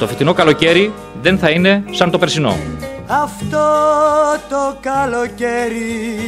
Το 0.00 0.06
φετινό 0.06 0.32
καλοκαίρι 0.32 0.92
δεν 1.22 1.38
θα 1.38 1.50
είναι 1.50 1.84
σαν 1.90 2.10
το 2.10 2.18
περσινό. 2.18 2.56
Αυτό 3.06 3.66
το 4.48 4.76
καλοκαίρι 4.80 6.18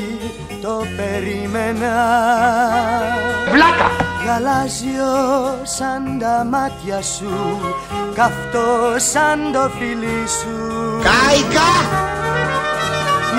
το 0.62 0.84
περίμενα 0.96 1.94
Βλάκα! 3.52 3.90
Γαλάζιο 4.26 5.12
σαν 5.62 6.18
τα 6.18 6.46
μάτια 6.50 7.02
σου 7.02 7.60
Καυτό 8.14 8.94
σαν 8.96 9.52
το 9.52 9.70
φιλί 9.78 10.28
σου 10.28 10.56
Κάικα! 11.02 11.70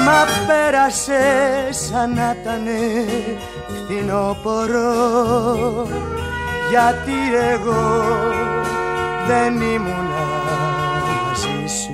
Μα 0.06 0.26
πέρασε 0.48 1.22
σαν 1.70 2.14
να 2.14 2.36
ήτανε 2.42 3.06
φθινόπορο 3.68 4.94
Γιατί 6.70 7.36
εγώ 7.52 8.63
δεν 9.28 9.54
ήμουνα 9.62 10.24
μαζί 11.28 11.74
σου 11.82 11.92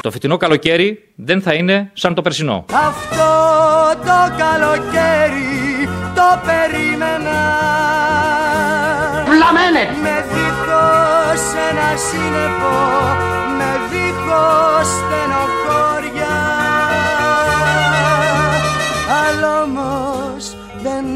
Το 0.00 0.10
φετινό 0.10 0.36
καλοκαίρι 0.36 1.12
δεν 1.16 1.42
θα 1.42 1.54
είναι 1.54 1.90
σαν 1.92 2.14
το 2.14 2.22
περσινό. 2.22 2.64
Αυτό 2.68 3.30
το 4.04 4.34
καλοκαίρι 4.42 5.88
το 6.14 6.28
περίμενα 6.46 7.38
Βλαμένε! 9.30 9.84
Με 10.02 10.24
δίχως 10.32 11.42
ένα 11.70 11.88
σύννεφο 12.08 12.76
Με 13.58 13.70
δίχως 13.90 14.86
στενοχώρια 14.86 15.63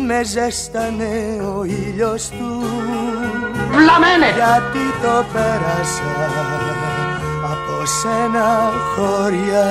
με 0.08 0.24
ζέστανε 0.24 1.40
ο 1.56 1.64
ήλιος 1.64 2.28
του 2.28 2.62
Βλαμένε! 3.70 4.26
Γιατί 4.34 4.84
το 5.02 5.24
πέρασα 5.32 6.30
από 7.42 7.86
σένα 7.86 8.72
χώρια 8.94 9.64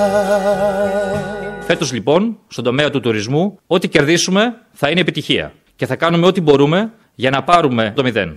Φέτος 1.66 1.92
λοιπόν, 1.92 2.38
στον 2.48 2.64
τομέα 2.64 2.90
του 2.90 3.00
τουρισμού, 3.00 3.58
ό,τι 3.66 3.88
κερδίσουμε 3.88 4.54
θα 4.72 4.90
είναι 4.90 5.00
επιτυχία. 5.00 5.52
Και 5.76 5.86
θα 5.86 5.96
κάνουμε 5.96 6.26
ό,τι 6.26 6.40
μπορούμε 6.40 6.92
για 7.14 7.30
να 7.30 7.42
πάρουμε 7.42 7.92
το 7.96 8.02
μηδέν. 8.02 8.34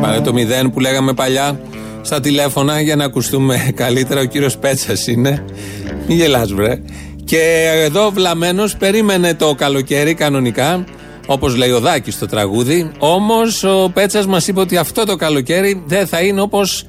Πάρε 0.00 0.20
το 0.20 0.32
μηδέν 0.32 0.70
που 0.70 0.80
λέγαμε 0.80 1.12
παλιά 1.12 1.60
στα 2.02 2.20
τηλέφωνα 2.20 2.80
για 2.80 2.96
να 2.96 3.04
ακουστούμε 3.04 3.72
καλύτερα. 3.74 4.20
Ο 4.20 4.24
κύριος 4.24 4.58
Πέτσας 4.58 5.06
είναι. 5.06 5.44
Μην 6.06 6.16
γελάς 6.16 6.52
βρε. 6.52 6.80
Και 7.24 7.70
εδώ 7.84 8.10
βλαμμένος 8.10 8.76
περίμενε 8.76 9.34
το 9.34 9.54
καλοκαίρι 9.54 10.14
κανονικά. 10.14 10.84
Όπως 11.26 11.56
λέει 11.56 11.70
ο 11.70 11.80
Δάκης 11.80 12.14
στο 12.14 12.26
τραγούδι. 12.26 12.90
Όμως 12.98 13.64
ο 13.64 13.90
Πέτσας 13.94 14.26
μας 14.26 14.48
είπε 14.48 14.60
ότι 14.60 14.76
αυτό 14.76 15.04
το 15.04 15.16
καλοκαίρι 15.16 15.82
δεν 15.86 16.06
θα 16.06 16.20
είναι 16.20 16.40
όπως 16.40 16.86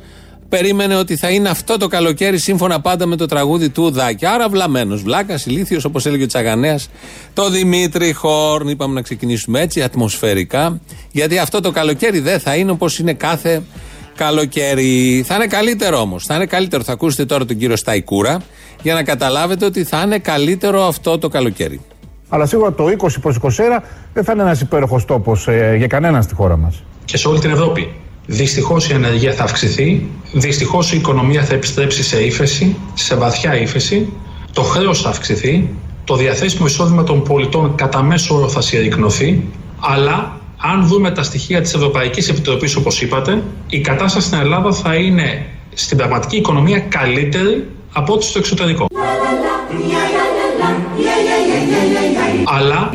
περίμενε 0.50 0.95
ότι 0.95 1.16
θα 1.16 1.30
είναι 1.30 1.50
αυτό 1.50 1.78
το 1.78 1.88
καλοκαίρι 1.88 2.38
σύμφωνα 2.38 2.81
πάντα 2.81 3.06
με 3.06 3.16
το 3.16 3.25
τραγούδι 3.25 3.69
του 3.69 3.91
Δάκη. 3.91 4.25
Άρα 4.25 4.50
βλαμμένος, 4.50 5.02
βλάκας, 5.02 5.45
ηλίθιος, 5.45 5.86
όπως 5.86 6.06
έλεγε 6.06 6.23
ο 6.23 6.28
Τσαγανέας. 6.28 6.89
Το 7.33 7.50
Δημήτρη 7.50 8.13
Χόρν, 8.13 8.67
είπαμε 8.67 8.94
να 8.94 9.02
ξεκινήσουμε 9.02 9.61
έτσι, 9.61 9.81
ατμοσφαιρικά. 9.81 10.80
Γιατί 11.11 11.38
αυτό 11.38 11.61
το 11.61 11.72
καλοκαίρι 11.72 12.19
δεν 12.19 12.39
θα 12.39 12.56
είναι 12.56 12.72
όπως 12.72 13.00
είναι 13.00 13.13
κάθε 13.13 13.61
καλοκαίρι. 14.16 15.23
Θα 15.28 15.36
είναι 15.36 15.47
καλύτερο 15.47 16.00
όμως. 16.00 16.25
Θα 16.25 16.36
είναι 16.36 16.45
καλύτερο. 16.45 16.83
Θα 16.83 16.91
ακούσετε 16.91 17.25
τώρα 17.25 17.45
τον 17.45 17.58
κύριο 17.58 17.75
Σταϊκούρα 17.75 18.41
για 18.81 18.94
να 18.94 19.03
καταλάβετε 19.03 19.66
ότι 19.66 19.83
θα 19.83 20.02
είναι 20.06 20.19
καλύτερο 20.19 20.84
αυτό 20.88 21.18
το 21.18 21.28
καλοκαίρι. 21.28 21.81
Αλλά 22.30 22.46
σίγουρα 22.46 22.74
το 22.74 22.86
20 22.97 23.08
προς 23.22 23.38
21 23.41 23.50
δεν 24.13 24.24
θα 24.24 24.31
είναι 24.31 24.41
ένας 24.41 24.62
υπέροχος 24.62 25.06
τόπος 25.06 25.47
ε, 25.47 25.75
για 25.78 25.88
κανέναν 25.88 26.24
στη 26.24 26.34
χώρα 26.34 26.58
μας. 26.58 26.84
και 27.06 27.18
σε 27.18 27.28
όλη 27.28 27.40
την 27.40 27.50
Ευρώπη. 27.50 27.94
Δυστυχώς 28.28 28.90
η 28.90 28.94
ανεργία 28.94 29.34
θα 29.34 29.44
αυξηθεί, 29.44 30.06
δυστυχώς 30.34 30.94
η 30.94 30.97
οικονομία 30.97 31.44
θα 31.44 31.53
επιστρέψει 31.53 32.03
σε 32.03 32.24
ύφεση, 32.24 32.75
σε 32.94 33.16
βαθιά 33.16 33.56
ύφεση, 33.62 34.13
το 34.53 34.62
χρέος 34.62 35.02
θα 35.02 35.09
αυξηθεί, 35.09 35.69
το 36.03 36.16
διαθέσιμο 36.16 36.66
εισόδημα 36.66 37.03
των 37.03 37.24
πολιτών 37.24 37.75
κατά 37.75 38.03
μέσο 38.03 38.36
όρο 38.36 38.47
θα 38.50 38.62
συρρυκνωθεί, 38.62 39.44
αλλά 39.80 40.40
αν 40.57 40.88
δούμε 40.88 41.12
τα 41.12 41.24
στοιχεία 41.24 41.62
της 41.62 41.74
Ευρωπαϊκής 41.74 42.30
Επιτροπής, 42.30 42.75
όπως 42.75 43.02
είπατε, 43.02 43.44
η 43.69 43.80
κατάσταση 43.80 44.28
στην 44.28 44.40
Ελλάδα 44.40 44.72
θα 44.72 44.96
είναι 44.96 45.46
στην 45.74 45.97
πραγματική 45.97 46.38
οικονομία 46.38 46.80
καλύτερη 46.80 47.68
από 47.94 48.13
ό,τι 48.13 48.25
στο 48.25 48.40
εξωτερικό. 48.40 48.88
Αλλά 52.46 52.90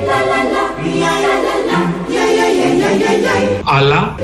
αλλά 3.64 4.14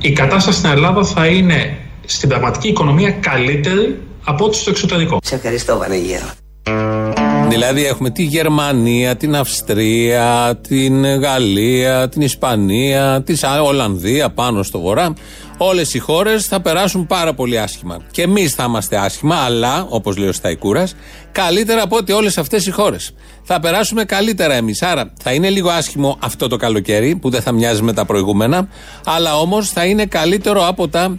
η 0.00 0.12
κατάσταση 0.12 0.58
στην 0.58 0.70
Ελλάδα 0.70 1.04
θα 1.04 1.26
είναι 1.26 1.78
στην 2.04 2.28
πραγματική 2.28 2.68
οικονομία 2.68 3.10
καλύτερη 3.10 3.98
από 4.24 4.44
ό,τι 4.44 4.56
στο 4.56 4.70
εξωτερικό. 4.70 5.18
Σε 5.22 5.34
ευχαριστώ 5.34 5.78
Βανεγέρο. 5.78 6.26
Δηλαδή 7.54 7.86
έχουμε 7.86 8.10
τη 8.10 8.22
Γερμανία, 8.22 9.16
την 9.16 9.36
Αυστρία, 9.36 10.58
την 10.68 11.04
Γαλλία, 11.04 12.08
την 12.08 12.22
Ισπανία, 12.22 13.22
τη 13.26 13.34
Ολλανδία 13.62 14.30
πάνω 14.30 14.62
στο 14.62 14.80
βορρά. 14.80 15.12
Όλες 15.56 15.94
οι 15.94 15.98
χώρες 15.98 16.46
θα 16.46 16.60
περάσουν 16.60 17.06
πάρα 17.06 17.34
πολύ 17.34 17.58
άσχημα. 17.58 17.96
Και 18.10 18.22
εμείς 18.22 18.54
θα 18.54 18.64
είμαστε 18.64 18.96
άσχημα, 18.96 19.36
αλλά, 19.36 19.86
όπως 19.88 20.16
λέει 20.16 20.28
ο 20.28 20.32
Σταϊκούρας, 20.32 20.94
καλύτερα 21.32 21.82
από 21.82 21.96
ότι 21.96 22.12
όλες 22.12 22.38
αυτές 22.38 22.66
οι 22.66 22.70
χώρες. 22.70 23.14
Θα 23.42 23.60
περάσουμε 23.60 24.04
καλύτερα 24.04 24.54
εμείς. 24.54 24.82
Άρα 24.82 25.12
θα 25.22 25.32
είναι 25.32 25.50
λίγο 25.50 25.70
άσχημο 25.70 26.18
αυτό 26.20 26.48
το 26.48 26.56
καλοκαίρι, 26.56 27.16
που 27.16 27.30
δεν 27.30 27.42
θα 27.42 27.52
μοιάζει 27.52 27.82
με 27.82 27.92
τα 27.92 28.04
προηγούμενα, 28.04 28.68
αλλά 29.04 29.38
όμως 29.38 29.70
θα 29.70 29.84
είναι 29.84 30.06
καλύτερο 30.06 30.66
από 30.68 30.88
τα 30.88 31.16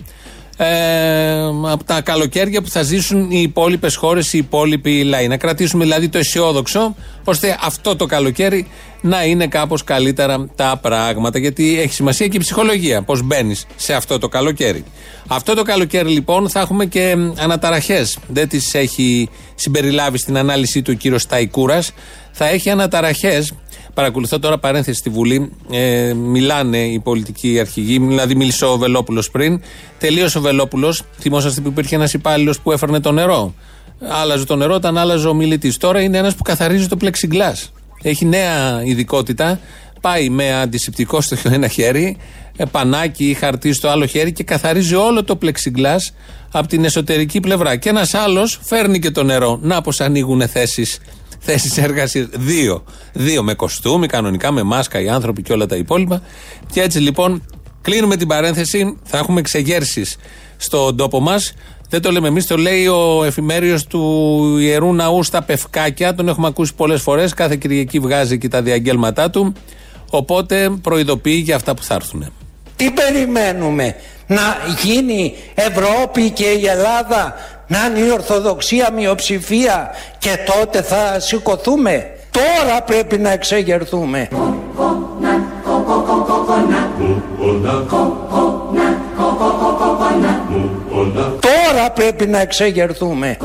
ε, 0.57 1.41
από 1.71 1.83
τα 1.83 2.01
καλοκαίρια 2.01 2.61
που 2.61 2.69
θα 2.69 2.81
ζήσουν 2.81 3.31
οι 3.31 3.41
υπόλοιπες 3.41 3.95
χώρες, 3.95 4.33
οι 4.33 4.37
υπόλοιποι 4.37 5.03
λαοί. 5.03 5.27
Να 5.27 5.37
κρατήσουμε 5.37 5.83
δηλαδή 5.83 6.09
το 6.09 6.17
αισιόδοξο, 6.17 6.95
ώστε 7.23 7.57
αυτό 7.61 7.95
το 7.95 8.05
καλοκαίρι 8.05 8.67
να 9.01 9.25
είναι 9.25 9.47
κάπως 9.47 9.83
καλύτερα 9.83 10.47
τα 10.55 10.79
πράγματα. 10.81 11.39
Γιατί 11.39 11.79
έχει 11.79 11.93
σημασία 11.93 12.27
και 12.27 12.37
η 12.37 12.39
ψυχολογία, 12.39 13.01
πώς 13.01 13.21
μπαίνεις 13.21 13.65
σε 13.75 13.93
αυτό 13.93 14.19
το 14.19 14.27
καλοκαίρι. 14.27 14.83
Αυτό 15.27 15.53
το 15.53 15.63
καλοκαίρι 15.63 16.09
λοιπόν 16.09 16.49
θα 16.49 16.59
έχουμε 16.59 16.85
και 16.85 17.15
αναταραχές. 17.37 18.17
Δεν 18.27 18.47
τις 18.47 18.73
έχει 18.73 19.29
συμπεριλάβει 19.55 20.17
στην 20.17 20.37
ανάλυση 20.37 20.81
του 20.81 20.91
ο 20.95 20.97
κύριος 20.97 21.21
Σταϊκούρας. 21.21 21.91
Θα 22.31 22.47
έχει 22.47 22.69
αναταραχές 22.69 23.51
Παρακολουθώ 23.95 24.39
τώρα 24.39 24.57
παρένθεση 24.57 24.99
στη 24.99 25.09
Βουλή. 25.09 25.51
Ε, 25.71 26.13
μιλάνε 26.13 26.77
οι 26.77 26.99
πολιτικοί 26.99 27.59
αρχηγοί, 27.59 27.99
δηλαδή 27.99 28.35
μίλησε 28.35 28.65
ο 28.65 28.77
Βελόπουλος 28.77 29.31
πριν. 29.31 29.61
Τελείωσε 29.99 30.37
ο 30.37 30.41
Βελόπουλος. 30.41 31.03
Θυμόσαστε 31.19 31.61
που 31.61 31.67
υπήρχε 31.67 31.95
ένας 31.95 32.13
υπάλληλος 32.13 32.59
που 32.59 32.71
έφερνε 32.71 32.99
το 32.99 33.11
νερό. 33.11 33.53
Άλλαζε 34.21 34.45
το 34.45 34.55
νερό 34.55 34.73
όταν 34.73 34.97
άλλαζε 34.97 35.27
ο 35.27 35.33
μιλητής. 35.33 35.77
Τώρα 35.77 36.01
είναι 36.01 36.17
ένας 36.17 36.35
που 36.35 36.43
καθαρίζει 36.43 36.87
το 36.87 36.97
πλεξιγκλά. 36.97 37.55
Έχει 38.01 38.25
νέα 38.25 38.83
ειδικότητα. 38.83 39.59
Πάει 40.01 40.29
με 40.29 40.53
αντισηπτικό 40.53 41.21
στο 41.21 41.35
ένα 41.53 41.67
χέρι, 41.67 42.17
ε, 42.55 42.65
πανάκι 42.65 43.29
ή 43.29 43.33
χαρτί 43.33 43.73
στο 43.73 43.87
άλλο 43.87 44.05
χέρι 44.05 44.31
και 44.31 44.43
καθαρίζει 44.43 44.95
όλο 44.95 45.23
το 45.23 45.35
πλεξιγκλά 45.35 46.01
από 46.51 46.67
την 46.67 46.85
εσωτερική 46.85 47.39
πλευρά. 47.39 47.75
Και 47.75 47.89
ένας 47.89 48.13
άλλος 48.13 48.59
φέρνει 48.63 48.99
και 48.99 49.11
το 49.11 49.23
νερό. 49.23 49.59
Να 49.61 49.81
πως 49.81 50.01
ανοίγουν 50.01 50.47
θέσεις 50.47 50.99
θέσεις 51.45 51.77
εργασίας. 51.77 52.27
Δύο. 52.31 52.83
Δύο 53.13 53.43
με 53.43 53.53
κοστούμι, 53.53 54.07
κανονικά 54.07 54.51
με 54.51 54.63
μάσκα 54.63 55.01
οι 55.01 55.09
άνθρωποι 55.09 55.41
και 55.41 55.53
όλα 55.53 55.65
τα 55.65 55.75
υπόλοιπα. 55.75 56.21
Και 56.71 56.81
έτσι 56.81 56.99
λοιπόν 56.99 57.43
κλείνουμε 57.81 58.15
την 58.15 58.27
παρένθεση. 58.27 58.97
Θα 59.03 59.17
έχουμε 59.17 59.39
εξεγέρσεις 59.39 60.17
στον 60.57 60.97
τόπο 60.97 61.19
μας. 61.19 61.53
Δεν 61.89 62.01
το 62.01 62.11
λέμε 62.11 62.27
εμείς, 62.27 62.47
το 62.47 62.57
λέει 62.57 62.87
ο 62.87 63.23
εφημέριος 63.23 63.87
του 63.87 64.57
ιερού 64.57 64.93
ναού 64.93 65.23
στα 65.23 65.41
Πευκάκια. 65.41 66.15
Τον 66.15 66.27
έχουμε 66.27 66.47
ακούσει 66.47 66.75
πολλές 66.75 67.01
φορές. 67.01 67.33
Κάθε 67.33 67.55
Κυριακή 67.55 67.99
βγάζει 67.99 68.37
και 68.37 68.47
τα 68.47 68.61
διαγγέλματά 68.61 69.29
του. 69.29 69.53
Οπότε 70.09 70.69
προειδοποιεί 70.81 71.41
για 71.45 71.55
αυτά 71.55 71.73
που 71.73 71.83
θα 71.83 71.93
έρθουν. 71.93 72.31
Τι 72.75 72.91
περιμένουμε 72.91 73.95
να 74.27 74.57
γίνει 74.83 75.35
Ευρώπη 75.55 76.29
και 76.29 76.45
η 76.45 76.67
Ελλάδα 76.67 77.33
να 77.67 77.77
είναι 77.85 77.99
η 78.07 78.11
Ορθοδοξία 78.11 78.91
μειοψηφία 78.91 79.91
και 80.17 80.37
τότε 80.45 80.81
θα 80.81 81.19
σηκωθούμε. 81.19 82.09
Τώρα 82.31 82.81
πρέπει 82.81 83.17
να 83.17 83.31
εξεγερθούμε. 83.31 84.27
Τώρα 91.39 91.91
πρέπει 91.93 92.25
να 92.25 92.39
εξεγερθούμε. 92.39 93.37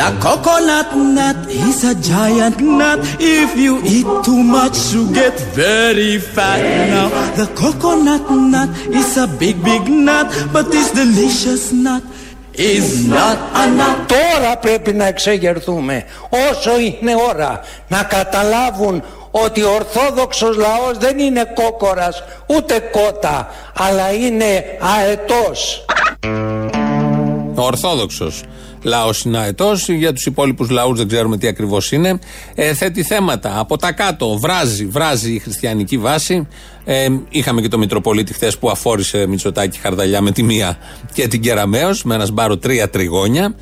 The 0.00 0.10
coconut 0.24 0.90
nut 1.16 1.38
is 1.68 1.84
a 1.84 1.94
giant 2.12 2.58
nut. 2.60 2.98
If 3.18 3.56
you 3.56 3.74
eat 3.84 4.08
too 4.24 4.42
much, 4.56 4.76
you 4.92 5.02
get 5.12 5.36
very 5.54 6.18
fat. 6.18 6.60
Now, 6.94 7.08
the 7.38 7.46
coconut 7.60 8.26
nut 8.52 8.68
is 9.00 9.16
a 9.16 9.26
big, 9.26 9.56
big 9.64 9.84
nut, 9.88 10.26
but 10.52 10.66
it's 10.78 10.90
delicious 10.92 11.72
nut. 11.72 12.02
is 12.60 13.06
not 13.06 13.38
enough. 13.66 14.06
Τώρα 14.06 14.56
πρέπει 14.60 14.92
να 14.92 15.06
εξεγερθούμε 15.06 16.04
όσο 16.50 16.78
είναι 16.78 17.14
ώρα 17.28 17.60
να 17.88 18.02
καταλάβουν 18.02 19.02
ότι 19.30 19.62
ο 19.62 19.70
Ορθόδοξος 19.74 20.56
λαός 20.56 20.98
δεν 20.98 21.18
είναι 21.18 21.52
κόκορας 21.54 22.22
ούτε 22.46 22.78
κότα 22.78 23.48
αλλά 23.78 24.12
είναι 24.12 24.64
αετός. 24.96 25.84
Ο 27.54 27.62
Ορθόδοξος 27.62 28.42
λαός 28.82 29.22
είναι 29.22 29.38
αετός. 29.38 29.88
Για 29.88 30.12
τους 30.12 30.26
υπόλοιπους 30.26 30.70
λαούς 30.70 30.98
δεν 30.98 31.08
ξέρουμε 31.08 31.36
τι 31.36 31.46
ακριβώς 31.46 31.92
είναι. 31.92 32.18
Ε, 32.54 32.74
θέτει 32.74 33.02
θέματα. 33.02 33.58
Από 33.58 33.76
τα 33.76 33.92
κάτω 33.92 34.38
βράζει, 34.38 34.86
βράζει 34.86 35.32
η 35.32 35.38
χριστιανική 35.38 35.98
βάση. 35.98 36.48
Ε, 36.84 37.08
είχαμε 37.28 37.60
και 37.60 37.68
το 37.68 37.78
Μητροπολίτη 37.78 38.32
χθες 38.32 38.58
που 38.58 38.70
αφόρησε 38.70 39.26
Μητσοτάκη 39.26 39.78
Χαρδαλιά 39.78 40.20
με 40.20 40.30
τη 40.30 40.42
μία 40.42 40.78
και 41.12 41.28
την 41.28 41.40
Κεραμαίο 41.40 41.90
με 42.04 42.14
ένα 42.14 42.24
σπάρο 42.24 42.58
τρία 42.58 42.90
τριγώνια. 42.90 43.54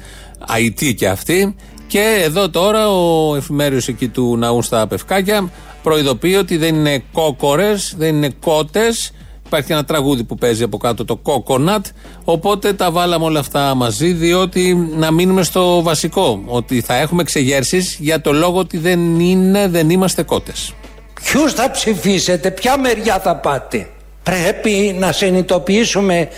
Αιτή 0.56 0.94
και 0.94 1.08
αυτή. 1.08 1.56
Και 1.86 2.22
εδώ 2.24 2.50
τώρα 2.50 2.88
ο 2.88 3.36
εφημέριος 3.36 3.88
εκεί 3.88 4.08
του 4.08 4.36
ναού 4.36 4.62
στα 4.62 4.86
Πευκάκια 4.86 5.50
προειδοποιεί 5.82 6.36
ότι 6.38 6.56
δεν 6.56 6.74
είναι 6.74 7.02
κόκορες, 7.12 7.94
δεν 7.98 8.16
είναι 8.16 8.30
κότες 8.40 9.12
Υπάρχει 9.48 9.72
ένα 9.72 9.84
τραγούδι 9.84 10.24
που 10.24 10.34
παίζει 10.34 10.62
από 10.62 10.76
κάτω 10.76 11.04
το 11.04 11.20
Coconut. 11.24 11.80
Οπότε 12.24 12.72
τα 12.72 12.90
βάλαμε 12.90 13.24
όλα 13.24 13.40
αυτά 13.40 13.74
μαζί, 13.74 14.12
διότι 14.12 14.74
να 14.74 15.10
μείνουμε 15.10 15.42
στο 15.42 15.82
βασικό. 15.82 16.42
Ότι 16.46 16.80
θα 16.80 16.94
έχουμε 16.94 17.22
εξεγέρσει 17.22 17.96
για 17.98 18.20
το 18.20 18.32
λόγο 18.32 18.58
ότι 18.58 18.78
δεν 18.78 19.20
είναι, 19.20 19.68
δεν 19.68 19.90
είμαστε 19.90 20.22
κότες. 20.22 20.74
Ποιους 21.24 21.52
θα 21.52 21.70
ψηφίσετε, 21.70 22.50
ποια 22.50 22.78
μεριά 22.78 23.20
θα 23.20 23.36
πάτε; 23.36 23.88
Πρέπει 24.22 24.96
να 24.98 25.12
συνειδητοποιήσουμε 25.12 26.28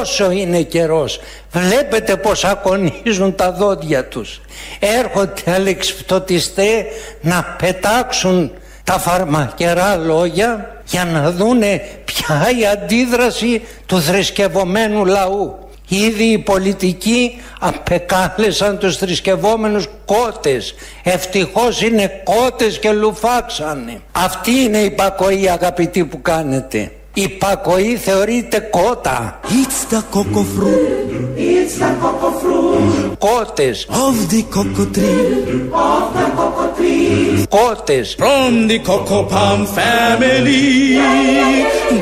όσο 0.00 0.30
είναι 0.30 0.62
καιρός. 0.62 1.20
Βλέπετε 1.52 2.16
πως 2.16 2.44
ακονίζουν 2.44 3.34
τα 3.34 3.52
δόντια 3.52 4.04
τους. 4.04 4.40
Έρχονται 4.78 5.42
αλεξιπτωτιστές 5.46 6.84
να 7.20 7.56
πετάξουν 7.58 8.50
τα 8.84 8.98
φαρμακερά 8.98 9.96
λόγια 9.96 10.77
για 10.88 11.04
να 11.04 11.30
δούνε 11.30 11.82
ποια 12.04 12.50
η 12.60 12.66
αντίδραση 12.66 13.62
του 13.86 14.00
θρησκευωμένου 14.00 15.04
λαού. 15.04 15.58
Ήδη 15.88 16.24
οι 16.24 16.38
πολιτικοί 16.38 17.40
απεκάλεσαν 17.60 18.78
τους 18.78 18.96
θρησκευόμενους 18.96 19.88
κότες. 20.04 20.74
Ευτυχώς 21.02 21.82
είναι 21.82 22.22
κότες 22.24 22.78
και 22.78 22.92
λουφάξανε. 22.92 24.00
Αυτή 24.12 24.50
είναι 24.50 24.78
η 24.78 24.90
πακοή 24.90 25.48
αγαπητοί 25.48 26.04
που 26.04 26.22
κάνετε. 26.22 26.92
Η 27.14 27.28
πακοή 27.28 27.96
θεωρείται 27.96 28.58
κότα. 28.70 29.40
It's 29.44 29.92
the 29.92 30.00
cocoa 30.14 30.44
fruit. 30.54 31.08
It's 31.36 31.74
the 31.82 31.90
cocoa 32.02 32.32
fruit. 32.40 33.16
Κότες. 33.18 33.86
Of 33.90 34.16
the 34.32 34.42
cocoa 34.54 34.86
tree. 34.94 35.70
Of 35.72 36.06
the 36.18 36.26
cocoa 36.38 36.68
tree. 36.76 37.46
Κότες. 37.48 38.16
From 38.18 38.68
the 38.70 38.78
cocoa 38.88 39.24
palm 39.32 39.60
family. 39.78 40.98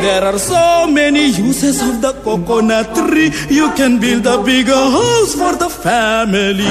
There 0.04 0.24
are 0.30 0.38
so 0.38 0.64
many 1.00 1.24
uses 1.48 1.76
of 1.88 1.94
the 2.04 2.12
coconut 2.24 2.88
tree. 2.96 3.30
You 3.58 3.66
can 3.78 3.92
build 4.04 4.24
a 4.34 4.38
bigger 4.50 4.84
house 4.98 5.32
for 5.40 5.54
the 5.62 5.70
family. 5.86 6.70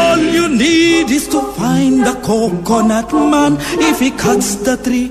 All 0.00 0.20
you 0.36 0.46
need 0.64 1.06
is 1.18 1.26
to 1.34 1.40
find 1.58 1.96
the 2.08 2.16
coconut 2.28 3.10
man. 3.32 3.52
If 3.90 3.96
he 4.04 4.10
cuts 4.24 4.48
the 4.66 4.76
tree, 4.86 5.08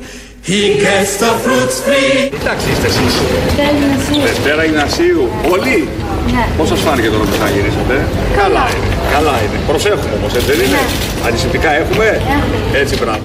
he 0.52 0.62
gets 0.86 1.12
the 1.24 1.32
fruits 1.44 1.78
free. 1.86 2.34
Εντάξει 2.40 2.66
είστε 2.72 2.88
εσείς. 2.88 3.14
Δευτέρα 4.24 4.66
Ιγνασίου. 4.66 5.30
Όλοι. 5.52 5.88
Ναι. 6.32 6.46
Πώς 6.58 6.68
σας 6.68 6.80
φάνηκε 6.80 7.08
τώρα 7.08 7.24
που 7.24 7.32
θα 7.32 7.50
γυρίσατε. 7.50 8.06
Καλά 8.38 8.66
είναι. 8.76 8.88
Καλά 9.14 9.32
είναι. 9.44 9.60
Προσέχουμε 9.68 10.16
όμως, 10.20 10.34
έτσι 10.36 10.52
δεν 10.52 10.60
είναι; 10.66 10.80
Αντισηπτικά 11.28 11.72
έχουμε; 11.76 12.22
Έτσι 12.74 12.96
μπράβο. 12.98 13.24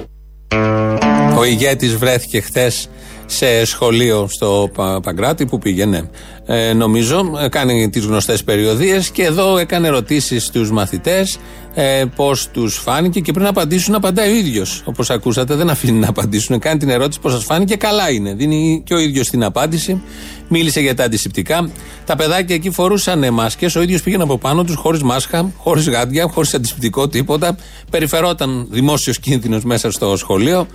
Ο 1.38 1.44
ηγέτης 1.44 1.96
βρέθηκε 1.96 2.40
χθες 2.40 2.88
σε 3.26 3.64
σχολείο 3.64 4.26
στο 4.30 4.70
Πα- 4.74 5.00
Παγκράτη 5.00 5.46
που 5.46 5.58
πήγαινε. 5.58 6.10
Ε, 6.46 6.72
νομίζω 6.72 7.30
ε, 7.44 7.48
κάνει 7.48 7.90
τις 7.90 8.04
γνωστές 8.04 8.44
περιοδίες 8.44 9.10
και 9.10 9.24
εδώ 9.24 9.58
έκανε 9.58 9.86
ερωτήσεις 9.88 10.44
στους 10.44 10.70
μαθητές 10.70 11.38
ε, 11.74 12.04
πώς 12.16 12.48
τους 12.48 12.76
φάνηκε 12.76 13.20
και 13.20 13.32
πριν 13.32 13.46
απαντήσουν 13.46 13.94
απαντάει 13.94 14.32
ο 14.32 14.34
ίδιος. 14.34 14.82
Όπως 14.84 15.10
ακούσατε 15.10 15.54
δεν 15.54 15.70
αφήνει 15.70 15.98
να 15.98 16.08
απαντήσουν. 16.08 16.58
Κάνει 16.58 16.78
την 16.78 16.88
ερώτηση 16.88 17.20
πώς 17.20 17.32
σας 17.32 17.44
φάνηκε 17.44 17.76
καλά 17.76 18.10
είναι. 18.10 18.34
Δίνει 18.34 18.82
και 18.84 18.94
ο 18.94 18.98
ίδιος 18.98 19.28
την 19.28 19.44
απάντηση. 19.44 20.02
Μίλησε 20.48 20.80
για 20.80 20.94
τα 20.94 21.04
αντισηπτικά. 21.04 21.70
Τα 22.04 22.16
παιδάκια 22.16 22.54
εκεί 22.54 22.70
φορούσαν 22.70 23.32
μάσκες. 23.32 23.76
Ο 23.76 23.82
ίδιος 23.82 24.02
πήγαινε 24.02 24.22
από 24.22 24.38
πάνω 24.38 24.64
τους 24.64 24.76
χωρίς 24.76 25.02
μάσκα 25.02 25.52
χωρίς 25.56 25.88
γάντια, 25.88 26.28
χωρίς 26.28 26.54
αντισηπτικό 26.54 27.08
τίποτα. 27.08 27.56
Περιφερόταν 27.90 28.66
δημόσιος 28.70 29.18
κίνδυνος 29.18 29.64
μέσα 29.64 29.90
στο 29.90 30.16
σχολείο 30.16 30.66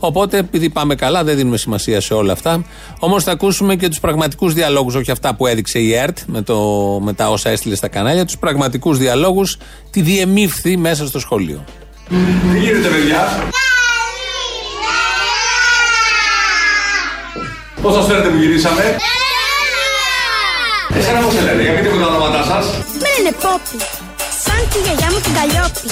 Οπότε, 0.00 0.38
επειδή 0.38 0.70
πάμε 0.70 0.94
καλά, 0.94 1.24
δεν 1.24 1.36
δίνουμε 1.36 1.56
σημασία 1.56 2.00
σε 2.00 2.14
όλα 2.14 2.32
αυτά. 2.32 2.64
Όμως, 2.98 3.24
θα 3.24 3.30
ακούσουμε 3.30 3.76
και 3.76 3.88
τους 3.88 4.00
πραγματικούς 4.00 4.54
διαλόγους, 4.54 4.94
όχι 4.94 5.10
αυτά 5.10 5.34
που 5.34 5.46
έδειξε 5.46 5.78
η 5.78 5.94
ΕΡΤ 5.94 6.18
με, 6.26 6.42
το, 6.42 6.58
με 7.02 7.12
τα 7.12 7.28
όσα 7.30 7.50
έστειλε 7.50 7.74
στα 7.74 7.88
κανάλια, 7.88 8.24
τους 8.24 8.38
πραγματικούς 8.38 8.98
διαλόγους, 8.98 9.56
τη 9.90 10.00
διεμήφθη 10.00 10.76
μέσα 10.76 11.06
στο 11.06 11.18
σχολείο. 11.18 11.64
Τι 12.52 12.58
γίνεται 12.58 12.88
παιδιά; 12.88 13.48
Πώς 17.82 17.94
σας 17.94 18.06
φαίνεται 18.06 18.28
που 18.28 18.36
γυρίσαμε; 18.36 18.96
Εσένα 20.94 21.20
πώς 21.20 21.32
σε 21.32 21.40
λένε, 21.40 21.62
για 21.62 21.74
πείτε 21.74 21.94
μου 21.94 22.00
τα 22.00 22.06
ονόματά 22.06 22.42
σας. 22.42 22.66
Με 23.00 23.08
λένε 23.22 23.36
Πόπι. 23.42 23.99
Σαν 24.60 24.68
τη 24.68 24.78
γιαγιά 24.78 25.08
μου 25.12 25.20
την 25.20 25.32
Καλλιόπη. 25.34 25.86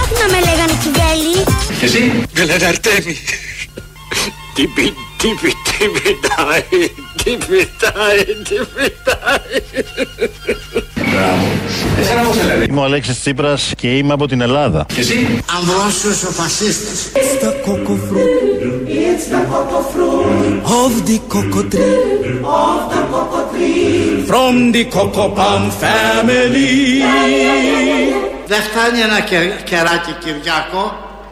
Άκου 0.00 0.14
να 0.22 0.26
με 0.32 0.38
λέγανε 0.46 0.74
Κιβέλη. 0.82 1.44
Και 1.78 1.84
εσύ; 1.84 2.22
Με 2.34 2.44
λένε 2.44 2.66
Αρτέμι. 2.66 3.16
Τι 4.54 4.66
πει, 4.66 4.94
τι 5.16 5.28
πει, 5.40 5.48
τι 5.48 5.84
πιτάει, 5.94 6.62
τι 7.22 7.30
πιτάει, 7.46 8.24
τι 8.24 8.56
πιτάει. 8.74 9.58
Μπράβο. 11.10 11.46
Εσένα 12.00 12.22
πώς 12.22 12.36
σε 12.36 12.42
λένε; 12.42 12.64
Είμαι 12.68 12.80
ο 12.80 12.84
Αλέξης 12.84 13.20
Τσίπρας 13.20 13.72
και 13.76 13.96
είμαι 13.96 14.12
από 14.12 14.26
την 14.26 14.40
Ελλάδα. 14.40 14.86
Και 14.94 15.00
εσύ; 15.00 15.42
Αμβρόσιος 15.56 16.22
ο 16.22 16.30
φασίστας. 16.30 16.98
It's 17.14 17.44
the 17.44 17.50
cocoa 17.66 17.96
fruit. 18.08 18.75
It's 19.18 19.28
the 19.34 19.40
cocoa 19.52 19.82
fruit. 19.92 20.62
Of 20.82 20.92
the 21.08 21.18
cocoa 21.32 21.62
tree. 21.72 22.44
Of 22.64 22.80
the 22.92 23.02
cocoa 23.12 23.44
tree. 23.52 24.26
From 24.30 24.54
the 24.74 24.84
cocoa 24.94 25.28
palm 25.38 25.64
family. 25.82 27.02
Δεν 28.46 28.60
φτάνει 28.60 29.00
ένα 29.00 29.20
κε- 29.20 29.62
κεράκι 29.64 30.12
Κυριάκο. 30.24 30.84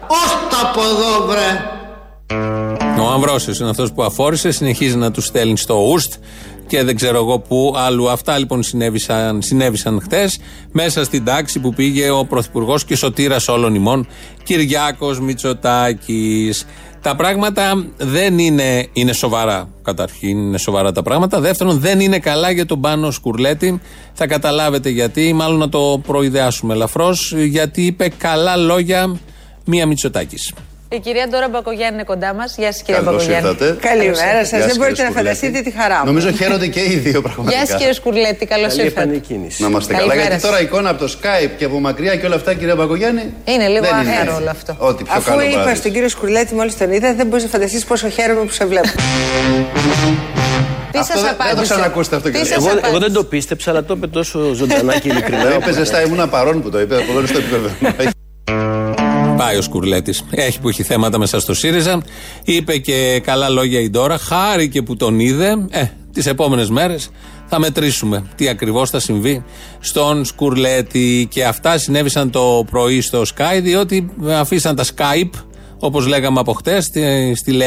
Ως 0.08 0.30
τα 0.50 0.68
από 0.68 0.80
εδώ 0.80 1.26
βρε. 1.26 1.50
Ο 3.02 3.10
Αμβρόσιος 3.12 3.58
είναι 3.60 3.70
αυτός 3.70 3.92
που 3.92 4.02
αφόρησε, 4.02 4.50
συνεχίζει 4.50 4.96
να 4.96 5.10
τους 5.10 5.24
στέλνει 5.24 5.56
στο 5.56 5.90
ΟΥΣΤ 5.92 6.12
και 6.66 6.82
δεν 6.82 6.96
ξέρω 6.96 7.16
εγώ 7.16 7.38
πού 7.38 7.74
άλλου. 7.76 8.10
Αυτά 8.10 8.38
λοιπόν 8.38 8.62
συνέβησαν, 8.62 9.42
συνέβησαν 9.42 10.00
χτες 10.02 10.38
μέσα 10.72 11.04
στην 11.04 11.24
τάξη 11.24 11.58
που 11.60 11.72
πήγε 11.74 12.10
ο 12.10 12.24
Πρωθυπουργός 12.24 12.84
και 12.84 12.96
σωτήρας 12.96 13.48
όλων 13.48 13.74
ημών, 13.74 14.06
Κυριάκος 14.42 15.20
Μητσοτάκης. 15.20 16.66
Τα 17.04 17.16
πράγματα 17.16 17.84
δεν 17.96 18.38
είναι, 18.38 18.86
είναι 18.92 19.12
σοβαρά. 19.12 19.68
Καταρχήν 19.82 20.38
είναι 20.38 20.58
σοβαρά 20.58 20.92
τα 20.92 21.02
πράγματα. 21.02 21.40
Δεύτερον, 21.40 21.78
δεν 21.78 22.00
είναι 22.00 22.18
καλά 22.18 22.50
για 22.50 22.66
τον 22.66 22.80
Πάνο 22.80 23.10
Σκουρλέτη. 23.10 23.80
Θα 24.12 24.26
καταλάβετε 24.26 24.88
γιατί, 24.88 25.32
μάλλον 25.32 25.58
να 25.58 25.68
το 25.68 26.00
προειδεάσουμε 26.06 26.74
ελαφρώς, 26.74 27.32
γιατί 27.36 27.82
είπε 27.86 28.08
καλά 28.08 28.56
λόγια 28.56 29.16
μία 29.64 29.86
Μητσοτάκης. 29.86 30.52
Η 30.94 31.00
κυρία 31.00 31.26
Ντόρα 31.30 31.48
Μπακογιάννη 31.48 31.94
είναι 31.94 32.02
κοντά 32.04 32.34
μας. 32.34 32.54
Γεια 32.58 32.72
σας, 32.72 32.82
κυρία 32.82 33.00
Καλώς 33.00 33.14
Μπακογιάννη. 33.14 33.48
ήρθατε. 33.50 33.76
Καλημέρα 33.88 34.12
Γεια 34.12 34.44
σας. 34.44 34.48
σας, 34.48 34.66
Δεν 34.66 34.76
μπορείτε 34.76 34.94
κύριε 34.96 35.08
να 35.10 35.16
φανταστείτε 35.16 35.60
τη 35.60 35.70
χαρά 35.70 35.98
μου. 35.98 36.04
Νομίζω 36.04 36.30
χαίρονται 36.32 36.66
και 36.66 36.80
οι 36.80 36.96
δύο 37.06 37.20
πραγματικά. 37.22 37.56
Γεια 37.56 37.66
σας, 37.66 37.76
κύριε 37.78 37.92
Σκουρλέτη. 37.92 38.46
Καλώς 38.46 38.76
ήρθατε. 38.76 39.20
Να 39.58 39.66
είμαστε 39.66 39.92
καλά. 39.92 40.06
Καλημέρα 40.06 40.20
Γιατί 40.28 40.40
σας. 40.40 40.42
τώρα 40.50 40.60
εικόνα 40.60 40.88
από 40.90 40.98
το 41.04 41.08
Skype 41.16 41.50
και 41.58 41.64
από 41.64 41.80
μακριά 41.80 42.16
και 42.16 42.26
όλα 42.26 42.34
αυτά, 42.34 42.54
κυρία 42.54 42.74
Μπαγκογιάννη. 42.76 43.34
Είναι 43.44 43.66
λίγο 43.68 43.84
δεν 43.84 43.94
αέρο 43.94 44.20
έτσι. 44.30 44.34
όλο 44.40 44.50
αυτό. 44.50 44.76
Ό,τι 44.78 45.04
πιο 45.04 45.12
Αφού 45.16 45.30
καλό 45.30 45.42
είπα 45.42 45.62
βράδυ. 45.62 45.76
στον 45.78 45.92
κύριο 45.92 46.08
Σκουρλέτη 46.08 46.54
μόλις 46.54 46.76
τον 46.76 46.92
είδα, 46.92 47.14
δεν 47.14 47.26
μπορείς 47.26 47.44
να 47.44 47.50
φανταστείς 47.50 47.84
πόσο 47.84 48.08
χαίρομαι 48.08 48.40
που 48.40 48.52
σε 48.52 48.64
βλέπω. 48.66 48.88
Τι 50.92 50.98
Αυτό 50.98 51.12
σας 51.12 51.22
δεν- 51.22 51.30
δεν 51.30 51.36
το 51.36 51.44
απάντησε; 51.44 51.74
ξανακούσετε 51.74 52.16
αυτό, 52.16 52.28
Τι 52.30 52.34
κύριε. 52.36 52.52
σας 52.52 52.56
Εγώ- 52.58 52.66
απάντησε. 52.66 52.90
εγώ 52.90 52.98
δεν 52.98 53.12
το 53.12 53.24
πίστεψα, 53.24 53.70
αλλά 53.70 53.84
το 53.84 53.94
είπε 53.96 54.06
τόσο 54.06 54.52
ζωντανά 54.52 54.98
και 54.98 55.08
ειλικρινά. 55.08 55.42
Το 55.42 55.54
είπε 55.62 55.72
ζεστά, 55.72 56.02
ήμουν 56.02 56.30
παρόν 56.30 56.62
που 56.62 56.70
το 56.70 56.80
είπε. 56.80 56.94
Από 56.94 57.18
εδώ 57.18 57.26
στο 57.26 57.38
επίπεδο. 57.38 57.68
Πάει 59.36 59.56
ο 59.56 59.62
Σκουρλέτης. 59.62 60.24
Έχει 60.30 60.60
που 60.60 60.68
έχει 60.68 60.82
θέματα 60.82 61.18
μέσα 61.18 61.40
στο 61.40 61.54
ΣΥΡΙΖΑ. 61.54 62.02
Είπε 62.44 62.78
και 62.78 63.20
καλά 63.24 63.48
λόγια 63.48 63.80
η 63.80 63.90
Ντόρα. 63.90 64.18
Χάρηκε 64.18 64.82
που 64.82 64.96
τον 64.96 65.20
είδε. 65.20 65.66
Ε, 65.70 65.84
τις 66.12 66.26
επόμενες 66.26 66.70
μέρες 66.70 67.10
θα 67.46 67.58
μετρήσουμε 67.58 68.30
τι 68.36 68.48
ακριβώς 68.48 68.90
θα 68.90 69.00
συμβεί 69.00 69.44
στον 69.80 70.24
Σκουρλέτη. 70.24 71.28
Και 71.30 71.44
αυτά 71.44 71.78
συνέβησαν 71.78 72.30
το 72.30 72.64
πρωί 72.70 73.00
στο 73.00 73.22
Sky, 73.22 73.60
διότι 73.62 74.10
αφήσαν 74.30 74.76
τα 74.76 74.84
Skype 74.84 75.38
Όπως 75.78 76.06
λέγαμε 76.06 76.40
από 76.40 76.52
χτες, 76.52 76.90
στείλε 77.34 77.66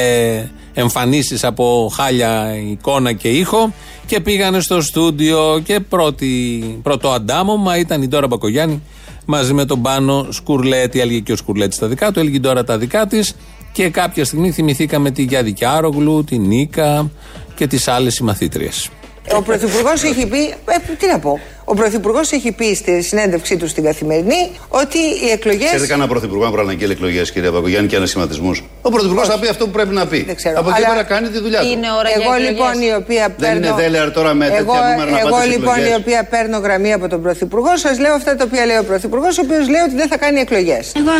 εμφανίσεις 0.74 1.44
από 1.44 1.92
χάλια 1.96 2.56
εικόνα 2.72 3.14
και 3.14 3.30
ήχο 3.30 3.74
και 4.06 4.20
πήγανε 4.20 4.60
στο 4.60 4.82
στούντιο 4.82 5.62
και 5.64 5.80
πρώτη, 5.80 6.64
πρώτο 6.84 7.10
αντάμωμα 7.10 7.78
ήταν 7.78 8.02
η 8.02 8.08
Ντόρα 8.08 8.28
Μπακογιάννη 8.28 8.82
μαζί 9.28 9.54
με 9.54 9.66
τον 9.66 9.82
Πάνο 9.82 10.28
Σκουρλέτη. 10.30 11.00
Έλεγε 11.00 11.20
και 11.20 11.32
ο 11.32 11.36
Σκουρλέτης 11.36 11.78
τα 11.78 11.88
δικά 11.88 12.12
του, 12.12 12.20
έλεγε 12.20 12.40
τώρα 12.40 12.64
τα 12.64 12.78
δικά 12.78 13.08
της. 13.08 13.36
Και 13.72 13.90
κάποια 13.90 14.26
στιγμή 14.26 14.52
θυμηθήκαμε 14.52 15.12
τη 15.12 15.24
Γιάδη 15.24 15.54
Κιάρογλου, 15.54 16.24
τη 16.24 16.38
Νίκα 16.38 17.12
και 17.56 17.68
τις 17.68 17.88
άλλες 17.88 18.14
συμμαθήτριες. 18.14 18.90
Ο 19.36 19.42
Πρωθυπουργός 19.42 20.04
έχει 20.04 20.28
πει. 20.28 20.40
Ε, 20.48 20.94
τι 20.98 21.08
να 21.08 21.20
πω. 21.20 21.40
Ο 21.64 21.74
Πρωθυπουργός 21.74 22.32
έχει 22.32 22.52
πει 22.52 22.74
στη 22.76 23.02
συνέντευξή 23.02 23.58
του 23.58 23.68
στην 23.68 23.84
Καθημερινή 23.84 24.52
ότι 24.68 24.98
οι 24.98 25.30
εκλογέ. 25.32 25.66
Ξέρετε 25.66 25.88
κανένα 25.88 26.08
Πρωθυπουργό 26.08 26.44
να 26.46 26.52
προαναγγείλει 26.52 26.92
εκλογές, 26.92 27.32
κυρία 27.32 27.52
Παγκογιάννη, 27.52 27.88
και 27.90 27.96
ανασχηματισμού. 27.96 28.52
Ο 28.82 28.90
Πρωθυπουργός 28.90 29.28
θα 29.28 29.40
πει 29.40 29.48
αυτό 29.48 29.66
που 29.66 29.72
πρέπει 29.72 29.94
να 29.94 30.06
πει. 30.08 30.24
Δεν 30.24 30.36
ξέρω. 30.36 30.60
Από 30.60 30.70
εκεί 30.70 30.78
Αλλά 30.78 30.88
πέρα 30.90 31.04
κάνει 31.04 31.28
τη 31.30 31.40
δουλειά 31.40 31.60
του. 31.62 31.68
Είναι 31.68 31.88
ώρα 32.00 32.10
Εγώ 32.16 32.36
για 32.38 32.50
λοιπόν 32.50 32.68
εκλογές. 32.70 32.90
η 32.90 32.94
οποία 33.02 33.26
Δεν 33.28 33.36
παίρνω. 33.38 33.68
είναι 33.68 33.76
δέλεαρ 33.82 34.12
τώρα 34.12 34.34
με 34.34 34.46
τέτοια 34.46 34.60
εγώ, 34.60 34.74
νούμερα 34.74 35.12
να 35.12 35.20
εγώ 35.20 35.30
πάτε 35.30 35.42
στις 35.44 35.56
λοιπόν 35.56 35.74
εκλογές. 35.74 35.98
η 35.98 36.02
οποία 36.02 36.24
παίρνω 36.24 36.58
γραμμή 36.58 36.94
από 36.94 37.08
τον 37.08 37.22
Πρωθυπουργό, 37.22 37.78
σας 37.78 38.00
λέω 38.00 38.14
αυτά 38.14 38.36
τα 38.36 38.44
οποία 38.48 38.66
λέει 38.66 38.78
ο 38.78 38.84
Πρωθυπουργός, 38.84 39.38
ο 39.38 39.42
οποίος 39.46 39.68
λέει 39.70 39.82
ότι 39.82 39.96
δεν 39.96 40.08
θα 40.08 40.18
κάνει 40.18 40.40
εκλογές. 40.40 40.92
Εγώ, 40.96 41.12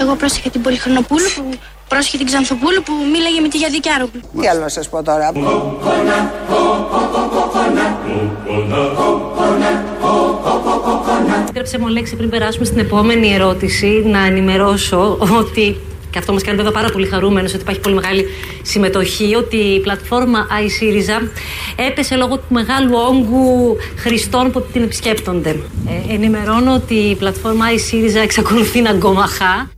εγώ 0.00 0.14
πρόσεχα 0.14 0.50
την 0.50 0.60
Πολυχρονοπούλου 0.62 1.28
που 1.36 1.44
πρόσεχε 1.92 2.16
την 2.16 2.26
Ξανθοπούλου 2.26 2.82
που 2.82 2.92
μίλαγε 3.12 3.40
με 3.40 3.48
τη 3.48 3.56
Γιαδή 3.58 3.80
Κιάρογλου. 3.80 4.20
Τι 4.40 4.46
άλλο 4.48 4.60
να 4.60 4.68
σας 4.68 4.88
πω 4.88 5.02
τώρα; 5.02 5.32
Επιτρέψτε 11.40 11.78
μου, 11.78 11.86
Αλέξη, 11.86 12.16
πριν 12.16 12.30
περάσουμε 12.30 12.64
στην 12.64 12.78
επόμενη 12.78 13.34
ερώτηση, 13.34 14.02
να 14.06 14.26
ενημερώσω 14.26 15.18
ότι. 15.40 15.76
Και 16.10 16.18
αυτό 16.18 16.32
μας 16.32 16.42
κάνει 16.42 16.56
βέβαια 16.56 16.72
πάρα 16.72 16.88
πολύ 16.90 17.06
χαρούμενος 17.06 17.52
ότι 17.52 17.62
υπάρχει 17.62 17.80
πολύ 17.80 17.94
μεγάλη 17.94 18.26
συμμετοχή. 18.62 19.34
Ότι 19.34 19.56
η 19.56 19.80
πλατφόρμα 19.80 20.46
iSyriza 20.50 21.28
έπεσε 21.88 22.16
λόγω 22.16 22.36
του 22.36 22.44
μεγάλου 22.48 22.92
όγκου 23.08 23.76
χρηστών 23.96 24.50
που 24.50 24.62
την 24.72 24.82
επισκέπτονται. 24.82 25.50
Ε, 25.50 26.12
ενημερώνω 26.14 26.74
ότι 26.74 26.94
η 26.94 27.14
πλατφόρμα 27.14 27.64
iSyriza 27.74 28.22
εξακολουθεί 28.22 28.80
να 28.80 28.92
γκομαχά. 28.92 29.70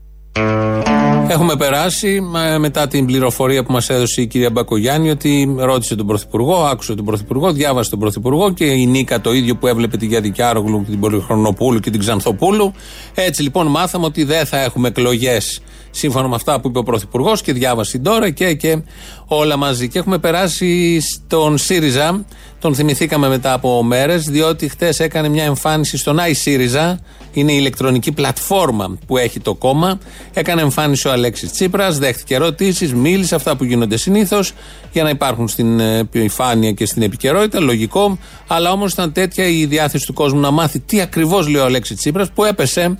Έχουμε 1.28 1.56
περάσει 1.56 2.20
μα, 2.20 2.58
μετά 2.58 2.88
την 2.88 3.06
πληροφορία 3.06 3.64
που 3.64 3.72
μας 3.72 3.90
έδωσε 3.90 4.20
η 4.20 4.26
κυρία 4.26 4.50
Μπακογιάννη 4.50 5.10
ότι 5.10 5.54
ρώτησε 5.58 5.94
τον 5.94 6.06
Πρωθυπουργό, 6.06 6.64
άκουσε 6.64 6.94
τον 6.94 7.04
Πρωθυπουργό, 7.04 7.52
διάβασε 7.52 7.90
τον 7.90 7.98
Πρωθυπουργό 7.98 8.52
και 8.52 8.64
η 8.64 8.86
Νίκα 8.86 9.20
το 9.20 9.32
ίδιο 9.32 9.56
που 9.56 9.66
έβλεπε 9.66 9.96
τη 9.96 10.06
Γιάννη 10.06 10.30
Κιάρογλου, 10.30 10.84
την 10.88 11.00
Πολυχρονοπούλου 11.00 11.80
και 11.80 11.90
την 11.90 12.00
Ξανθοπούλου. 12.00 12.72
Έτσι 13.14 13.42
λοιπόν 13.42 13.66
μάθαμε 13.66 14.04
ότι 14.04 14.24
δεν 14.24 14.46
θα 14.46 14.62
έχουμε 14.62 14.88
εκλογές 14.88 15.60
σύμφωνα 15.96 16.28
με 16.28 16.34
αυτά 16.34 16.60
που 16.60 16.68
είπε 16.68 16.78
ο 16.78 16.82
Πρωθυπουργός 16.82 17.42
και 17.42 17.52
διάβασε 17.52 17.98
τώρα 17.98 18.30
και, 18.30 18.54
και 18.54 18.78
όλα 19.26 19.56
μαζί. 19.56 19.88
Και 19.88 19.98
έχουμε 19.98 20.18
περάσει 20.18 21.00
στον 21.00 21.58
ΣΥΡΙΖΑ. 21.58 22.24
Τον 22.58 22.74
θυμηθήκαμε 22.74 23.28
μετά 23.28 23.52
από 23.52 23.82
μέρες, 23.82 24.24
διότι 24.24 24.68
χτες 24.68 25.00
έκανε 25.00 25.28
μια 25.28 25.44
εμφάνιση 25.44 25.96
στον 25.96 26.18
iSyriza. 26.18 26.94
Είναι 27.32 27.52
η 27.52 27.56
ηλεκτρονική 27.58 28.12
πλατφόρμα 28.12 28.98
που 29.06 29.16
έχει 29.16 29.40
το 29.40 29.54
κόμμα. 29.54 29.98
Έκανε 30.32 30.60
εμφάνιση 30.60 31.08
ο 31.08 31.12
Αλέξης 31.12 31.52
Τσίπρας, 31.52 31.98
δέχτηκε 31.98 32.34
ερωτήσεις, 32.34 32.94
μίλησε 32.94 33.34
αυτά 33.34 33.56
που 33.56 33.64
γίνονται 33.64 33.96
συνήθως 33.96 34.52
για 34.92 35.02
να 35.02 35.08
υπάρχουν 35.08 35.48
στην 35.48 35.80
επιφάνεια 35.80 36.72
και 36.72 36.86
στην 36.86 37.02
επικαιρότητα. 37.02 37.60
Λογικό. 37.60 38.18
Αλλά 38.46 38.70
όμως 38.72 38.92
ήταν 38.92 39.12
τέτοια 39.12 39.44
η 39.48 39.66
διάθεση 39.66 40.06
του 40.06 40.12
κόσμου 40.12 40.40
να 40.40 40.50
μάθει 40.50 40.80
τι 40.80 41.00
ακριβώς 41.00 41.48
λέει 41.48 41.62
ο 41.62 41.64
Αλέξης 41.64 41.96
Τσίπρας 41.96 42.30
που 42.30 42.44
έπεσε 42.44 42.98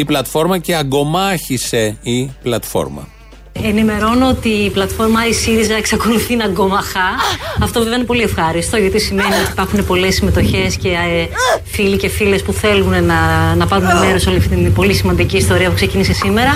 η 0.00 0.04
πλατφόρμα 0.04 0.58
και 0.58 0.76
αγκομάχησε 0.76 1.96
η 2.02 2.30
πλατφόρμα. 2.42 3.08
Ενημερώνω 3.52 4.28
ότι 4.28 4.48
η 4.48 4.70
πλατφόρμα 4.70 5.20
iSyriza 5.30 5.74
εξακολουθεί 5.78 6.36
να 6.36 6.46
γκομαχά. 6.46 7.08
Αυτό 7.62 7.80
βέβαια 7.80 7.96
είναι 7.96 8.04
πολύ 8.06 8.22
ευχάριστο 8.22 8.76
γιατί 8.76 9.00
σημαίνει 9.00 9.28
ότι 9.42 9.50
υπάρχουν 9.52 9.86
πολλές 9.86 10.14
συμμετοχές 10.14 10.76
και 10.76 10.88
ε, 10.88 11.26
φίλοι 11.64 11.96
και 11.96 12.08
φίλες 12.08 12.42
που 12.42 12.52
θέλουν 12.52 13.04
να, 13.04 13.54
να 13.54 13.66
πάρουν 13.66 13.98
μέρος 14.04 14.22
σε 14.22 14.28
όλη 14.28 14.38
αυτή 14.38 14.48
την 14.56 14.72
πολύ 14.72 14.94
σημαντική 14.94 15.36
ιστορία 15.36 15.68
που 15.68 15.74
ξεκίνησε 15.74 16.12
σήμερα. 16.12 16.54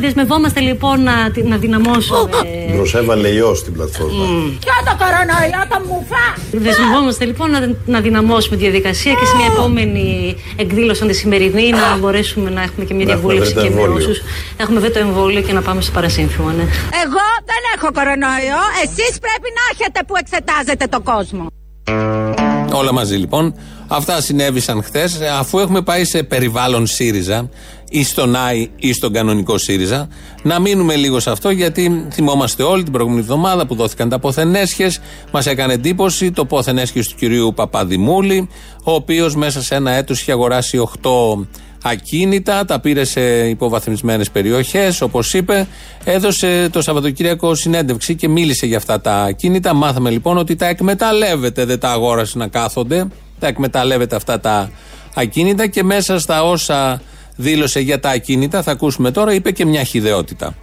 Δεσμευόμαστε 0.00 0.60
λοιπόν 0.60 1.02
να, 1.02 1.30
τη- 1.30 1.42
να 1.42 1.56
δυναμώσουμε. 1.56 2.18
Προσέβαλε 2.76 3.28
ιό 3.28 3.54
στην 3.54 3.72
πλατφόρμα. 3.72 4.24
Ποιο 4.60 4.72
το 4.84 4.96
κορονοϊό 4.98 5.62
το 5.68 5.80
μουφά! 5.88 6.26
Δεσμευόμαστε 6.52 7.24
λοιπόν 7.24 7.50
να, 7.50 7.70
να 7.86 8.00
δυναμώσουμε 8.00 8.56
τη 8.56 8.62
διαδικασία 8.62 9.12
και 9.12 9.26
σε 9.26 9.36
μια 9.36 9.46
επόμενη 9.52 10.36
εκδήλωση, 10.56 10.98
σαν 10.98 11.08
τη 11.08 11.14
σημερινή, 11.14 11.70
να 11.70 11.96
μπορέσουμε 12.00 12.50
να 12.50 12.62
έχουμε 12.62 12.84
και 12.84 12.94
μια 12.94 13.04
Να 13.06 13.12
έχουμε 13.12 13.32
διαβούλευση 13.34 13.52
βρει 13.54 13.62
το 13.62 13.68
και 13.68 13.74
με 13.74 13.80
εμβόλιο. 13.80 14.04
όσους 14.08 14.22
έχουμε 14.56 14.80
βρει 14.80 14.90
το 14.90 14.98
εμβόλιο 14.98 15.40
και 15.40 15.52
να 15.52 15.60
πάμε 15.62 15.80
στο 15.80 15.90
παρασύμφωμα. 15.92 16.28
Ναι. 16.38 16.62
Εγώ 17.04 17.26
δεν 17.50 17.62
έχω 17.76 17.92
κορονοϊό. 17.92 18.62
Εσείς 18.82 19.18
πρέπει 19.18 19.48
να 19.58 19.64
έχετε 19.72 20.00
που 20.06 20.14
εξετάζετε 20.16 20.86
το 20.86 21.00
κόσμο. 21.00 21.46
Όλα 22.72 22.92
μαζί 22.92 23.16
λοιπόν. 23.16 23.54
Αυτά 23.88 24.20
συνέβησαν 24.20 24.82
χθες. 24.82 25.20
Αφού 25.38 25.58
έχουμε 25.58 25.82
πάει 25.82 26.04
σε 26.04 26.22
περιβάλλον 26.22 26.86
ΣΥΡΙΖΑ 26.86 27.48
ή 27.90 28.04
στον 28.04 28.36
ΆΗ 28.36 28.70
ή 28.76 28.92
στον 28.92 29.12
κανονικό 29.12 29.58
ΣΥΡΙΖΑ, 29.58 30.08
να 30.42 30.60
μείνουμε 30.60 30.96
λίγο 30.96 31.20
σε 31.20 31.30
αυτό 31.30 31.50
γιατί 31.50 32.06
θυμόμαστε 32.12 32.62
όλοι 32.62 32.82
την 32.82 32.92
προηγούμενη 32.92 33.22
εβδομάδα 33.22 33.66
που 33.66 33.74
δόθηκαν 33.74 34.08
τα 34.08 34.18
πόθενέσχε. 34.18 34.92
Μας 35.32 35.46
έκανε 35.46 35.72
εντύπωση 35.72 36.30
το 36.30 36.44
πόθενέσχε 36.44 37.00
του 37.00 37.14
κυρίου 37.18 37.52
Παπαδημούλη, 37.56 38.48
ο 38.84 38.92
οποίος 38.92 39.34
μέσα 39.34 39.62
σε 39.62 39.74
ένα 39.74 39.90
έτος 39.90 40.20
είχε 40.20 40.32
αγοράσει 40.32 40.88
8 41.02 41.46
ακίνητα, 41.82 42.64
τα 42.64 42.80
πήρε 42.80 43.04
σε 43.04 43.48
υποβαθμισμένες 43.48 44.30
περιοχές, 44.30 45.00
όπως 45.00 45.34
είπε. 45.34 45.66
Έδωσε 46.04 46.68
το 46.72 46.82
Σαββατοκύριακο 46.82 47.54
συνέντευξη 47.54 48.14
και 48.14 48.28
μίλησε 48.28 48.66
για 48.66 48.76
αυτά 48.76 49.00
τα 49.00 49.12
ακίνητα. 49.12 49.74
Μάθαμε 49.74 50.10
λοιπόν 50.10 50.38
ότι 50.38 50.56
τα 50.56 50.66
εκμεταλλεύεται, 50.66 51.64
δεν 51.64 51.78
τα 51.78 51.90
αγόρασε 51.90 52.38
να 52.38 52.48
κάθονται. 52.48 53.06
Τα 53.38 53.46
εκμεταλλεύεται 53.46 54.16
αυτά 54.16 54.40
τα 54.40 54.70
ακίνητα 55.14 55.66
και 55.66 55.82
μέσα 55.82 56.18
στα 56.18 56.42
όσα 56.42 57.00
δήλωσε 57.36 57.80
για 57.80 58.00
τα 58.00 58.10
ακίνητα, 58.10 58.62
θα 58.62 58.70
ακούσουμε 58.70 59.10
τώρα, 59.10 59.34
είπε 59.34 59.50
και 59.50 59.64
μια 59.64 59.82
χιδεότητα. 59.82 60.54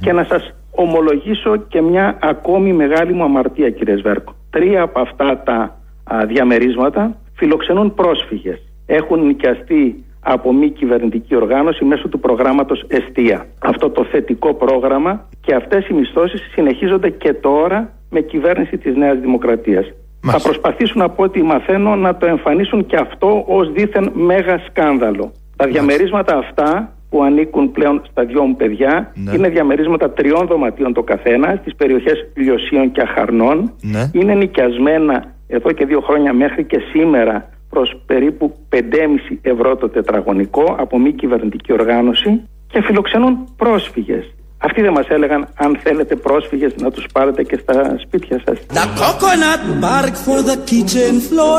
Και 0.00 0.12
να 0.12 0.24
σας 0.24 0.54
ομολογήσω 0.70 1.56
και 1.56 1.80
μια 1.80 2.18
ακόμη 2.22 2.72
μεγάλη 2.72 3.12
μου 3.12 3.24
αμαρτία 3.24 3.70
κύριε 3.70 3.96
Σβέρκο. 3.96 4.34
Τρία 4.50 4.82
από 4.82 5.00
αυτά 5.00 5.42
τα 5.44 5.78
α, 6.04 6.26
διαμερίσματα 6.26 7.16
φιλοξενούν 7.34 7.94
πρόσφυγες. 7.94 8.58
Έχουν 8.86 9.26
νοικιαστεί 9.26 10.03
από 10.24 10.52
μη 10.52 10.70
κυβερνητική 10.70 11.36
οργάνωση 11.36 11.84
μέσω 11.84 12.08
του 12.08 12.20
προγράμματος 12.20 12.84
Εστία. 12.88 13.46
Αυτό 13.58 13.90
το 13.90 14.04
θετικό 14.04 14.54
πρόγραμμα 14.54 15.28
και 15.40 15.54
αυτές 15.54 15.88
οι 15.88 15.92
μισθώσεις 15.94 16.40
συνεχίζονται 16.54 17.10
και 17.10 17.32
τώρα 17.32 17.92
με 18.10 18.20
κυβέρνηση 18.20 18.78
της 18.78 18.96
Νέας 18.96 19.18
Δημοκρατίας. 19.18 19.86
Θα 20.26 20.40
προσπαθήσουν 20.40 21.02
από 21.02 21.22
ό,τι 21.22 21.42
μαθαίνω 21.42 21.96
να 21.96 22.16
το 22.16 22.26
εμφανίσουν 22.26 22.86
και 22.86 22.96
αυτό 22.96 23.44
ως 23.46 23.72
δίθεν 23.72 24.10
μέγα 24.14 24.58
σκάνδαλο. 24.68 25.32
Τα 25.56 25.66
διαμερίσματα 25.66 26.36
αυτά 26.36 26.92
που 27.10 27.22
ανήκουν 27.22 27.72
πλέον 27.72 28.02
στα 28.10 28.24
δυο 28.24 28.42
μου 28.42 28.56
παιδιά 28.56 29.12
Ναι. 29.14 29.32
είναι 29.34 29.48
διαμερίσματα 29.48 30.10
τριών 30.10 30.46
δωματίων 30.46 30.92
το 30.92 31.02
καθένα 31.02 31.58
στις 31.60 31.74
περιοχές 31.76 32.26
Λιωσίων 32.36 32.92
και 32.92 33.00
Αχαρνών. 33.00 33.72
Ναι. 33.82 34.10
Είναι 34.12 34.34
νοικιασμένα 34.34 35.24
εδώ 35.48 35.72
και 35.72 35.84
δύο 35.86 36.00
χρόνια 36.00 36.32
μέχρι 36.32 36.64
και 36.64 36.78
σήμερα 36.92 37.48
προς 37.74 37.96
περίπου 38.06 38.54
5,5 38.70 38.78
ευρώ 39.42 39.76
το 39.76 39.88
τετραγωνικό 39.88 40.76
από 40.78 40.98
μη 40.98 41.12
κυβερνητική 41.12 41.72
οργάνωση 41.72 42.40
και 42.66 42.82
φιλοξενούν 42.82 43.34
πρόσφυγες. 43.56 44.24
Αυτοί 44.58 44.82
δεν 44.82 44.92
μας 44.92 45.08
έλεγαν 45.08 45.48
αν 45.54 45.78
θέλετε 45.82 46.16
πρόσφυγες 46.16 46.72
να 46.76 46.90
τους 46.90 47.06
πάρετε 47.12 47.42
και 47.42 47.58
στα 47.62 47.96
σπίτια 47.98 48.40
σας. 48.44 48.58
The 48.72 48.86
coconut 49.02 49.62
bark 49.84 50.14
for 50.26 50.38
the 50.50 50.56
kitchen 50.70 51.14
floor. 51.28 51.58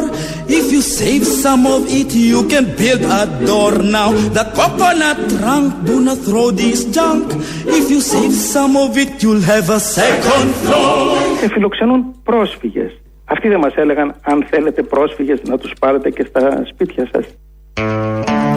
If 0.60 0.66
you 0.74 0.82
save 1.00 1.24
some 1.44 1.64
of 1.76 1.82
it, 2.00 2.10
you 2.32 2.42
can 2.54 2.66
build 2.82 3.04
a 3.22 3.24
door 3.50 3.74
now. 3.98 4.10
The 4.40 4.46
coconut 4.60 5.20
trunk, 5.36 5.68
do 5.90 5.96
not 6.08 6.20
throw 6.28 6.48
this 6.62 6.80
junk. 6.98 7.26
If 7.80 7.86
you 7.94 8.02
save 8.14 8.34
some 8.54 8.74
of 8.86 8.90
it, 9.04 9.12
you'll 9.22 9.46
have 9.54 9.68
a 9.80 9.82
second 10.00 10.50
floor. 10.64 10.96
Και 11.42 11.48
φιλοξενούν 11.54 12.02
πρόσφυγες. 12.24 12.92
Αυτοί 13.26 13.48
δεν 13.48 13.60
μας 13.60 13.74
έλεγαν 13.76 14.16
αν 14.22 14.46
θέλετε 14.50 14.84
πρόσφυγες 14.84 15.40
να 15.48 15.58
τους 15.58 15.74
πάρετε 15.80 16.10
και 16.10 16.26
στα 16.30 16.64
σπίτια 16.74 17.10
σας. 17.12 17.26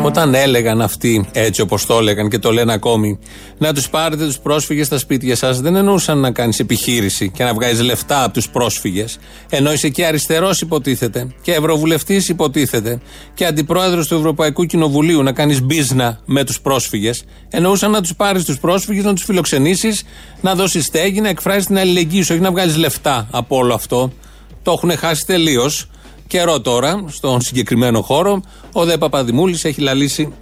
Όταν 0.02 0.34
έλεγαν 0.34 0.80
αυτοί, 0.80 1.28
έτσι 1.32 1.60
όπως 1.60 1.86
το 1.86 1.98
έλεγαν 1.98 2.28
και 2.28 2.38
το 2.38 2.52
λένε 2.52 2.72
ακόμη, 2.72 3.18
να 3.58 3.72
τους 3.72 3.88
πάρετε 3.88 4.24
τους 4.24 4.38
πρόσφυγες 4.38 4.86
στα 4.86 4.98
σπίτια 4.98 5.36
σας, 5.36 5.60
δεν 5.60 5.76
εννοούσαν 5.76 6.18
να 6.18 6.30
κάνεις 6.30 6.58
επιχείρηση 6.58 7.30
και 7.30 7.44
να 7.44 7.54
βγάζεις 7.54 7.82
λεφτά 7.82 8.24
από 8.24 8.32
τους 8.32 8.48
πρόσφυγες. 8.48 9.18
Ενώ 9.50 9.72
είσαι 9.72 9.88
και 9.88 10.06
αριστερός, 10.06 10.60
υποτίθεται, 10.60 11.26
και 11.42 11.52
ευρωβουλευτής, 11.52 12.28
υποτίθεται, 12.28 13.00
και 13.34 13.46
αντιπρόεδρος 13.46 14.08
του 14.08 14.14
Ευρωπαϊκού 14.14 14.64
Κοινοβουλίου, 14.64 15.22
να 15.22 15.32
κάνεις 15.32 15.62
μπίζνα 15.62 16.20
με 16.24 16.44
τους 16.44 16.60
πρόσφυγες. 16.60 17.24
Εννοούσαν 17.50 17.90
να 17.90 18.00
τους 18.00 18.14
πάρεις 18.14 18.44
τους 18.44 18.58
πρόσφυγες, 18.58 19.04
να 19.04 19.14
τους 19.14 19.24
φιλοξενήσεις, 19.24 20.04
να 20.40 20.54
δώσεις 20.54 20.84
στέγη, 20.84 21.20
να 21.20 21.28
εκφράσει 21.28 21.66
την 21.66 21.78
αλληλεγγύη 21.78 22.22
σου, 22.22 22.34
όχι 22.34 22.42
να 22.42 22.50
βγάζεις 22.50 22.76
λεφτά 22.76 23.28
από 23.30 23.56
όλο 23.56 23.74
αυτό. 23.74 24.12
Το 24.62 24.72
έχουν 24.72 24.96
χάσει 24.96 25.26
τελείως. 25.26 25.88
Καιρό 26.26 26.60
τώρα, 26.60 27.04
στον 27.08 27.40
συγκεκριμένο 27.40 28.02
χώρο, 28.02 28.42
ο 28.72 28.84
Δε 28.84 28.98
Παπαδημούλης 28.98 29.64
έχει 29.64 29.80
λαλήσει 29.80 30.32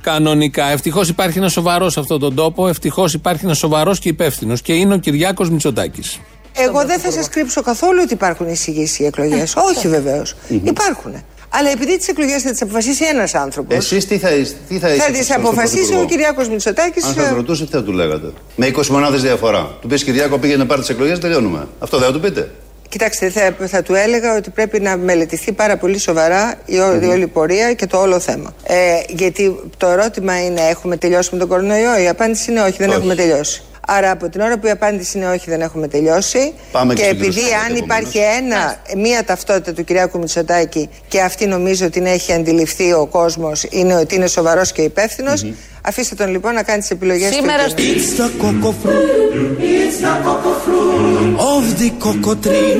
κανονικά. 0.00 0.70
Ευτυχώς 0.70 1.08
υπάρχει 1.08 1.38
ένας 1.38 1.52
σοβαρός 1.52 1.92
σε 1.92 2.00
αυτόν 2.00 2.20
τον 2.20 2.34
τόπο, 2.34 2.68
ευτυχώς 2.68 3.14
υπάρχει 3.14 3.44
ένας 3.44 3.58
σοβαρός 3.58 3.98
και 3.98 4.08
υπεύθυνος 4.08 4.62
και 4.62 4.72
είναι 4.72 4.94
ο 4.94 4.98
Κυριάκος 4.98 5.50
Μητσοτάκης. 5.50 6.18
Εγώ 6.56 6.84
δεν 6.84 6.98
θα 6.98 7.10
σας 7.10 7.28
κρύψω 7.28 7.62
καθόλου 7.62 8.00
ότι 8.04 8.12
υπάρχουν 8.12 8.48
εισηγήσεις 8.48 8.98
οι 8.98 9.04
εκλογές. 9.04 9.54
Όχι 9.56 9.88
βεβαίως. 9.88 10.34
Υπάρχουν. 10.48 11.12
Αλλά 11.52 11.70
επειδή 11.70 11.98
τις 11.98 12.08
εκλογές 12.08 12.42
θα 12.42 12.50
τις 12.50 12.62
αποφασίσει 12.62 13.04
ένας 13.04 13.34
άνθρωπος. 13.34 13.76
Εσείς 13.76 14.06
τι 14.06 14.18
θα, 14.18 14.28
τι 14.68 14.78
θα, 14.78 14.88
Θα 14.88 15.10
τις 15.12 15.30
αποφασίσει 15.30 15.94
ο 15.94 16.04
Κυριάκος 16.04 16.48
Μητσοτάκης. 16.48 17.04
Αν 17.04 17.14
σας 17.14 17.30
ρωτούσες, 17.30 17.66
τι 17.66 17.72
θα 17.72 17.82
του 17.82 17.92
λέγατε; 17.92 18.32
Με 18.56 18.66
20 18.66 18.86
μονάδες 18.90 19.22
διαφορά. 19.22 19.76
Του 19.80 19.88
πεις 19.88 20.04
Κυριάκο 20.04 20.38
πήγαινε 20.38 20.64
πάρει 20.64 20.80
τις 20.80 20.90
εκλογές, 20.90 21.18
τελειώνουμε. 21.18 21.68
Αυτό 21.78 21.98
δεν 21.98 22.06
θα 22.06 22.12
του 22.12 22.20
πείτε. 22.20 22.50
Κοιτάξτε, 22.90 23.30
θα, 23.30 23.56
θα 23.66 23.82
του 23.82 23.94
έλεγα 23.94 24.36
ότι 24.36 24.50
πρέπει 24.50 24.80
να 24.80 24.96
μελετηθεί 24.96 25.52
πάρα 25.52 25.76
πολύ 25.76 25.98
σοβαρά 25.98 26.54
η, 26.64 26.78
ό- 26.78 26.98
η 27.02 27.06
όλη 27.06 27.26
πορεία 27.26 27.72
και 27.74 27.86
το 27.86 28.00
όλο 28.00 28.20
θέμα. 28.20 28.54
Ε, 28.66 28.74
γιατί 29.08 29.60
το 29.76 29.86
ερώτημα 29.86 30.44
είναι, 30.44 30.60
έχουμε 30.60 30.96
τελειώσει 30.96 31.28
με 31.32 31.38
τον 31.38 31.48
κορονοϊό; 31.48 31.98
Η 31.98 32.08
απάντηση 32.08 32.50
είναι 32.50 32.60
όχι, 32.60 32.76
δεν 32.78 32.88
Όχι. 32.88 32.98
έχουμε 32.98 33.14
τελειώσει. 33.14 33.62
Άρα 33.86 34.10
από 34.10 34.28
την 34.28 34.40
ώρα 34.40 34.58
που 34.58 34.66
η 34.66 34.70
απάντηση 34.70 35.18
είναι 35.18 35.28
όχι, 35.28 35.50
δεν 35.50 35.60
έχουμε 35.60 35.88
τελειώσει. 35.88 36.54
Πάμε 36.72 36.94
και 36.94 37.00
και 37.02 37.06
στο 37.06 37.16
επειδή 37.16 37.40
κύριο 37.40 37.56
αν 37.56 37.68
Σάκη, 37.68 37.78
υπάρχει 37.78 38.18
ένα, 38.18 38.76
μία 38.96 39.24
ταυτότητα 39.24 39.72
του 39.72 39.84
Κυριάκου 39.84 40.18
Μητσοτάκη 40.18 40.88
και 41.08 41.20
αυτή 41.20 41.46
νομίζω 41.46 41.84
ότι 41.84 41.92
την 41.92 42.06
έχει 42.06 42.32
αντιληφθεί 42.32 42.92
ο 42.92 43.06
κόσμος, 43.06 43.66
είναι 43.70 43.94
ότι 43.94 44.14
είναι 44.14 44.26
σοβαρός 44.26 44.72
και 44.72 44.82
υπεύθυνος. 44.82 45.46
Αφήστε 45.82 46.14
τον 46.14 46.30
λοιπόν 46.30 46.54
να 46.54 46.62
κάνει 46.62 46.80
τις 46.80 46.90
επιλογές 46.90 47.28
του. 47.28 47.34
Σήμερα 47.34 47.62
εκείνος. 47.62 48.02
It's 48.02 48.20
the 48.20 48.28
cocoa 48.42 48.72
fruit. 48.82 49.58
It's 49.60 49.98
the 50.04 50.14
cocoa 50.24 50.54
fruit 50.64 51.38
of 51.54 51.64
the 51.80 51.90
cocoa 52.04 52.34
tree. 52.44 52.74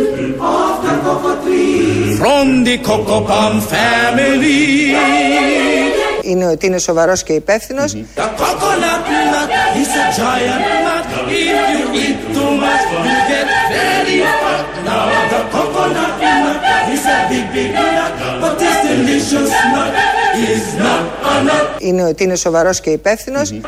Of 0.56 0.74
the 0.84 0.94
cocoa 1.06 1.34
tree. 1.44 2.16
From 2.22 2.46
the 2.66 2.76
cocoa 2.88 3.20
palm 3.30 3.56
family. 3.72 4.60
Είναι 6.22 6.46
ότι 6.46 6.66
είναι 6.66 6.78
σοβαρός 6.78 7.22
και 7.22 7.32
υπεύθυνος. 7.32 7.96
The 8.16 8.20
coconut 8.20 9.02
nut 9.32 9.50
is 9.80 9.88
a 9.88 10.04
giant 10.18 10.64
nut. 10.84 10.89
If 11.30 11.58
you 11.74 11.86
eat 12.04 12.18
too 12.36 12.50
much, 12.64 12.84
you 13.06 13.16
get 13.32 13.46
very 13.74 14.18
fat. 14.42 14.64
Now 14.86 15.04
the 15.32 15.40
coconut 15.54 16.12
nut 16.44 16.58
is 16.94 17.04
a 17.14 17.18
big, 17.30 17.46
big 17.54 17.70
nut, 17.96 18.12
but 18.42 18.52
this 18.62 18.76
delicious 18.88 19.52
nut 19.74 19.92
is 20.50 20.64
not 20.82 21.02
a 21.30 21.34
nut. 21.48 21.66
Είναι 21.78 22.02
ότι 22.04 22.22
είναι 22.24 22.34
σοβαρό 22.36 22.70
και 22.82 22.90
υπεύθυνο. 22.90 23.40
The 23.40 23.60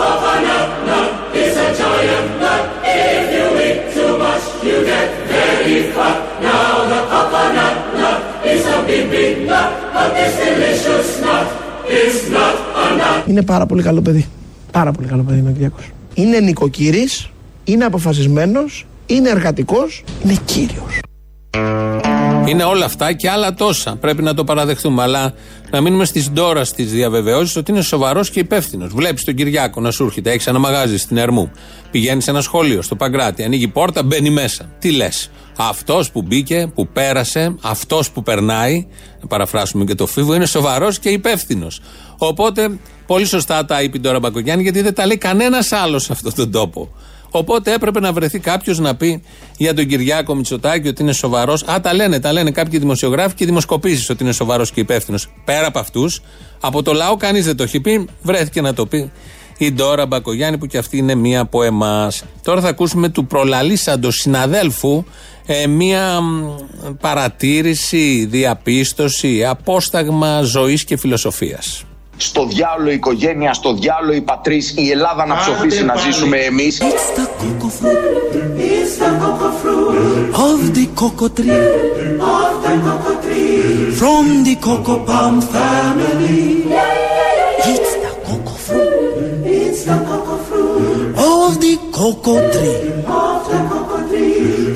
coconut 0.00 0.70
nut 0.88 1.10
is 1.42 1.54
a 1.64 1.68
giant 1.80 2.28
nut. 2.42 2.62
If 3.10 3.24
you 3.36 3.46
eat 3.66 3.80
too 3.94 4.12
much, 4.24 4.44
you 4.68 4.76
get 4.90 5.08
very 5.34 5.78
fat. 5.96 6.18
Now 6.46 6.72
the 6.92 7.00
coconut 7.12 7.76
nut 8.00 8.20
is 8.52 8.62
a 8.74 8.78
big, 8.88 9.04
big 9.14 9.34
nut, 9.50 9.70
but 9.94 10.08
this 10.18 10.32
delicious 10.44 11.08
nut 11.24 11.46
is 12.02 12.16
not 12.36 12.56
a 12.82 12.86
nut. 13.00 13.28
Είναι 13.28 13.42
πάρα 13.42 13.66
πολύ 13.66 13.82
καλό 13.82 14.00
παιδί. 14.02 14.26
Πάρα 14.72 14.92
πολύ 14.92 15.06
καλό 15.06 15.22
παιδί 15.22 15.38
είναι 15.38 15.48
ο 15.48 15.52
Κυριάκο. 15.52 15.76
Είναι 16.18 16.40
νοικοκύρης, 16.40 17.30
είναι 17.64 17.84
αποφασισμένος, 17.84 18.86
είναι 19.06 19.28
εργατικός, 19.28 20.04
είναι 20.24 20.36
κύριος. 20.44 21.00
Είναι 22.46 22.64
όλα 22.64 22.84
αυτά 22.84 23.12
και 23.12 23.30
άλλα 23.30 23.54
τόσα. 23.54 23.96
Πρέπει 23.96 24.22
να 24.22 24.34
το 24.34 24.44
παραδεχτούμε. 24.44 25.02
Αλλά 25.02 25.32
να 25.70 25.80
μείνουμε 25.80 26.04
στις 26.04 26.30
ντόρας 26.30 26.72
της 26.72 26.90
διαβεβαιώσει 26.90 27.58
ότι 27.58 27.70
είναι 27.70 27.82
σοβαρός 27.82 28.30
και 28.30 28.40
υπεύθυνος. 28.40 28.92
Βλέπεις 28.92 29.24
τον 29.24 29.34
Κυριάκο 29.34 29.80
να 29.80 29.90
σου 29.90 30.04
έρχεται, 30.04 30.30
έχεις 30.30 30.46
ένα 30.46 30.58
μαγάζι 30.58 30.98
στην 30.98 31.16
Ερμού. 31.16 31.50
Πηγαίνεις 31.90 32.24
σε 32.24 32.30
ένα 32.30 32.40
σχολείο, 32.40 32.82
στο 32.82 32.96
Παγκράτη, 32.96 33.42
ανοίγει 33.42 33.68
πόρτα, 33.68 34.02
μπαίνει 34.02 34.30
μέσα. 34.30 34.70
Τι 34.78 34.90
λες; 34.90 35.30
Αυτός 35.56 36.10
που 36.10 36.22
μπήκε, 36.22 36.70
που 36.74 36.88
πέρασε, 36.88 37.54
αυτός 37.62 38.10
που 38.10 38.22
περνάει, 38.22 38.86
να 39.20 39.26
παραφράσουμε 39.26 39.84
και 39.84 39.94
το 39.94 40.06
φίβο, 40.06 40.34
είναι 40.34 40.46
σοβαρός 40.46 40.98
και 40.98 41.08
υπεύθυνος. 41.08 41.80
Οπότε, 42.18 42.78
πολύ 43.06 43.24
σωστά 43.24 43.64
τα 43.64 43.82
είπε 43.82 43.98
τώρα 43.98 44.18
Μπακογιάννη, 44.18 44.62
γιατί 44.62 44.82
δεν 44.82 44.94
τα 44.94 45.06
λέει 45.06 45.16
κανένας 45.16 45.72
άλλος 45.72 46.02
σε 46.02 46.12
αυτόν 46.12 46.34
τον 46.34 46.50
τόπο. 46.50 46.88
Οπότε 47.30 47.72
έπρεπε 47.72 48.00
να 48.00 48.12
βρεθεί 48.12 48.38
κάποιος 48.38 48.78
να 48.78 48.94
πει 48.94 49.22
για 49.56 49.74
τον 49.74 49.86
Κυριάκο 49.86 50.34
Μητσοτάκη 50.34 50.88
ότι 50.88 51.02
είναι 51.02 51.12
σοβαρός. 51.12 51.62
Α, 51.62 51.80
τα 51.80 51.94
λένε, 51.94 52.20
τα 52.20 52.32
λένε 52.32 52.50
κάποιοι 52.50 52.78
δημοσιογράφοι 52.78 53.34
και 53.34 53.44
δημοσκοπήσεις 53.44 54.10
ότι 54.10 54.22
είναι 54.22 54.32
σοβαρός 54.32 54.70
και 54.70 54.80
υπεύθυνος. 54.80 55.28
Πέρα 55.44 55.66
από 55.66 55.78
αυτούς, 55.78 56.22
από 56.60 56.82
το 56.82 56.92
λαό 56.92 57.16
κανείς 57.16 57.44
δεν 57.44 57.56
το 57.56 57.62
έχει 57.62 57.80
πει. 57.80 58.08
Βρέθηκε 58.22 58.60
να 58.60 58.74
το 58.74 58.86
πει 58.86 59.10
η 59.58 59.72
Ντόρα 59.72 60.06
Μπακογιάννη 60.06 60.58
που 60.58 60.66
και 60.66 60.78
αυτή 60.78 60.96
είναι 60.96 61.14
μία 61.14 61.40
από 61.40 61.62
εμάς. 61.62 62.24
Τώρα 62.42 62.60
θα 62.60 62.68
ακούσουμε 62.68 63.08
του 63.08 63.26
προλαλήσαντος 63.26 64.14
συναδέλφου 64.14 65.04
ε, 65.46 65.66
μία 65.66 66.20
μ, 66.20 66.54
παρατήρηση, 67.00 68.26
διαπίστωση, 68.30 69.44
απόσταγμα 69.44 70.42
ζωής 70.42 70.84
και 70.84 70.96
φιλοσοφίας. 70.96 71.84
Στο 72.16 72.46
διάλογο 72.46 72.90
η 72.90 72.94
οικογένεια, 72.94 73.52
στο 73.52 73.72
διάλογο 73.74 74.12
η 74.12 74.20
πατρίς, 74.20 74.74
η 74.76 74.90
Ελλάδα 74.90 75.26
να 75.26 75.36
ψοφήσει 75.36 75.84
να 75.84 75.96
ζήσουμε 75.96 76.36
εμείς. 76.36 76.80
It's 76.82 77.18
the 77.18 77.26
cocoa 77.40 77.70
fruit. 77.78 78.34
It's 78.72 78.94
the 78.98 79.10
cocoa 79.20 79.50
fruit 79.60 80.16
of 80.50 80.74
the 80.76 80.84
cocoa 81.00 81.28
tree. 81.28 81.50
Of 91.16 91.50
the 91.60 91.76
cocoa 91.96 92.38
tree. 92.52 92.86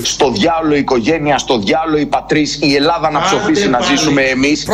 Στο 0.03 0.31
διάλογο 0.31 0.75
η 0.75 0.79
οικογένεια, 0.79 1.39
στο 1.39 1.59
διάλογο 1.59 1.99
η 1.99 2.07
πατρίς, 2.07 2.59
η 2.61 2.75
Ελλάδα 2.75 3.11
να 3.11 3.21
ψοφήσει 3.21 3.69
να 3.69 3.81
ζήσουμε 3.81 4.23
εμείς. 4.23 4.67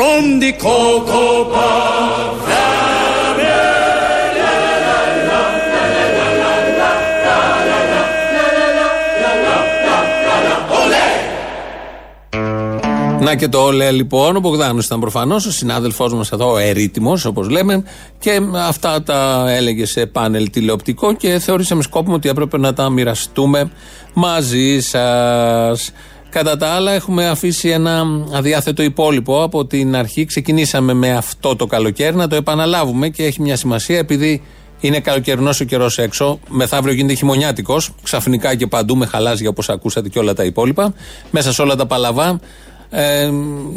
Να 13.27 13.35
και 13.35 13.49
το 13.49 13.59
όλε 13.59 13.91
λοιπόν. 13.91 14.37
Ο 14.37 14.41
Μπογδάνος 14.41 14.87
ήταν 14.87 15.01
προφανώς 15.01 15.47
ο 15.47 15.51
συνάδελφός 15.51 16.15
μας 16.15 16.33
εδώ, 16.33 16.53
ο 16.53 16.57
ερήτημος, 16.57 17.25
όπως 17.25 17.49
λέμε, 17.49 17.85
και 18.19 18.41
αυτά 18.69 19.03
τα 19.03 19.45
έλεγε 19.49 19.87
σε 19.87 20.07
πάνελ 20.07 20.51
τηλεοπτικό 20.51 21.13
και 21.13 21.39
θεωρήσαμε 21.39 21.83
σκόπιμο 21.83 22.15
ότι 22.15 22.29
έπρεπε 22.29 22.59
να 22.59 22.73
τα 22.73 22.91
μοιραστούμε 22.91 23.71
μαζί 24.15 24.81
σας. 24.81 25.93
Κατά 26.31 26.57
τα 26.57 26.69
άλλα, 26.69 26.93
έχουμε 26.93 27.29
αφήσει 27.29 27.69
ένα 27.69 28.05
αδιάθετο 28.33 28.83
υπόλοιπο 28.83 29.43
από 29.43 29.67
την 29.67 29.97
αρχή. 29.97 30.25
Ξεκινήσαμε 30.25 30.93
με 30.93 31.13
αυτό 31.13 31.57
το 31.57 31.67
καλοκαίρι, 31.67 32.17
να 32.17 32.29
το 32.29 32.37
επαναλάβουμε 32.37 33.09
και 33.09 33.25
έχει 33.25 33.43
μια 33.43 33.57
σημασία 33.57 33.99
επειδή 33.99 34.43
είναι 34.81 35.01
καλοκαιρινός 35.01 35.61
ο 35.61 35.65
καιρός 35.65 35.99
έξω. 35.99 36.39
Μεθαύριο 36.49 36.95
γίνεται 36.95 37.15
χειμωνιάτικος. 37.15 37.91
Ξαφνικά 38.03 38.55
και 38.55 38.67
παντού 38.67 38.97
με 38.97 39.07
χαλάζια 39.07 39.49
όπως 39.49 39.69
ακούσατε 39.69 40.09
και 40.09 40.19
όλα 40.19 40.35
τα 40.35 40.45
υπόλοιπα. 40.45 40.95
Μέσα 41.31 41.53
σε 41.53 41.63
όλα 41.63 41.77
τα 41.77 41.87
παλαβά. 41.87 42.41
Ε, 42.91 43.31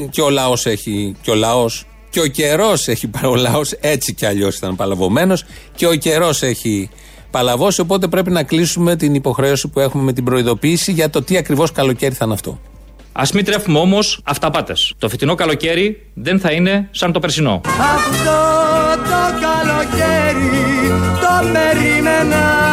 και 0.10 0.22
ο 0.22 0.30
λαός 0.30 0.65
έχει. 0.65 1.15
Και 1.22 1.32
ο 1.32 1.36
λαός. 1.36 1.86
Και 2.10 2.19
ο 2.19 2.28
καιρός 2.28 2.88
έχει. 2.88 3.10
Ο 3.32 3.36
λαός 3.36 3.72
έτσι 3.72 4.13
κι 4.13 4.26
αλλιώς 4.26 4.56
ήταν 4.56 4.76
παλαβωμένος. 4.76 5.43
Και 5.76 5.88
ο 5.88 5.95
καιρός 5.95 6.41
έχει 6.41 6.89
παλαβώσει. 7.32 7.82
Οπότε 7.82 8.08
πρέπει 8.08 8.32
να 8.32 8.43
κλείσουμε 8.43 8.95
την 8.95 9.13
υποχρέωση 9.13 9.67
που 9.67 9.80
έχουμε 9.80 10.04
με 10.04 10.13
την 10.13 10.24
προειδοποίηση 10.24 10.91
για 10.91 11.10
το 11.10 11.22
τι 11.22 11.38
ακριβώς 11.38 11.72
καλοκαίρι 11.72 12.13
θα 12.13 12.26
είναι 12.26 12.34
αυτό. 12.34 12.60
Α 13.12 13.24
μην 13.34 13.45
τρέφουμε 13.45 13.80
όμως 13.80 14.22
αυταπάτες. 14.24 14.93
Το 14.98 15.10
φετινό 15.10 15.36
καλοκαίρι 15.36 16.06
δεν 16.13 16.39
θα 16.39 16.52
είναι 16.52 16.88
σαν 16.91 17.12
το 17.12 17.19
περσινό. 17.19 17.62
Αυτό 17.65 18.39
το 19.04 19.39
καλοκαίρι 19.41 20.50
το 21.22 21.52
περίμενα 21.54 22.69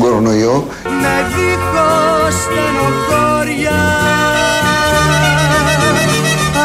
Τον 0.00 0.08
κορονοϊό. 0.08 0.66
Με 0.84 1.26
δίχως 1.34 2.34
στενοχώρια 2.42 3.80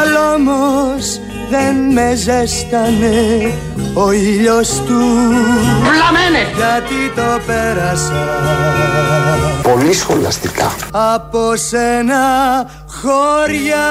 Αλλά 0.01 0.33
όμως 0.33 1.19
δεν 1.49 1.75
με 1.93 2.15
ζέστανε 2.15 3.53
ο 3.93 4.11
ήλιος 4.11 4.69
του. 4.69 5.01
Βλαμένε! 5.81 6.47
Γιατί 6.55 7.11
το 7.15 7.39
πέρασα. 7.45 8.25
Πολύ 9.63 9.93
σχολαστικά. 9.93 10.75
Από 10.91 11.55
σένα 11.55 12.23
χώρια 13.01 13.85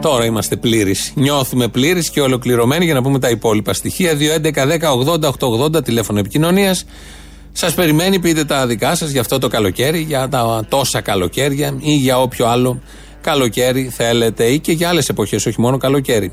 Τώρα 0.00 0.24
είμαστε 0.24 0.56
πλήρεις. 0.56 1.12
Νιώθουμε 1.14 1.68
πλήρεις 1.68 2.10
και 2.10 2.20
ολοκληρωμένοι 2.20 2.84
για 2.84 2.94
να 2.94 3.02
πούμε 3.02 3.18
τα 3.18 3.30
υπόλοιπα 3.30 3.72
στοιχεία. 3.72 4.12
2.11.10.80.880 5.72 5.84
τηλέφωνο 5.84 6.18
επικοινωνίας. 6.18 6.84
Σας 7.52 7.74
περιμένει, 7.74 8.18
πείτε 8.18 8.44
τα 8.44 8.66
δικά 8.66 8.94
σας 8.94 9.10
για 9.10 9.20
αυτό 9.20 9.38
το 9.38 9.48
καλοκαίρι, 9.48 10.00
για 10.00 10.28
τα 10.28 10.64
τόσα 10.68 11.00
καλοκαίρια 11.00 11.76
ή 11.80 11.94
για 11.94 12.20
όποιο 12.20 12.46
άλλο 12.46 12.80
καλοκαίρι 13.20 13.88
θέλετε 13.96 14.44
ή 14.44 14.58
και 14.58 14.72
για 14.72 14.88
άλλες 14.88 15.08
εποχές, 15.08 15.46
όχι 15.46 15.60
μόνο 15.60 15.76
καλοκαίρι. 15.76 16.32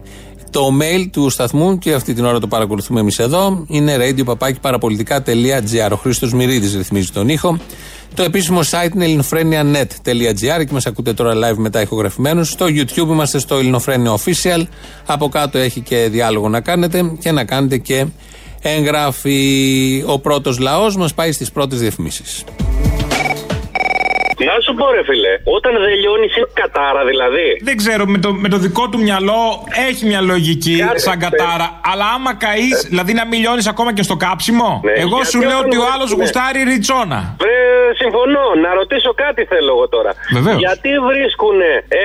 Το 0.52 0.70
mail 0.82 1.08
του 1.12 1.30
σταθμού 1.30 1.78
και 1.78 1.94
αυτή 1.94 2.14
την 2.14 2.26
ώρα 2.26 2.40
το 2.40 2.48
παρακολουθούμε 2.48 3.00
εμείς 3.00 3.20
εδώ 3.20 3.66
είναι 3.68 3.98
radio.parapolitica.gr. 4.00 5.90
Ο 5.92 5.96
Χρήστος 5.96 6.34
Μυρίδης 6.34 6.76
ρυθμίζει 6.76 7.12
τον 7.12 7.30
ήχο. 7.30 7.58
Το 8.18 8.24
επίσημο 8.24 8.60
site 8.60 8.94
είναι 8.96 9.06
ελληνοφρένια.net.gr 9.06 10.66
και 10.66 10.72
μας 10.72 10.86
ακούτε 10.86 11.14
τώρα 11.14 11.34
live 11.34 11.58
μετά 11.58 11.82
ηχογραφημένους. 11.82 12.50
Στο 12.50 12.66
YouTube 12.66 13.08
είμαστε 13.08 13.40
στο 13.40 13.56
Ελληνοφρένια 13.56 14.12
Official. 14.12 14.64
Από 15.06 15.30
κάτω 15.30 15.58
έχει 15.58 15.82
και 15.82 16.08
διάλογο 16.12 16.50
να 16.50 16.62
κάνετε 16.62 17.12
και 17.20 17.32
να 17.32 17.44
κάνετε 17.44 17.78
και 17.78 18.06
εγγραφή. 18.62 20.04
Ο 20.06 20.20
πρώτος 20.20 20.60
λαός 20.60 20.98
μας 20.98 21.14
πάει 21.14 21.32
στις 21.32 21.52
πρώτες 21.52 21.80
διαφημίσεις. 21.80 22.44
Να 24.50 24.56
σου 24.64 24.74
πω, 24.80 24.86
ρε 24.96 25.04
φίλε, 25.10 25.34
όταν 25.58 25.72
δεν 25.84 25.94
λιώνεις 26.02 26.32
η 26.36 26.42
κατάρα 26.62 27.02
δηλαδή. 27.12 27.48
Δεν 27.68 27.76
ξέρω, 27.82 28.04
με 28.14 28.18
το, 28.26 28.30
με 28.44 28.50
το 28.54 28.58
δικό 28.66 28.84
του 28.92 29.00
μυαλό 29.08 29.42
έχει 29.90 30.04
μια 30.12 30.22
λογική 30.22 30.76
Κάτσε, 30.78 30.98
σαν 31.08 31.18
κατάρα. 31.26 31.68
Αλλά 31.92 32.06
άμα 32.16 32.32
καείς, 32.46 32.78
δηλαδή 32.92 33.12
να 33.20 33.26
μην 33.30 33.38
λιώνεις 33.44 33.68
ακόμα 33.74 33.92
και 33.98 34.04
στο 34.10 34.16
κάψιμο. 34.26 34.70
Ναι, 34.88 34.92
Εγώ 35.06 35.16
γιατί 35.20 35.30
σου 35.34 35.40
λέω 35.50 35.58
όταν 35.58 35.66
ότι 35.70 35.78
ο 35.78 35.84
δεν- 35.86 35.94
άλλος 35.94 36.10
ναι. 36.12 36.18
γουστάρει 36.20 36.60
ριτσόνα. 36.72 37.20
Ε, 37.52 37.54
συμφωνώ. 38.02 38.46
Να 38.66 38.70
ρωτήσω 38.82 39.12
κάτι 39.24 39.42
θέλω 39.52 39.70
εγώ 39.76 39.86
τώρα. 39.96 40.12
Βεβαίως. 40.38 40.60
Γιατί 40.66 40.90
βρίσκουν 41.10 41.58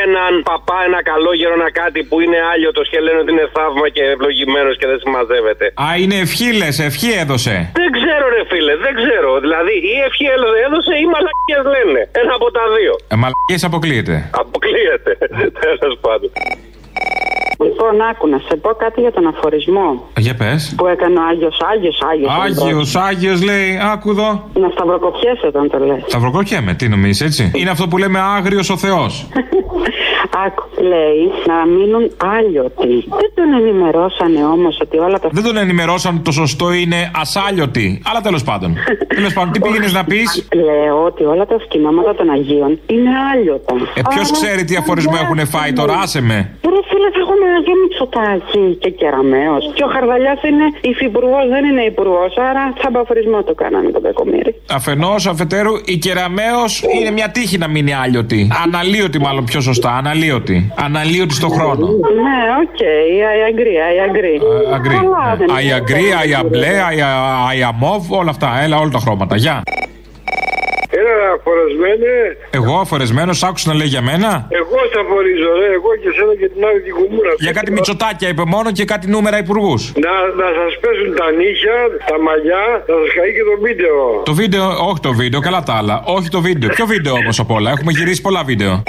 έναν 0.05 0.33
παπά, 0.51 0.79
ένα 0.89 1.01
καλόγερο, 1.11 1.55
ένα 1.61 1.71
κάτι 1.83 2.01
που 2.09 2.17
είναι 2.25 2.39
άλιωτο 2.53 2.83
και 2.93 2.99
λένε 3.07 3.19
ότι 3.25 3.31
είναι 3.35 3.47
θαύμα 3.57 3.87
και 3.95 4.03
ευλογημένος 4.15 4.75
και 4.81 4.87
δεν 4.91 4.99
συμμαζεύεται; 5.05 5.65
Α, 5.85 5.87
είναι 6.03 6.17
ευχή 6.27 6.49
λε, 6.61 6.69
ευχή 6.91 7.11
έδωσε. 7.23 7.55
Δεν 7.81 7.89
ξέρω, 7.99 8.25
ρε 8.37 8.43
φίλε, 8.51 8.75
δεν 8.87 8.95
ξέρω. 9.01 9.31
Δηλαδή, 9.45 9.75
ή 9.93 9.95
ευχή 10.09 10.27
έδωσε 10.67 10.93
ή 11.03 11.05
μαλακίες 11.15 11.65
λένε; 11.75 12.01
Ένα 12.23 12.35
από 12.35 12.51
τα 12.51 12.61
δύο. 12.79 12.97
Ε, 13.09 13.15
Μαλακίες 13.17 13.65
αποκλείεται. 13.65 14.31
Αποκλείεται. 14.33 15.19
Τέλος 15.79 15.99
πάντων. 16.01 16.31
Λοιπόν, 17.65 18.01
άκου 18.11 18.29
να 18.29 18.39
σε 18.49 18.57
πω 18.57 18.69
κάτι 18.69 19.01
για 19.01 19.13
τον 19.13 19.27
αφορισμό 19.27 20.07
Για 20.19 20.35
πες. 20.35 20.75
που 20.77 20.87
έκανε 20.87 21.19
ο 21.19 21.23
Άγιος 21.31 21.59
Άγιος 21.73 21.99
Άγιος 22.13 22.33
Άγιος, 22.45 22.97
Άγιος 22.97 23.43
λέει, 23.43 23.79
άκου 23.93 24.11
εδώ. 24.11 24.49
Να 24.61 24.69
σταυροκοπιέσαι 24.69 25.47
όταν 25.47 25.71
το 25.71 25.79
λες 25.79 26.03
Σταυροκόκιαμε, 26.07 26.75
τι 26.75 26.89
νομίζεις 26.89 27.21
έτσι; 27.21 27.51
Είναι 27.55 27.71
αυτό 27.71 27.89
που 27.89 27.99
λέμε 27.99 28.19
άγριος 28.21 28.71
ο 28.71 28.77
Θεός. 28.77 29.27
Άκου, 30.47 30.65
λέει 30.83 31.21
να 31.47 31.67
μείνουν 31.67 32.11
άλλιωτοι 32.37 33.05
Δεν 33.09 33.31
τον 33.35 33.53
ενημερώσανε 33.61 34.45
όμως 34.45 34.79
ότι 34.81 34.99
όλα 34.99 35.19
τα 35.19 35.29
Δεν 35.33 35.45
τον 35.45 35.57
ενημερώσαν 35.57 36.15
ότι 36.15 36.25
το 36.25 36.33
σωστό 36.33 36.73
είναι 36.73 37.11
ασάλιωτη. 37.15 38.03
Αλλά 38.11 38.21
τέλος 38.21 38.43
πάντων. 38.43 38.77
τέλος 39.17 39.33
πάντων, 39.33 39.53
τι 39.53 39.61
πήγαινες 39.61 39.93
να 39.93 40.05
πεις; 40.05 40.49
Λέω 40.55 41.05
ότι 41.05 41.25
όλα 41.25 41.47
τα 41.47 41.57
σκηνώματα 41.65 42.15
των 42.15 42.31
Αγίων 42.31 42.79
είναι 42.87 43.11
άλλιωτα 43.33 43.75
Ε, 43.95 44.01
Ποιος 44.09 44.31
ξέρει 44.31 44.65
τι 44.65 44.77
αφορισμό 44.77 45.15
έχουν 45.23 45.47
φάει 45.47 45.73
τώρα, 45.73 45.95
άσε 46.03 46.21
με. 46.21 46.59
Ρε 47.33 47.39
φίλε, 47.39 47.53
θα 47.53 47.59
έχουμε 47.59 47.59
Αγίο 47.59 47.77
Μητσοτάκη 47.83 48.65
και 48.83 48.91
Κεραμαίο. 48.91 49.59
Και 49.75 49.85
ο 49.85 49.89
Χαρδαλιάς 49.95 50.43
είναι 50.43 50.67
υφυπουργός, 50.81 51.45
δεν 51.49 51.65
είναι 51.65 51.83
υπουργός. 51.83 52.37
Άρα 52.49 52.73
σαν 52.83 52.97
αφορισμό 52.97 53.43
το 53.43 53.55
κάνανε 53.55 53.91
το 53.91 54.01
δεκομήρι. 54.01 54.53
Αφενός, 54.73 55.27
αφετέρου, 55.27 55.73
η 55.85 55.97
Κεραμέως 55.97 56.63
είναι 56.99 57.11
μια 57.11 57.29
τύχη 57.31 57.59
να 57.59 57.69
μείνει 57.69 57.95
αλλοίωτη. 57.95 58.51
Αναλλοίωτη, 58.65 59.19
μάλλον 59.21 59.45
πιο 59.45 59.61
σωστά. 59.61 59.91
Αναλλοίωτη. 59.97 60.73
Αναλλοίωτη 60.77 61.35
στο 61.35 61.49
χρόνο. 61.49 61.87
Ναι, 62.27 62.39
οκ, 62.63 62.81
I 63.35 63.39
agree, 63.51 63.79
I 63.91 63.97
agree. 64.09 64.39
Agree. 64.75 64.95
Καλά, 64.95 65.37
δεν 65.39 65.51
I 65.55 65.65
είναι 65.65 65.75
agree, 65.75 66.07
I 66.21 66.35
αμπλέ, 66.35 66.75
I 67.49 67.63
αμόβ, 67.63 68.13
όλα 68.13 68.31
αυτά. 68.31 68.61
Έλα, 68.63 68.77
όλα 68.79 68.91
τα 68.91 68.99
χρώματα. 68.99 69.37
Γεια. 69.37 69.63
Έλα, 71.11 71.29
αφορεσμένε. 71.39 72.13
Εγώ 72.61 72.75
αφορεσμένος, 72.85 73.43
άκουσα 73.49 73.67
να 73.71 73.75
λέει 73.81 73.91
για 73.95 74.03
μένα; 74.11 74.31
Εγώ 74.61 74.79
σε 74.93 74.99
αφορίζω, 75.05 75.51
ρε. 75.61 75.69
Εγώ 75.79 75.91
και 76.03 76.09
εσένα 76.13 76.33
και 76.41 76.49
την 76.53 76.61
άλλη 76.69 76.81
την 76.87 76.95
κουμούρα. 76.99 77.33
Για 77.45 77.53
κάτι 77.59 77.71
μυτσοτάκια 77.77 78.29
είπε 78.33 78.45
μόνο 78.55 78.69
και 78.77 78.85
κάτι 78.93 79.07
νούμερα 79.15 79.39
υπουργούς. 79.45 79.83
Να, 80.05 80.15
να 80.43 80.49
σας 80.59 80.73
πέσουν 80.83 81.09
τα 81.21 81.27
νύχια, 81.41 81.77
τα 82.11 82.17
μαλλιά, 82.27 82.65
να 82.91 82.95
σας 83.01 83.11
καεί 83.17 83.31
και 83.39 83.45
το 83.51 83.57
βίντεο. 83.67 83.97
Το 84.31 84.35
βίντεο, 84.41 84.65
όχι 84.91 85.01
το 85.09 85.13
βίντεο, 85.21 85.41
καλά 85.41 85.63
τα 85.69 85.75
άλλα. 85.81 85.97
Όχι 86.17 86.29
το 86.29 86.41
βίντεο. 86.41 86.69
Ποιο 86.77 86.87
βίντεο 86.87 87.15
όμως 87.23 87.37
απ' 87.43 87.51
όλα. 87.51 87.71
Έχουμε 87.71 87.93
γυρίσει 87.93 88.21
πολλά 88.21 88.43
βίντεο. 88.45 88.83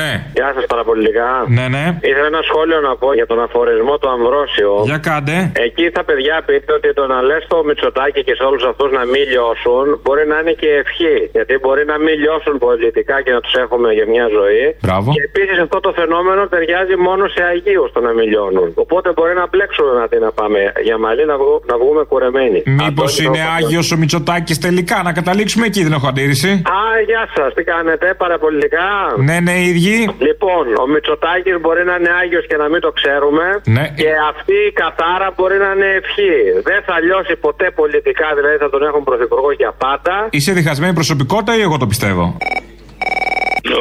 Ναι. 0.00 0.10
Γεια 0.38 0.48
σας 0.56 0.64
παραπολιτικά. 0.72 1.28
Ναι, 1.56 1.64
ναι. 1.74 1.84
Ήθελα 2.10 2.26
ένα 2.34 2.42
σχόλιο 2.50 2.78
να 2.88 2.92
πω 3.02 3.08
για 3.18 3.26
τον 3.30 3.38
αφορισμό 3.46 3.94
του 4.00 4.08
Αμβρόσιο. 4.16 4.72
Για 4.90 4.98
κάντε. 5.08 5.36
Εκεί 5.66 5.84
τα 5.96 6.02
παιδιά 6.08 6.36
πείτε 6.48 6.70
ότι 6.78 6.88
το 6.98 7.04
να 7.12 7.18
λες 7.28 7.42
το 7.52 7.58
Μητσοτάκι 7.68 8.20
και 8.26 8.34
σε 8.38 8.44
όλους 8.50 8.64
αυτούς 8.70 8.90
να 8.98 9.02
μην 9.12 9.22
λιώσουν 9.32 9.86
μπορεί 10.04 10.24
να 10.32 10.36
είναι 10.40 10.54
και 10.62 10.68
ευχή. 10.82 11.14
Γιατί 11.36 11.54
μπορεί 11.62 11.82
να 11.92 11.96
μην 12.04 12.14
λιώσουν 12.22 12.54
πολιτικά 12.66 13.16
και 13.24 13.32
να 13.36 13.40
τους 13.44 13.54
έχουμε 13.64 13.88
για 13.98 14.06
μια 14.12 14.26
ζωή. 14.38 14.64
Μπράβο. 14.86 15.08
Και 15.16 15.22
επίσης 15.30 15.58
αυτό 15.66 15.78
το 15.86 15.90
φαινόμενο 15.98 16.40
ταιριάζει 16.52 16.96
μόνο 17.08 17.22
σε 17.34 17.40
Αγίους 17.52 17.90
το 17.94 18.00
να 18.06 18.10
μην 18.16 18.26
λιώνουν. 18.32 18.68
Οπότε 18.84 19.08
μπορεί 19.16 19.34
να 19.42 19.46
μπλέξουμε 19.50 19.90
να 20.00 20.06
να 20.26 20.32
πάμε 20.32 20.58
για 20.82 20.98
μαλλί 20.98 21.24
να, 21.32 21.36
βγω- 21.36 21.62
να 21.70 21.76
βγούμε 21.78 22.02
κουρεμένοι. 22.04 22.62
Μήπως 22.66 23.10
Αυτό 23.10 23.22
είναι 23.22 23.36
το- 23.44 23.50
Άγιος 23.56 23.92
ο 23.92 23.96
Μητσοτάκης 23.96 24.58
τελικά, 24.58 25.02
να 25.04 25.12
καταλήξουμε 25.12 25.66
εκεί, 25.66 25.82
δεν 25.82 25.92
έχω 25.92 26.06
αντίρρηση. 26.08 26.48
Α, 26.48 26.80
γεια 27.06 27.28
σας, 27.36 27.54
τι 27.54 27.62
κάνετε, 27.62 28.14
παραπολιτικά; 28.18 28.86
Ναι, 29.16 29.40
ναι, 29.40 29.52
οι 29.52 29.70
ίδιοι. 29.94 30.04
Λοιπόν, 30.28 30.62
ο 30.82 30.84
Μητσοτάκης 30.92 31.56
μπορεί 31.62 31.82
να 31.90 31.94
είναι 31.98 32.12
Άγιος 32.22 32.44
και 32.50 32.56
να 32.62 32.66
μην 32.72 32.80
το 32.86 32.90
ξέρουμε. 32.98 33.46
Ναι. 33.76 33.84
Και 34.00 34.10
αυτή 34.32 34.54
η 34.68 34.72
κατάρα 34.82 35.28
μπορεί 35.36 35.56
να 35.64 35.70
είναι 35.74 35.90
ευχή. 36.00 36.34
Δεν 36.68 36.78
θα 36.86 36.94
λιώσει 37.06 37.34
ποτέ 37.46 37.66
πολιτικά, 37.80 38.28
δηλαδή 38.38 38.56
θα 38.64 38.68
τον 38.74 38.82
έχουν 38.88 39.02
πρωθυπουργό 39.08 39.50
για 39.62 39.72
πάντα. 39.84 40.14
Είσαι 40.36 40.52
διχασμένη 40.58 40.94
προσωπικότητα 41.00 41.52
ή 41.58 41.60
εγώ 41.66 41.76
το 41.82 41.86
πιστεύω; 41.92 42.24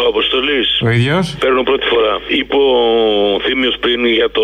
Ο 0.04 0.08
Αποστολής. 0.14 0.68
Ο 0.88 0.90
ίδιος. 0.90 1.26
Παίρνω 1.40 1.64
πρώτη 1.64 1.86
φορά. 1.94 2.14
Είπε 2.40 2.56
ο 2.56 2.70
Θήμιος 3.46 3.76
πριν 3.84 4.06
για 4.20 4.30
το 4.38 4.42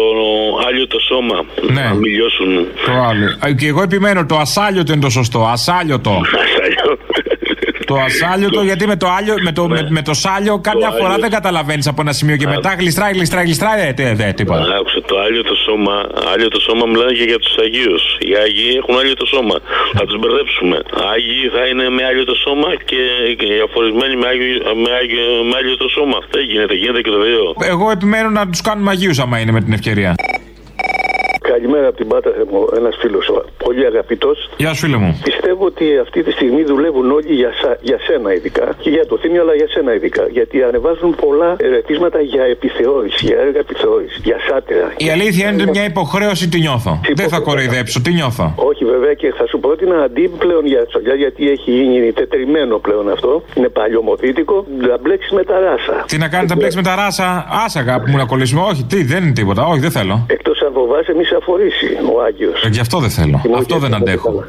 άλλο 0.68 0.88
το 0.88 1.00
σώμα. 1.10 1.38
Ναι. 1.76 1.82
Να 1.82 1.94
μην 1.94 2.10
λιώσουν. 2.16 2.52
Το 2.86 2.94
άλλο. 3.10 3.26
Α, 3.46 3.52
Και 3.60 3.68
εγώ 3.68 3.82
επιμένω, 3.82 4.26
το 4.26 4.36
ασάλιωτο 4.46 4.92
είναι 4.94 5.02
το 5.02 5.10
σωστό. 5.10 5.40
Ασάλιωτο. 5.56 6.22
Το 7.88 7.96
ασάλιωτο, 8.08 8.62
γιατί 8.70 8.84
με 8.88 8.96
το, 9.04 9.08
άλιο, 9.18 9.36
με 9.48 9.52
το, 9.58 9.64
με, 9.68 9.88
με 9.98 10.02
το 10.02 10.14
σάλιο 10.24 10.54
κάμια 10.68 10.92
φορά 11.00 11.16
δεν 11.24 11.30
καταλαβαίνεις 11.38 11.88
από 11.92 12.02
ένα 12.06 12.14
σημείο 12.20 12.36
και 12.42 12.48
μετά 12.56 12.70
γλιστράει, 12.80 13.12
γλιστράει, 13.18 13.44
γλιστράει. 13.48 13.80
Ε, 13.88 13.94
τε- 13.94 14.16
δε, 14.20 14.28
τίποτα. 14.40 14.64
Άκουσε 14.80 15.02
το 15.10 15.16
άλλο 15.26 15.42
το 15.52 15.56
σώμα. 15.66 15.96
Άλλο 16.34 16.48
το 16.56 16.60
σώμα 16.68 16.84
μιλάνε 16.92 17.14
και 17.20 17.26
για 17.32 17.40
τους 17.44 17.54
Αγίους. 17.64 18.04
Οι 18.28 18.32
Άγιοι 18.44 18.70
έχουν 18.82 18.94
άλλο 19.02 19.14
το 19.22 19.26
σώμα. 19.34 19.56
Θα 19.98 20.04
τους 20.08 20.18
μπερδέψουμε. 20.20 20.78
Άγιοι 21.14 21.42
θα 21.56 21.64
είναι 21.70 21.86
με 21.98 22.02
άλλο 22.10 22.24
το 22.32 22.36
σώμα 22.46 22.70
και, 22.90 23.02
και 23.40 23.48
οι 23.56 23.60
αφορισμένοι 23.68 24.16
με, 24.22 24.28
άγιο, 24.32 24.48
με, 24.84 24.90
άγιο, 25.02 25.26
με 25.50 25.56
άλλο 25.60 25.74
το 25.84 25.88
σώμα. 25.98 26.18
Δεν 26.34 26.44
γίνεται, 26.52 26.74
γίνεται 26.82 27.02
και 27.06 27.12
το 27.18 27.22
δύο. 27.28 27.44
Εγώ 27.74 27.86
επιμένω 27.98 28.30
να 28.40 28.44
τους 28.52 28.62
κάνουμε 28.68 28.90
Αγίους 28.94 29.18
άμα 29.24 29.36
είναι 29.42 29.52
με 29.58 29.62
την 29.66 29.74
ευκαιρία. 29.78 30.12
Καλημέρα 31.54 31.88
από 31.88 31.98
την 31.98 32.08
Πάτα, 32.08 32.30
ένας 32.80 32.96
φίλος, 33.02 33.26
πολύ 33.64 33.86
αγαπητός. 33.86 34.50
Γεια 34.58 34.74
σου, 34.74 34.82
φίλε 34.86 34.98
μου. 34.98 35.20
Πιστεύω 35.24 35.66
ότι 35.66 35.86
αυτή 36.06 36.24
τη 36.24 36.32
στιγμή 36.32 36.64
δουλεύουν 36.64 37.12
όλοι 37.12 37.34
για, 37.42 37.52
σα- 37.62 37.74
για 37.90 38.00
σένα 38.08 38.34
ειδικά 38.34 38.66
και 38.84 38.90
για 38.90 39.06
το 39.06 39.18
θύμιο, 39.18 39.42
αλλά 39.42 39.54
για 39.56 39.68
σένα 39.70 39.94
ειδικά. 39.94 40.24
Γιατί 40.38 40.64
ανεβάζουν 40.64 41.16
πολλά 41.26 41.56
ερεθίσματα 41.60 42.20
για 42.22 42.44
επιθεώρηση, 42.44 43.26
για 43.26 43.38
έργα 43.46 43.60
επιθεώρησης, 43.60 44.20
για 44.24 44.38
σάτυρα. 44.48 44.88
Η 44.98 45.10
αλήθεια 45.10 45.50
είναι 45.50 45.62
ότι 45.62 45.72
μια 45.72 45.86
υποχρέωση 45.86 46.50
τη 46.50 46.60
νιώθω. 46.60 47.00
Δεν 47.16 47.30
θα 47.30 47.40
κοροϊδέψω, 47.40 48.02
τι 48.02 48.12
νιώθω. 48.14 48.54
Όχι 48.56 48.84
βέβαια 48.86 49.14
και 49.14 49.34
θα 49.38 49.48
σου 49.48 49.60
πρότεινα 49.60 49.98
αντί 50.04 50.24
πλέον 50.44 50.66
για 50.66 50.86
τσολιά 50.86 51.14
γιατί 51.24 51.50
έχει 51.50 51.72
γίνει 51.72 52.12
τετριμένο 52.12 52.78
πλέον 52.78 53.12
αυτό. 53.12 53.44
Είναι 53.56 53.70
παλιωμοδίτικο. 53.70 54.66
Να 54.88 54.98
μπλέξεις 55.02 55.32
με 55.32 55.44
τα 55.44 55.60
ράσα. 55.60 56.06
Τι 56.08 56.18
να 56.18 56.28
κάνετε, 56.34 56.54
να 56.54 56.60
μπλέξεις 56.60 56.80
με 56.82 56.86
τα 56.90 56.96
ράσα. 56.96 57.46
Άσα, 57.66 57.80
αγάπη 57.80 58.12
μου, 58.12 58.18
να 58.18 58.26
κολλήσουμε. 58.26 58.62
Όχι, 58.62 58.84
τι, 58.92 59.04
δεν 59.04 59.24
είναι 59.24 59.34
τίποτα. 59.42 59.62
Όχι, 59.66 59.80
δεν 59.80 59.92
θέλω. 59.92 60.26
Εκτός 60.30 60.62
αν 60.62 60.72
φοβάσαι 60.74 61.14
μη 61.18 61.24
σε 61.24 61.36
αφορήσει 61.38 61.86
ο 62.14 62.22
Άγιος. 62.22 62.64
Ε, 62.64 62.68
Γι' 62.70 62.80
αυτό 62.80 63.00
δεν 63.00 63.10
θέλω. 63.10 63.42
Αυτό 63.56 63.78
δεν 63.78 63.94
αντέχω. 63.94 64.44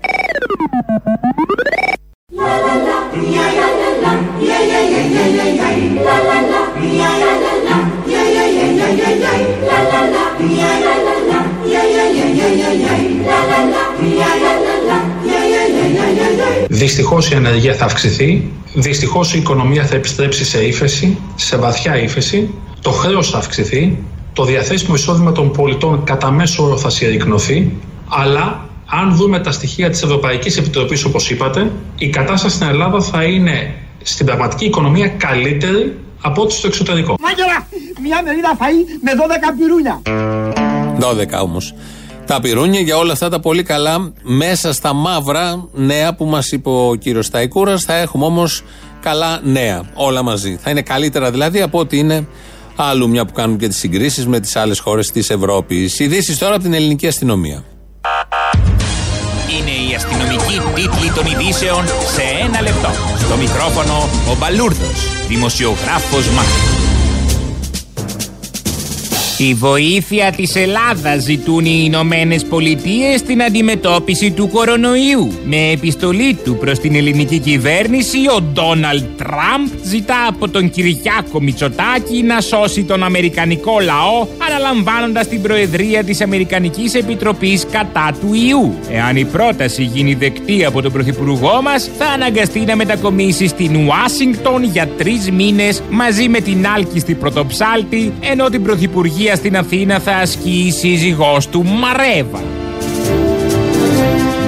Δυστυχώς 16.69 17.31
η 17.31 17.35
ανεργία 17.35 17.75
θα 17.75 17.85
αυξηθεί, 17.85 18.51
δυστυχώς 18.75 19.35
η 19.35 19.39
οικονομία 19.39 19.85
θα 19.85 19.97
επιστρέψει 19.97 20.45
σε 20.45 20.65
ύφεση, 20.67 21.19
σε 21.35 21.57
βαθιά 21.57 22.03
ύφεση, 22.03 22.51
το 22.83 22.91
χρέος 22.91 23.31
θα 23.31 23.39
αυξηθεί, 23.39 23.99
το 24.39 24.45
διαθέσιμο 24.45 24.95
εισόδημα 24.95 25.33
των 25.33 25.51
πολιτών 25.53 26.05
κατά 26.05 26.31
μέσο 26.31 26.65
όρο 26.65 26.77
θα 26.77 26.91
συρρυκνωθεί, 26.91 27.73
αλλά 28.09 28.69
αν 28.87 29.15
δούμε 29.17 29.41
τα 29.41 29.53
στοιχεία 29.53 29.91
της 29.91 30.03
Ευρωπαϊκής 30.03 30.57
Επιτροπής 30.57 31.05
όπως 31.05 31.31
είπατε, 31.31 31.71
η 31.99 32.09
κατάσταση 32.09 32.55
στην 32.55 32.69
Ελλάδα 32.69 33.01
θα 33.01 33.25
είναι 33.25 33.75
στην 34.03 34.27
πραγματική 34.27 34.65
οικονομία 34.65 35.09
καλύτερη 35.09 35.99
από 36.21 36.43
ό,τι 36.43 36.53
στο 36.53 36.67
εξωτερικό. 36.67 37.17
Μάγερα, 37.21 37.69
μια 38.03 38.23
μερίδα 38.23 38.57
φαΐ 38.59 38.99
με 39.01 39.11
12 39.15 39.55
πυρούνια. 39.59 40.03
12 41.39 41.43
όμως. 41.43 41.75
Τα 42.27 42.41
πυρούνια 42.41 42.81
για 42.81 42.97
όλα 42.97 43.13
αυτά 43.13 43.29
τα 43.29 43.41
πολύ 43.41 43.63
καλά 43.63 44.13
μέσα 44.23 44.73
στα 44.73 44.93
μαύρα 44.93 45.69
νέα 45.73 46.15
που 46.15 46.25
μας 46.25 46.53
είπε 46.53 46.69
ο 46.69 46.95
κύριος 46.95 47.27
Σταϊκούρας. 47.27 47.83
Θα 47.83 47.95
έχουμε 47.95 48.25
όμως 48.25 48.63
καλά 49.01 49.41
νέα 49.43 49.83
όλα 49.95 50.23
μαζί. 50.23 50.59
Θα 50.63 50.71
είναι 50.71 50.83
καλύτερα 50.83 51.31
δηλαδή 51.31 51.61
από 51.61 51.79
ό,τι 51.79 51.99
είναι 51.99 52.27
Άλλου 52.81 53.09
μια 53.09 53.25
που 53.25 53.33
κάνουν 53.33 53.59
και 53.59 53.69
τις 53.69 53.79
συγκρίσεις 53.79 54.27
με 54.27 54.41
τις 54.41 54.57
άλλες 54.57 54.79
χώρες 54.79 55.11
της 55.11 55.31
Ευρώπης. 55.31 55.99
Ειδήσεις 55.99 56.39
τώρα 56.39 56.55
από 56.55 56.63
την 56.63 56.73
ελληνική 56.73 57.07
αστυνομία. 57.07 57.65
Είναι 59.59 59.91
η 59.91 59.95
αστυνομική 59.95 60.61
τίτλη 60.75 61.13
των 61.15 61.27
ειδήσεων 61.27 61.87
σε 61.87 62.23
ένα 62.47 62.63
λεπτό. 62.63 62.91
Στο 63.19 63.37
μικρόφωνο 63.37 64.09
ο 64.31 64.37
Μπαλούρδος, 64.39 65.27
δημοσιογράφος 65.29 66.29
Μάρκος. 66.29 66.68
Τη 69.39 69.55
βοήθεια 69.55 70.33
της 70.37 70.57
Ελλάδας 70.57 71.23
ζητούν 71.23 71.65
οι 71.65 71.83
Ηνωμένες 71.85 72.45
Πολιτείες 72.45 73.19
στην 73.19 73.43
αντιμετώπιση 73.43 74.31
του 74.31 74.49
κορονοϊού. 74.49 75.33
Με 75.45 75.71
επιστολή 75.71 76.39
του 76.45 76.57
προς 76.57 76.79
την 76.79 76.95
ελληνική 76.95 77.39
κυβέρνηση, 77.39 78.19
ο 78.37 78.41
Ντόναλτ 78.41 79.05
Τραμπ 79.17 79.69
ζητά 79.83 80.27
από 80.29 80.49
τον 80.49 80.71
Κυριάκο 80.71 81.41
Μητσοτάκη 81.41 82.23
να 82.23 82.41
σώσει 82.41 82.85
τον 82.85 83.03
Αμερικανικό 83.03 83.81
λαό, 83.81 84.27
αναλαμβάνοντας 84.49 85.29
την 85.29 85.43
Προεδρία 85.43 86.05
της 86.05 86.21
Αμερικανικής 86.21 86.95
Επιτροπής 86.95 87.67
κατά 87.71 88.17
του 88.21 88.35
ιού. 88.49 88.75
Εάν 88.91 89.17
η 89.17 89.25
πρόταση 89.25 89.83
γίνει 89.83 90.15
δεκτή 90.15 90.65
από 90.65 90.83
τον 90.83 90.93
Πρωθυπουργό 90.93 91.63
μας, 91.63 91.91
θα 91.99 92.07
αναγκαστεί 92.07 92.61
να 92.61 92.77
μετακομίσει 92.77 93.47
στην 93.47 93.77
Ουάσιγκτον 93.77 94.65
για 94.65 94.89
τρεις 94.99 95.31
μήνες 95.31 95.83
μαζί 95.91 96.29
με 96.29 96.41
την 96.41 96.67
άλκιστη 96.67 97.15
πρωτοψάλτη, 97.15 98.13
ενώ 98.21 98.49
την 98.49 98.63
Πρωθυπουργία 98.63 99.28
στην 99.37 99.57
Αθήνα 99.57 99.99
θα 99.99 100.17
ασκεί 100.17 100.65
η 100.67 100.71
σύζυγός 100.71 101.49
του 101.49 101.65
Μαρέβα. 101.65 102.68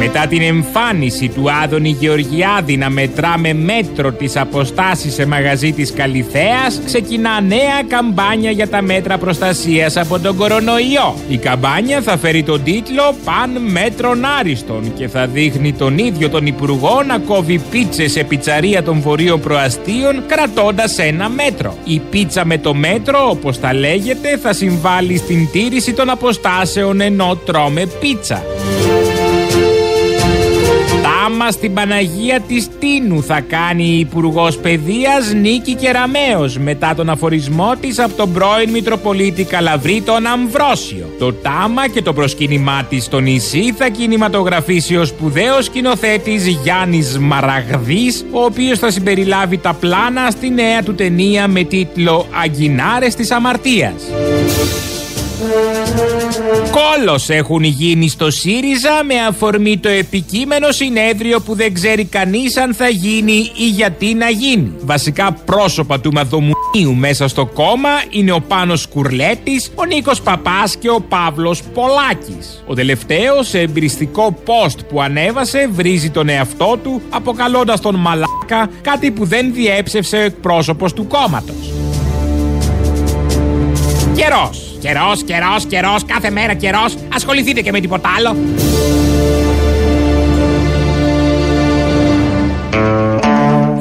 Μετά 0.02 0.26
την 0.26 0.42
εμφάνιση 0.42 1.28
του 1.28 1.50
Άδωνη 1.62 1.96
Γεωργιάδη 2.00 2.76
να 2.76 2.90
μετρά 2.90 3.38
με 3.38 3.52
μέτρο 3.52 4.12
τις 4.12 4.36
αποστάσεις 4.36 5.14
σε 5.14 5.26
μαγαζί 5.26 5.72
της 5.72 5.92
Καλιθέας, 5.92 6.80
ξεκινά 6.84 7.40
νέα 7.40 7.82
καμπάνια 7.88 8.50
για 8.50 8.68
τα 8.68 8.82
μέτρα 8.82 9.18
προστασίας 9.18 9.96
από 9.96 10.18
τον 10.18 10.36
κορονοϊό. 10.36 11.14
Η 11.28 11.36
καμπάνια 11.36 12.00
θα 12.00 12.16
φέρει 12.16 12.42
τον 12.42 12.62
τίτλο 12.62 13.14
«Παν 13.24 13.50
μέτρων 13.70 14.24
άριστον» 14.38 14.92
και 14.96 15.08
θα 15.08 15.26
δείχνει 15.26 15.72
τον 15.72 15.98
ίδιο 15.98 16.28
τον 16.28 16.46
Υπουργό 16.46 17.02
να 17.06 17.18
κόβει 17.18 17.58
πίτσες 17.70 18.12
σε 18.12 18.24
πιτσαρία 18.24 18.82
των 18.82 19.00
βορείων 19.00 19.40
προαστίων 19.40 20.22
κρατώντας 20.26 20.98
ένα 20.98 21.28
μέτρο. 21.28 21.76
Η 21.84 22.00
πίτσα 22.10 22.44
με 22.44 22.58
το 22.58 22.74
μέτρο, 22.74 23.28
όπως 23.30 23.60
τα 23.60 23.74
λέγεται, 23.74 24.36
θα 24.36 24.52
συμβάλλει 24.52 25.16
στην 25.16 25.48
τήρηση 25.52 25.92
των 25.92 26.10
αποστάσεων 26.10 27.00
ενώ 27.00 27.36
τρώμε 27.44 27.86
πίτσα. 28.00 28.42
Τάμα 31.40 31.52
στην 31.52 31.74
Παναγία 31.74 32.40
της 32.40 32.68
Τίνου 32.78 33.22
θα 33.22 33.40
κάνει 33.40 33.84
η 33.84 33.98
Υπουργός 33.98 34.58
Παιδείας 34.58 35.32
Νίκη 35.32 35.74
Κεραμέως 35.74 36.58
μετά 36.58 36.94
τον 36.94 37.10
αφορισμό 37.10 37.74
της 37.80 37.98
από 37.98 38.14
τον 38.16 38.32
πρώην 38.32 38.70
Μητροπολίτη 38.70 39.44
Καλαβρή 39.44 40.02
τον 40.04 40.26
Αμβρόσιο. 40.26 41.14
Το 41.18 41.32
τάμα 41.32 41.88
και 41.88 42.02
το 42.02 42.12
προσκύνημά 42.12 42.86
της 42.88 43.04
στο 43.04 43.20
νησί 43.20 43.74
θα 43.76 43.88
κινηματογραφήσει 43.88 44.96
ο 44.96 45.04
σπουδαίος 45.04 45.64
σκηνοθέτης 45.64 46.46
Γιάννης 46.46 47.18
Μαραγδής 47.18 48.24
ο 48.30 48.44
οποίος 48.44 48.78
θα 48.78 48.90
συμπεριλάβει 48.90 49.58
τα 49.58 49.72
πλάνα 49.72 50.30
στη 50.30 50.50
νέα 50.50 50.82
του 50.82 50.94
ταινία 50.94 51.48
με 51.48 51.62
τίτλο 51.62 52.26
«Αγκινάρες 52.42 53.14
της 53.14 53.30
Αμαρτίας». 53.30 54.02
Κόλος 56.70 57.28
έχουν 57.28 57.62
γίνει 57.62 58.08
στο 58.08 58.30
ΣΥΡΙΖΑ 58.30 59.04
με 59.04 59.14
αφορμή 59.28 59.78
το 59.78 59.88
επικείμενο 59.88 60.70
συνέδριο 60.70 61.40
που 61.40 61.54
δεν 61.54 61.74
ξέρει 61.74 62.04
κανείς 62.04 62.56
αν 62.56 62.74
θα 62.74 62.88
γίνει 62.88 63.50
ή 63.56 63.68
γιατί 63.68 64.14
να 64.14 64.28
γίνει. 64.28 64.72
Βασικά 64.80 65.32
πρόσωπα 65.32 66.00
του 66.00 66.12
Μαδομουνίου 66.12 66.94
μέσα 66.94 67.28
στο 67.28 67.46
κόμμα 67.46 67.88
είναι 68.10 68.32
ο 68.32 68.40
Πάνος 68.40 68.86
Κουρλέτης, 68.86 69.70
ο 69.74 69.84
Νίκος 69.84 70.20
Παπάς 70.20 70.76
και 70.76 70.90
ο 70.90 71.00
Παύλος 71.08 71.62
Πολάκης. 71.62 72.64
Ο 72.66 72.74
τελευταίος 72.74 73.48
σε 73.48 73.60
εμπριστικό 73.60 74.36
post 74.44 74.78
που 74.88 75.02
ανέβασε 75.02 75.68
βρίζει 75.72 76.10
τον 76.10 76.28
εαυτό 76.28 76.78
του 76.82 77.02
αποκαλώντας 77.10 77.80
τον 77.80 77.94
Μαλάκα 77.94 78.70
κάτι 78.82 79.10
που 79.10 79.24
δεν 79.24 79.52
διέψευσε 79.52 80.16
ο 80.16 80.20
εκπρόσωπος 80.20 80.92
του 80.92 81.06
κόμματος. 81.06 81.72
Καιρός. 84.14 84.69
Καιρός, 84.80 85.22
καιρός, 85.24 85.66
καιρός, 85.66 86.04
κάθε 86.04 86.30
μέρα 86.30 86.54
καιρός. 86.54 86.94
Ασχοληθείτε 87.14 87.60
και 87.60 87.72
με 87.72 87.80
τίποτα 87.80 88.08
άλλο. 88.16 88.36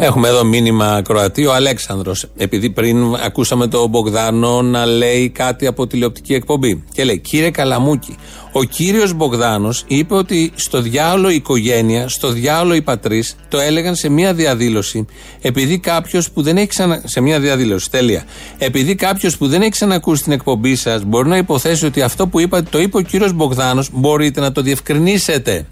Έχουμε 0.01 0.27
εδώ 0.27 0.43
μήνυμα 0.43 1.01
Κροατή, 1.01 1.45
ο 1.45 1.53
Αλέξανδρος 1.53 2.25
Επειδή 2.37 2.69
πριν 2.69 3.15
ακούσαμε 3.25 3.67
τον 3.67 3.89
Μπογδάνο 3.89 4.61
να 4.61 4.85
λέει 4.85 5.29
κάτι 5.29 5.67
από 5.67 5.87
τηλεοπτική 5.87 6.33
εκπομπή. 6.33 6.83
Και 6.91 7.03
λέει: 7.03 7.19
Κύριε 7.19 7.51
Καλαμούκη, 7.51 8.15
ο 8.51 8.63
κύριος 8.63 9.13
Μπογδάνος 9.13 9.83
είπε 9.87 10.15
ότι 10.15 10.51
στο 10.55 10.81
διάολο 10.81 11.29
η 11.29 11.35
οικογένεια, 11.35 12.07
στο 12.07 12.31
διάολο 12.31 12.73
οι 12.73 12.81
πατρί, 12.81 13.23
το 13.47 13.59
έλεγαν 13.59 13.95
σε 13.95 14.09
μία 14.09 14.33
διαδήλωση. 14.33 15.05
Επειδή 15.41 15.79
κάποιος 15.79 16.31
που 16.31 16.41
δεν 16.41 16.57
έχει 16.57 16.67
ξανα. 16.67 17.01
σε 17.05 17.21
μία 17.21 17.39
διαδήλωση, 17.39 17.91
τέλεια. 17.91 18.23
Επειδή 18.57 18.95
κάποιος 18.95 19.37
που 19.37 19.47
δεν 19.47 19.61
έχει 19.61 19.71
ξανακούσει 19.71 20.23
την 20.23 20.31
εκπομπή 20.31 20.75
σας 20.75 21.03
μπορεί 21.03 21.29
να 21.29 21.37
υποθέσει 21.37 21.85
ότι 21.85 22.01
αυτό 22.01 22.27
που 22.27 22.39
είπατε 22.39 22.67
το 22.71 22.79
είπε 22.79 22.97
ο 22.97 23.01
κύριος 23.01 23.33
Μπογδάνος, 23.33 23.89
μπορείτε 23.93 24.39
να 24.39 24.51
το 24.51 24.61
διευκρινίσετε. 24.61 25.65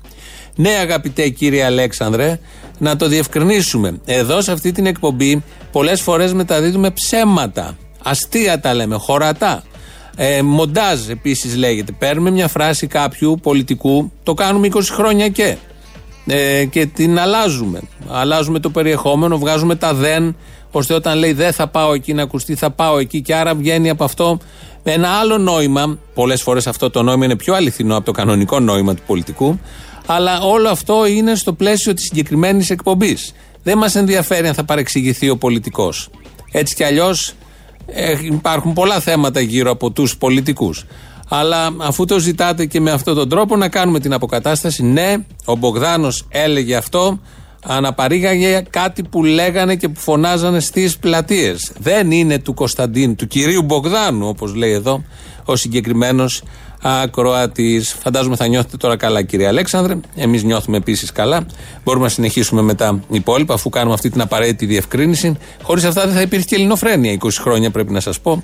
Ναι, 0.57 0.69
αγαπητέ 0.69 1.29
κύριε 1.29 1.63
Αλέξανδρε, 1.63 2.39
να 2.77 2.95
το 2.95 3.07
διευκρινίσουμε. 3.07 3.99
Εδώ 4.05 4.41
σε 4.41 4.51
αυτή 4.51 4.71
την 4.71 4.85
εκπομπή 4.85 5.43
πολλές 5.71 6.01
φορές 6.01 6.33
μεταδίδουμε 6.33 6.91
ψέματα. 6.91 7.77
Αστεία 8.03 8.59
τα 8.59 8.73
λέμε, 8.73 8.95
χωρατά. 8.95 9.63
Ε, 10.15 10.41
μοντάζ 10.41 11.09
επίσης 11.09 11.55
λέγεται. 11.55 11.91
Παίρνουμε 11.91 12.31
μια 12.31 12.47
φράση 12.47 12.87
κάποιου 12.87 13.39
πολιτικού, 13.41 14.11
το 14.23 14.33
κάνουμε 14.33 14.67
20 14.73 14.79
χρόνια 14.91 15.27
και. 15.27 15.57
Ε, 16.25 16.65
και 16.65 16.85
την 16.85 17.19
αλλάζουμε. 17.19 17.79
Αλλάζουμε 18.09 18.59
το 18.59 18.69
περιεχόμενο, 18.69 19.37
βγάζουμε 19.37 19.75
τα 19.75 19.93
δεν, 19.93 20.35
ώστε 20.71 20.93
όταν 20.93 21.17
λέει 21.17 21.33
δεν 21.33 21.53
θα 21.53 21.67
πάω 21.67 21.93
εκεί 21.93 22.13
να 22.13 22.23
ακουστεί, 22.23 22.55
θα 22.55 22.71
πάω 22.71 22.97
εκεί. 22.97 23.21
Και 23.21 23.35
άρα 23.35 23.55
βγαίνει 23.55 23.89
από 23.89 24.03
αυτό 24.03 24.37
ένα 24.83 25.09
άλλο 25.09 25.37
νόημα. 25.37 25.97
Πολλές 26.13 26.41
φορές 26.41 26.67
αυτό 26.67 26.89
το 26.89 27.03
νόημα 27.03 27.25
είναι 27.25 27.35
πιο 27.35 27.53
αληθινό 27.53 27.95
από 27.95 28.05
το 28.05 28.11
κανονικό 28.11 28.59
νόημα 28.59 28.93
του 28.93 29.01
πολιτικού. 29.07 29.59
Αλλά 30.07 30.39
όλο 30.39 30.69
αυτό 30.69 31.05
είναι 31.05 31.35
στο 31.35 31.53
πλαίσιο 31.53 31.93
της 31.93 32.05
συγκεκριμένης 32.05 32.69
εκπομπής. 32.69 33.33
Δεν 33.63 33.77
μας 33.77 33.95
ενδιαφέρει 33.95 34.47
αν 34.47 34.53
θα 34.53 34.65
παρεξηγηθεί 34.65 35.29
ο 35.29 35.37
πολιτικός. 35.37 36.09
Έτσι 36.51 36.75
κι 36.75 36.83
αλλιώς 36.83 37.33
ε, 37.85 38.15
υπάρχουν 38.21 38.73
πολλά 38.73 38.99
θέματα 38.99 39.39
γύρω 39.39 39.71
από 39.71 39.91
τους 39.91 40.17
πολιτικούς. 40.17 40.85
Αλλά 41.29 41.69
αφού 41.77 42.05
το 42.05 42.19
ζητάτε 42.19 42.65
και 42.65 42.81
με 42.81 42.91
αυτόν 42.91 43.15
τον 43.15 43.29
τρόπο 43.29 43.55
να 43.55 43.69
κάνουμε 43.69 43.99
την 43.99 44.13
αποκατάσταση, 44.13 44.83
ναι, 44.83 45.15
ο 45.45 45.55
Μπογδάνος 45.55 46.27
έλεγε 46.29 46.75
αυτό, 46.75 47.19
αναπαρήγαγε 47.63 48.63
κάτι 48.69 49.03
που 49.03 49.23
λέγανε 49.23 49.75
και 49.75 49.89
που 49.89 49.99
φωνάζανε 49.99 50.59
στις 50.59 50.97
πλατείες. 50.97 51.71
Δεν 51.79 52.11
είναι 52.11 52.39
του 52.39 52.53
Κωνσταντίνου, 52.53 53.15
του 53.15 53.27
κυρίου 53.27 53.63
Μπογδάνου, 53.63 54.27
όπως 54.27 54.55
λέει 54.55 54.71
εδώ 54.71 55.03
ο 55.45 55.55
συγκεκριμένος 55.55 56.43
ακροατή. 56.81 57.81
Φαντάζομαι 57.99 58.35
θα 58.35 58.47
νιώθετε 58.47 58.77
τώρα 58.77 58.97
καλά, 58.97 59.21
κύριε 59.21 59.47
Αλέξανδρε. 59.47 59.97
Εμείς 60.15 60.43
νιώθουμε 60.43 60.77
επίσης 60.77 61.11
καλά. 61.11 61.45
Μπορούμε 61.83 62.03
να 62.03 62.09
συνεχίσουμε 62.09 62.61
με 62.61 62.73
τα 62.73 62.99
υπόλοιπα, 63.09 63.53
αφού 63.53 63.69
κάνουμε 63.69 63.93
αυτή 63.93 64.09
την 64.09 64.21
απαραίτητη 64.21 64.65
διευκρίνηση. 64.65 65.37
Χωρίς 65.61 65.83
αυτά 65.83 66.05
δεν 66.05 66.13
θα 66.13 66.21
υπήρχε 66.21 66.45
και 66.45 66.55
ελληνοφρένεια 66.55 67.17
20 67.19 67.29
χρόνια, 67.39 67.71
πρέπει 67.71 67.91
να 67.91 67.99
σας 67.99 68.19
πω. 68.19 68.43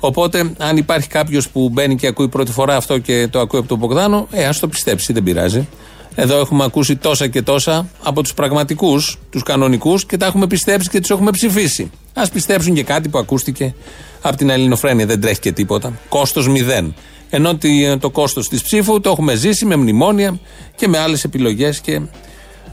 Οπότε, 0.00 0.52
αν 0.58 0.76
υπάρχει 0.76 1.08
κάποιος 1.08 1.48
που 1.48 1.68
μπαίνει 1.72 1.96
και 1.96 2.06
ακούει 2.06 2.28
πρώτη 2.28 2.52
φορά 2.52 2.76
αυτό 2.76 2.98
και 2.98 3.28
το 3.30 3.40
ακούει 3.40 3.58
από 3.58 3.68
τον 3.68 3.78
Μπογδάνο, 3.78 4.28
ε, 4.30 4.44
ας 4.44 4.58
το 4.58 4.68
πιστέψει, 4.68 5.12
δεν 5.12 5.22
πειράζει. 5.22 5.68
Εδώ 6.14 6.38
έχουμε 6.38 6.64
ακούσει 6.64 6.96
τόσα 6.96 7.26
και 7.26 7.42
τόσα 7.42 7.88
από 8.02 8.22
τους 8.22 8.34
πραγματικούς, 8.34 9.18
τους 9.30 9.42
κανονικούς 9.42 10.06
και 10.06 10.16
τα 10.16 10.26
έχουμε 10.26 10.46
πιστέψει 10.46 10.88
και 10.88 11.00
τους 11.00 11.10
έχουμε 11.10 11.30
ψηφίσει. 11.30 11.90
Α 12.14 12.28
πιστέψουν 12.32 12.74
και 12.74 12.82
κάτι 12.82 13.08
που 13.08 13.18
ακούστηκε 13.18 13.74
από 14.22 14.36
την 14.36 14.50
Ελληνοφρένεια. 14.50 15.06
Δεν 15.06 15.20
τρέχει 15.20 15.40
και 15.40 15.52
τίποτα. 15.52 15.92
Κόστος 16.08 16.48
μηδέν. 16.48 16.94
Ενώ 17.36 17.58
το 17.98 18.10
κόστος 18.10 18.48
της 18.48 18.62
ψήφου 18.62 19.00
το 19.00 19.10
έχουμε 19.10 19.34
ζήσει 19.34 19.64
με 19.64 19.76
μνημόνια 19.76 20.38
και 20.76 20.88
με 20.88 20.98
άλλες 20.98 21.24
επιλογές 21.24 21.80
και 21.80 22.00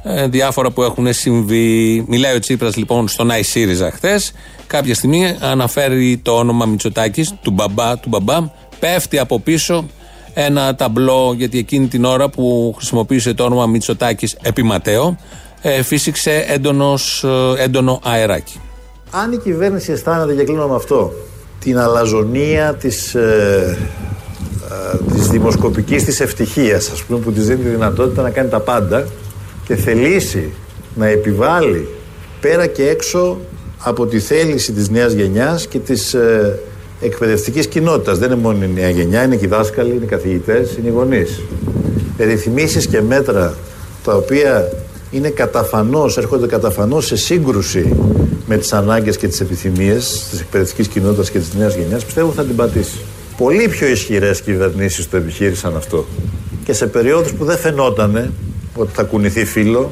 ε, 0.03 0.27
διάφορα 0.27 0.71
που 0.71 0.83
έχουν 0.83 1.13
συμβεί. 1.13 2.03
Μιλάει 2.07 2.35
ο 2.35 2.39
Τσίπρας 2.39 2.75
λοιπόν 2.75 3.07
στον 3.07 3.31
Άι 3.31 3.43
ΣΥΡΙΖΑ 3.43 3.91
χθες. 3.91 4.33
Κάποια 4.67 4.95
στιγμή 4.95 5.35
αναφέρει 5.39 6.17
το 6.23 6.31
όνομα 6.31 6.65
Μητσοτάκης, 6.65 7.33
του 7.41 7.51
μπαμπά, 7.51 7.97
του 7.97 8.09
μπαμπά. 8.09 8.51
Πέφτει 8.79 9.19
από 9.19 9.39
πίσω 9.39 9.85
ένα 10.33 10.75
ταμπλό, 10.75 11.33
γιατί 11.37 11.57
εκείνη 11.57 11.87
την 11.87 12.05
ώρα 12.05 12.29
που 12.29 12.73
χρησιμοποίησε 12.77 13.33
το 13.33 13.43
όνομα 13.43 13.65
Μητσοτάκης 13.65 14.37
επί 14.41 14.63
Ματέο, 14.63 15.17
ε, 15.61 15.83
φύσηξε 15.83 16.45
έντονος, 16.47 17.23
ε, 17.57 17.63
έντονο 17.63 17.99
αεράκι. 18.03 18.59
Αν 19.11 19.31
η 19.31 19.37
κυβέρνηση 19.37 19.91
αισθάνεται, 19.91 20.35
και 20.35 20.43
κλείνω 20.43 20.67
με 20.67 20.75
αυτό, 20.75 21.11
την 21.59 21.79
αλαζονία 21.79 22.75
της 22.75 23.15
ε, 23.15 23.77
Της 25.13 25.27
δημοσκοπικής 25.27 26.03
της 26.03 26.19
ευτυχίας 26.19 26.89
ας 26.89 27.03
πούμε 27.03 27.19
που 27.19 27.31
της 27.31 27.45
δίνει 27.45 27.63
τη 27.63 27.69
δυνατότητα 27.69 28.21
να 28.21 28.29
κάνει 28.29 28.49
τα 28.49 28.59
πάντα 28.59 29.05
και 29.65 29.75
θελήσει 29.75 30.49
να 30.95 31.07
επιβάλλει 31.07 31.87
πέρα 32.41 32.65
και 32.65 32.87
έξω 32.87 33.37
από 33.77 34.05
τη 34.05 34.19
θέληση 34.19 34.71
της 34.71 34.89
νέας 34.89 35.13
γενιάς 35.13 35.67
και 35.67 35.79
τις 35.79 36.13
ε, 36.13 36.59
εκπαιδευτικής 37.01 37.67
κοινότητας. 37.67 38.17
Δεν 38.17 38.31
είναι 38.31 38.41
μόνο 38.41 38.63
η 38.63 38.71
νέα 38.73 38.89
γενιά, 38.89 39.23
είναι 39.23 39.35
και 39.35 39.45
οι 39.45 39.47
δάσκαλοι, 39.47 39.89
είναι 39.95 40.03
οι 40.03 40.07
καθηγητές, 40.07 40.77
είναι 40.77 40.87
οι 40.87 40.91
γονείς. 40.91 41.41
Ρυθμίσεις 42.17 42.87
και 42.87 43.01
μέτρα 43.01 43.53
τα 44.03 44.15
οποία 44.15 44.71
είναι 45.11 45.29
καταφανώς, 45.29 46.17
έρχονται 46.17 46.47
καταφανώς 46.47 47.05
σε 47.05 47.15
σύγκρουση 47.15 47.95
με 48.45 48.57
τις 48.57 48.73
ανάγκες 48.73 49.17
και 49.17 49.27
τις 49.27 49.39
επιθυμίες 49.39 50.27
της 50.29 50.39
εκπαιδευτικής 50.39 50.87
κοινότητας 50.87 51.29
και 51.29 51.39
της 51.39 51.53
νέας 51.53 51.75
γενιάς, 51.75 52.05
πιστεύω 52.05 52.31
θα 52.31 52.43
την 52.43 52.55
πατήσει. 52.55 52.99
Πολύ 53.41 53.67
πιο 53.67 53.87
ισχυρές 53.87 54.41
κυβερνήσεις 54.41 55.09
το 55.09 55.17
επιχείρησαν 55.17 55.75
αυτό. 55.75 56.05
Και 56.63 56.73
σε 56.73 56.87
περιόδους 56.87 57.33
που 57.33 57.45
δεν 57.45 57.57
φαινόταν 57.57 58.33
ότι 58.75 58.91
θα 58.93 59.03
κουνηθεί 59.03 59.45
φύλλο, 59.45 59.91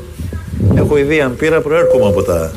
έχω 0.75 0.97
ήδη 0.97 1.21
αν 1.21 1.35
πήρα 1.35 1.61
προέρχομαι 1.61 2.05
από 2.05 2.23
τα 2.23 2.51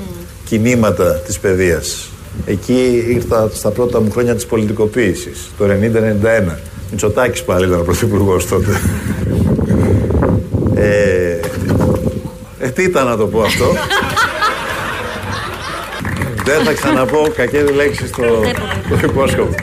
κινήματα 0.45 1.13
της 1.13 1.39
παιδείας. 1.39 2.09
Εκεί 2.47 3.05
ήρθα 3.09 3.51
στα 3.55 3.71
πρώτα 3.71 4.01
μου 4.01 4.11
χρόνια 4.11 4.35
της 4.35 4.47
πολιτικοποίησης, 4.47 5.51
το 5.59 5.65
90-91. 5.65 6.59
Μητσοτάκης 6.91 7.43
πάλι 7.43 7.67
ήταν 7.67 7.85
πρωθυπουργός 7.85 8.47
τότε. 8.47 8.81
Ε, 10.75 11.41
ε, 12.59 12.69
τι 12.69 12.83
ήταν 12.83 13.07
να 13.07 13.17
το 13.17 13.27
πω 13.27 13.43
αυτό; 13.43 13.65
Δεν 16.45 16.65
θα 16.65 16.73
ξαναπώ 16.73 17.29
κακέ 17.37 17.63
λέξεις 17.63 18.09
στο, 18.09 18.25
στο 18.87 19.07
υπόσχομαι. 19.07 19.55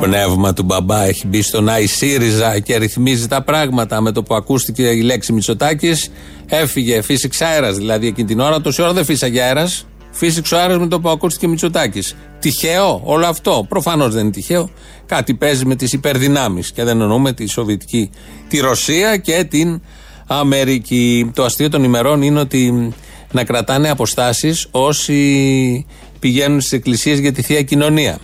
Το 0.00 0.04
πνεύμα 0.06 0.52
του 0.52 0.62
μπαμπά 0.62 1.04
έχει 1.04 1.26
μπει 1.26 1.42
στον 1.42 1.68
Άι 1.68 1.86
ΣΥΡΙΖΑ 1.86 2.58
και 2.58 2.76
ρυθμίζει 2.76 3.26
τα 3.26 3.42
πράγματα. 3.42 4.00
Με 4.00 4.12
το 4.12 4.22
που 4.22 4.34
ακούστηκε 4.34 4.82
η 4.82 5.00
λέξη 5.00 5.32
Μητσοτάκης, 5.32 6.10
έφυγε, 6.46 7.02
φύσηξε 7.02 7.44
αέρας. 7.44 7.76
Δηλαδή 7.76 8.06
εκείνη 8.06 8.26
την 8.26 8.40
ώρα, 8.40 8.60
τόση 8.60 8.82
ώρα 8.82 8.92
δεν 8.92 9.04
φύσαγε 9.04 9.42
αέρας. 9.42 9.86
Φύσηξε 10.10 10.54
ο 10.54 10.58
αέρας 10.58 10.78
με 10.78 10.86
το 10.86 11.00
που 11.00 11.08
ακούστηκε 11.08 11.48
Μητσοτάκης. 11.48 12.16
Τυχαίο 12.38 13.00
όλο 13.04 13.26
αυτό; 13.26 13.66
Προφανώς 13.68 14.14
δεν 14.14 14.22
είναι 14.22 14.30
τυχαίο. 14.30 14.70
Κάτι 15.06 15.34
παίζει 15.34 15.64
με 15.64 15.74
τις 15.74 15.92
υπερδυνάμεις. 15.92 16.72
Και 16.72 16.84
δεν 16.84 17.00
εννοούμε 17.00 17.32
τη 17.32 17.46
Σοβιετική, 17.46 18.10
τη 18.48 18.58
Ρωσία 18.58 19.16
και 19.16 19.46
την 19.50 19.80
Αμερική. 20.26 21.30
Το 21.34 21.44
αστείο 21.44 21.68
των 21.68 21.84
ημερών 21.84 22.22
είναι 22.22 22.40
ότι 22.40 22.92
να 23.32 23.44
κρατάνε 23.44 23.90
αποστάσεις 23.90 24.68
όσοι 24.70 25.86
πηγαίνουν 26.18 26.60
στις 26.60 26.72
εκκλησίες 26.72 27.18
για 27.18 27.32
τη 27.32 27.42
θεία 27.42 27.62
κοινωνία. 27.62 28.18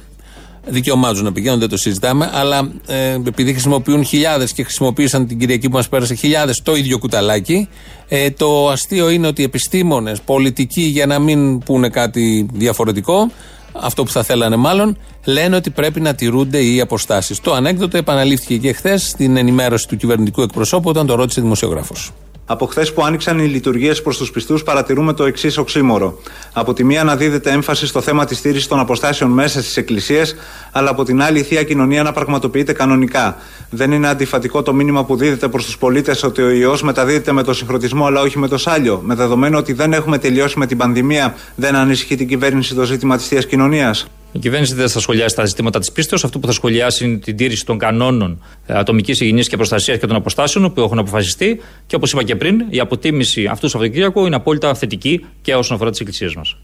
Δικαιωμάτου 0.66 1.22
να 1.22 1.32
πηγαίνουν, 1.32 1.58
δεν 1.58 1.68
το 1.68 1.76
συζητάμε, 1.76 2.30
αλλά 2.32 2.72
ε, 2.86 3.12
επειδή 3.12 3.52
χρησιμοποιούν 3.52 4.04
χιλιάδες 4.04 4.52
και 4.52 4.62
χρησιμοποίησαν 4.62 5.26
την 5.26 5.38
Κυριακή 5.38 5.68
που 5.68 5.76
μας 5.76 5.88
πέρασε 5.88 6.14
χιλιάδες 6.14 6.62
το 6.62 6.74
ίδιο 6.74 6.98
κουταλάκι, 6.98 7.68
ε, 8.08 8.30
το 8.30 8.68
αστείο 8.68 9.10
είναι 9.10 9.26
ότι 9.26 9.42
επιστήμονες, 9.42 10.20
πολιτικοί, 10.20 10.82
για 10.82 11.06
να 11.06 11.18
μην 11.18 11.58
πούνε 11.58 11.88
κάτι 11.88 12.46
διαφορετικό, 12.52 13.30
αυτό 13.72 14.04
που 14.04 14.10
θα 14.10 14.22
θέλανε 14.22 14.56
μάλλον, 14.56 14.98
λένε 15.24 15.56
ότι 15.56 15.70
πρέπει 15.70 16.00
να 16.00 16.14
τηρούνται 16.14 16.64
οι 16.64 16.80
αποστάσεις. 16.80 17.40
Το 17.40 17.52
ανέκδοτο 17.52 17.96
επαναλήφθηκε 17.96 18.56
και 18.56 18.72
χθες 18.72 19.08
στην 19.08 19.36
ενημέρωση 19.36 19.88
του 19.88 19.96
κυβερνητικού 19.96 20.42
εκπροσώπου 20.42 20.88
όταν 20.88 21.06
το 21.06 21.14
ρώτησε 21.14 21.40
δημοσιογράφος. 21.40 22.12
Από 22.46 22.66
χθες 22.66 22.92
που 22.92 23.04
άνοιξαν 23.04 23.38
οι 23.38 23.46
λειτουργίες 23.46 24.02
προς 24.02 24.16
τους 24.16 24.30
πιστούς, 24.30 24.62
παρατηρούμε 24.62 25.12
το 25.12 25.24
εξής 25.24 25.58
οξύμορο. 25.58 26.18
Από 26.52 26.72
τη 26.72 26.84
μία 26.84 27.04
να 27.04 27.16
δίδεται 27.16 27.50
έμφαση 27.50 27.86
στο 27.86 28.00
θέμα 28.00 28.24
της 28.24 28.38
στήριξη 28.38 28.68
των 28.68 28.78
αποστάσεων 28.78 29.30
μέσα 29.30 29.62
στις 29.62 29.76
εκκλησίες, 29.76 30.36
αλλά 30.72 30.90
από 30.90 31.04
την 31.04 31.22
άλλη 31.22 31.38
η 31.38 31.42
θεία 31.42 31.62
κοινωνία 31.62 32.02
να 32.02 32.12
πραγματοποιείται 32.12 32.72
κανονικά. 32.72 33.36
Δεν 33.70 33.92
είναι 33.92 34.08
αντιφατικό 34.08 34.62
το 34.62 34.72
μήνυμα 34.74 35.04
που 35.04 35.16
δίδεται 35.16 35.48
προς 35.48 35.64
τους 35.64 35.78
πολίτες 35.78 36.22
ότι 36.22 36.42
ο 36.42 36.50
ιό 36.50 36.78
μεταδίδεται 36.82 37.32
με 37.32 37.42
το 37.42 37.52
συγχρονισμό, 37.52 38.06
αλλά 38.06 38.20
όχι 38.20 38.38
με 38.38 38.48
το 38.48 38.58
σάλιο. 38.58 39.00
Με 39.04 39.14
δεδομένο 39.14 39.58
ότι 39.58 39.72
δεν 39.72 39.92
έχουμε 39.92 40.18
τελειώσει 40.18 40.58
με 40.58 40.66
την 40.66 40.76
πανδημία, 40.76 41.34
δεν 41.54 41.74
ανησυχεί 41.74 42.16
την 42.16 42.28
κυβέρνηση 42.28 42.74
το 42.74 42.84
ζήτημα 42.84 43.16
της 43.16 43.26
θείας 43.26 43.46
κοινωνίας. 43.46 44.06
Η 44.34 44.38
κυβέρνηση 44.38 44.74
δεν 44.74 44.88
θα 44.88 45.00
σχολιάσει 45.00 45.36
τα 45.36 45.44
ζητήματα 45.44 45.78
της 45.78 45.92
πίστεως. 45.92 46.24
Αυτό 46.24 46.38
που 46.38 46.46
θα 46.46 46.52
σχολιάσει 46.52 47.04
είναι 47.04 47.16
την 47.16 47.36
τήρηση 47.36 47.66
των 47.66 47.78
κανόνων 47.78 48.42
ατομικής 48.66 49.20
υγιεινής 49.20 49.48
και 49.48 49.56
προστασίας 49.56 49.98
και 49.98 50.06
των 50.06 50.16
αποστάσεων 50.16 50.72
που 50.72 50.80
έχουν 50.80 50.98
αποφασιστεί. 50.98 51.60
Και 51.86 51.96
όπως 51.96 52.12
είπα 52.12 52.22
και 52.22 52.36
πριν, 52.36 52.64
η 52.68 52.80
αποτίμηση 52.80 53.46
αυτού 53.46 53.60
του 53.60 53.68
Σαββατοκύριακου 53.68 54.26
είναι 54.26 54.36
απόλυτα 54.36 54.74
θετική 54.74 55.24
και 55.42 55.54
όσον 55.54 55.76
αφορά 55.76 55.90
τις 55.90 56.00
εκκλησίες 56.00 56.34
μας. 56.34 56.56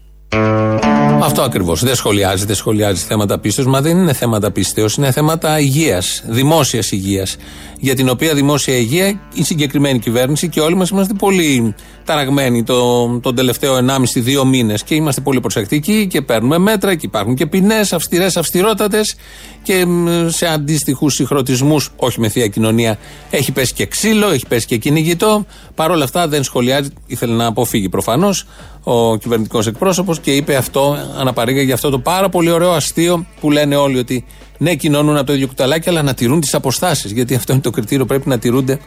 Αυτό 1.23 1.41
ακριβώς. 1.41 1.83
Δεν 1.83 1.95
σχολιάζει, 1.95 2.45
δεν 2.45 2.55
σχολιάζει 2.55 3.03
θέματα 3.03 3.39
πίστεως, 3.39 3.67
μα 3.67 3.81
δεν 3.81 3.97
είναι 3.97 4.13
θέματα 4.13 4.51
πίστεως, 4.51 4.95
είναι 4.95 5.11
θέματα 5.11 5.59
υγείας, 5.59 6.23
δημόσιας 6.27 6.91
υγείας. 6.91 7.35
Για 7.79 7.95
την 7.95 8.09
οποία 8.09 8.33
δημόσια 8.33 8.75
υγεία 8.75 9.19
η 9.33 9.43
συγκεκριμένη 9.43 9.99
κυβέρνηση 9.99 10.49
και 10.49 10.59
όλοι 10.59 10.75
μας 10.75 10.89
είμαστε 10.89 11.13
πολύ 11.13 11.75
ταραγμένοι 12.05 12.63
το, 12.63 13.07
τον 13.19 13.35
τελευταίο 13.35 13.75
1,5-2 13.75 14.43
μήνες 14.45 14.83
και 14.83 14.95
είμαστε 14.95 15.21
πολύ 15.21 15.39
προσεκτικοί 15.39 16.07
και 16.07 16.21
παίρνουμε 16.21 16.57
μέτρα 16.57 16.95
και 16.95 17.05
υπάρχουν 17.05 17.35
και 17.35 17.45
ποινές 17.45 17.93
αυστηρές, 17.93 18.37
αυστηρότατες 18.37 19.15
και 19.63 19.85
σε 20.27 20.45
αντίστοιχους 20.45 21.13
συγχρονισμούς, 21.13 21.89
όχι 21.95 22.19
με 22.19 22.29
θεία 22.29 22.47
κοινωνία, 22.47 22.97
έχει 23.29 23.51
πέσει 23.51 23.73
και 23.73 23.85
ξύλο, 23.85 24.27
έχει 24.27 24.47
πέσει 24.47 24.65
και 24.65 24.77
κυνηγητό. 24.77 25.45
Παρ' 25.75 25.91
όλα 25.91 26.03
αυτά 26.03 26.27
δεν 26.27 26.43
σχολιάζει, 26.43 26.89
ήθελε 27.07 27.33
να 27.33 27.45
αποφύγει 27.45 27.89
προφανώς 27.89 28.45
ο 28.83 29.17
κυβερνητικός 29.17 29.67
εκπρόσωπος 29.67 30.19
και 30.19 30.31
είπε 30.31 30.55
αυτό, 30.55 30.97
αναπαρήγαγε 31.17 31.65
για 31.65 31.73
αυτό 31.73 31.89
το 31.89 31.99
πάρα 31.99 32.29
πολύ 32.29 32.51
ωραίο 32.51 32.71
αστείο 32.71 33.25
που 33.39 33.51
λένε 33.51 33.75
όλοι 33.75 33.97
ότι 33.97 34.25
ναι, 34.57 34.75
κοινώνουν 34.75 35.17
από 35.17 35.25
το 35.25 35.33
ίδιο 35.33 35.47
κουταλάκι, 35.47 35.89
αλλά 35.89 36.01
να 36.01 36.13
τηρούν 36.13 36.39
τις 36.39 36.53
αποστάσεις. 36.53 37.11
Γιατί 37.11 37.35
αυτό 37.35 37.53
είναι 37.53 37.61
το 37.61 37.69
κριτήριο, 37.69 38.05
πρέπει 38.05 38.29
να 38.29 38.39
τηρούνται 38.39 38.79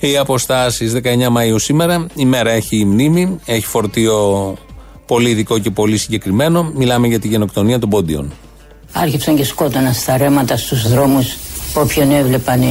οι 0.00 0.16
αποστάσεις. 0.16 0.92
19 0.92 1.28
Μαου 1.30 1.58
σήμερα, 1.58 2.06
η 2.14 2.24
μέρα 2.24 2.50
έχει 2.50 2.84
μνήμη, 2.84 3.38
έχει 3.44 3.66
φορτίο 3.66 4.54
πολύ 5.06 5.30
ειδικό 5.30 5.58
και 5.58 5.70
πολύ 5.70 5.96
συγκεκριμένο. 5.96 6.70
Μιλάμε 6.74 7.06
για 7.06 7.18
τη 7.18 7.28
γενοκτονία 7.28 7.78
των 7.78 7.88
πόντιων. 7.88 8.32
Άρχιψαν 8.92 9.36
και 9.36 9.44
σκότωναν 9.44 9.92
στα 9.92 10.16
ρέματα 10.16 10.56
στους 10.56 10.88
δρόμους 10.88 11.36
όποιον 11.74 12.10
έβλεπαν. 12.10 12.62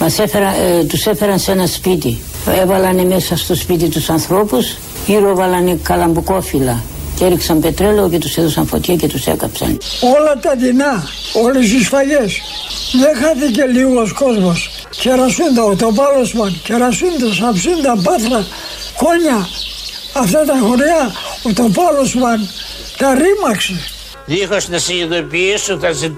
Μας 0.00 0.18
έφερα, 0.18 0.54
ε, 0.54 0.84
τους 0.84 1.06
έφεραν 1.06 1.38
σε 1.38 1.52
ένα 1.52 1.66
σπίτι. 1.66 2.18
Έβαλανε 2.62 3.04
μέσα 3.04 3.36
στο 3.36 3.54
σπίτι 3.54 3.88
τους 3.88 4.10
ανθρώπους, 4.10 4.76
γύρω 5.06 5.34
βάλανε 5.34 5.78
καλαμπουκόφυλλα 5.82 6.82
και 7.16 7.24
έριξαν 7.24 7.60
πετρέλαιο 7.60 8.08
και 8.08 8.18
τους 8.18 8.36
έδωσαν 8.36 8.66
φωτιά 8.66 8.96
και 8.96 9.06
τους 9.06 9.26
έκαψαν. 9.26 9.78
Όλα 10.16 10.38
τα 10.42 10.54
δεινά, 10.56 11.08
όλες 11.44 11.72
οι 11.72 11.80
σφαγές. 11.84 12.40
Δεν 13.00 13.16
χάθηκε 13.16 13.64
λίγος 13.64 14.12
κόσμος. 14.12 14.70
Κερασούντα, 14.90 15.62
ο 15.62 15.74
Τοπάλωσμαν, 15.74 16.60
Κερασούντα, 16.64 17.32
Σαψούντα, 17.32 17.96
Πάθρα, 18.02 18.46
Κόνια. 18.96 19.48
Αυτά 20.12 20.44
τα 20.44 20.58
χωριά, 20.62 21.12
ο 21.42 21.52
Τοπάλωσμαν 21.52 22.48
τα 22.98 23.14
ρήμαξε. 23.14 23.74
Δίχως 24.26 24.68
να 24.68 24.78
συνειδητοποιήσω 24.78 25.78
θα 25.78 25.92
σε 25.92 26.12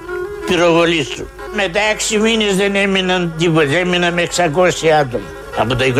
πυροβολήσω. 0.46 1.24
Μετά 1.52 1.80
έξι 1.92 2.18
μήνες 2.18 2.56
δεν 2.56 2.74
έμειναν 2.74 3.34
τίποτα, 3.38 3.76
έμειναν 3.76 4.14
με 4.14 4.22
600 4.22 4.88
άτομα 5.00 5.24
από 5.56 5.74
τα 5.74 5.84
25.000. 5.84 5.90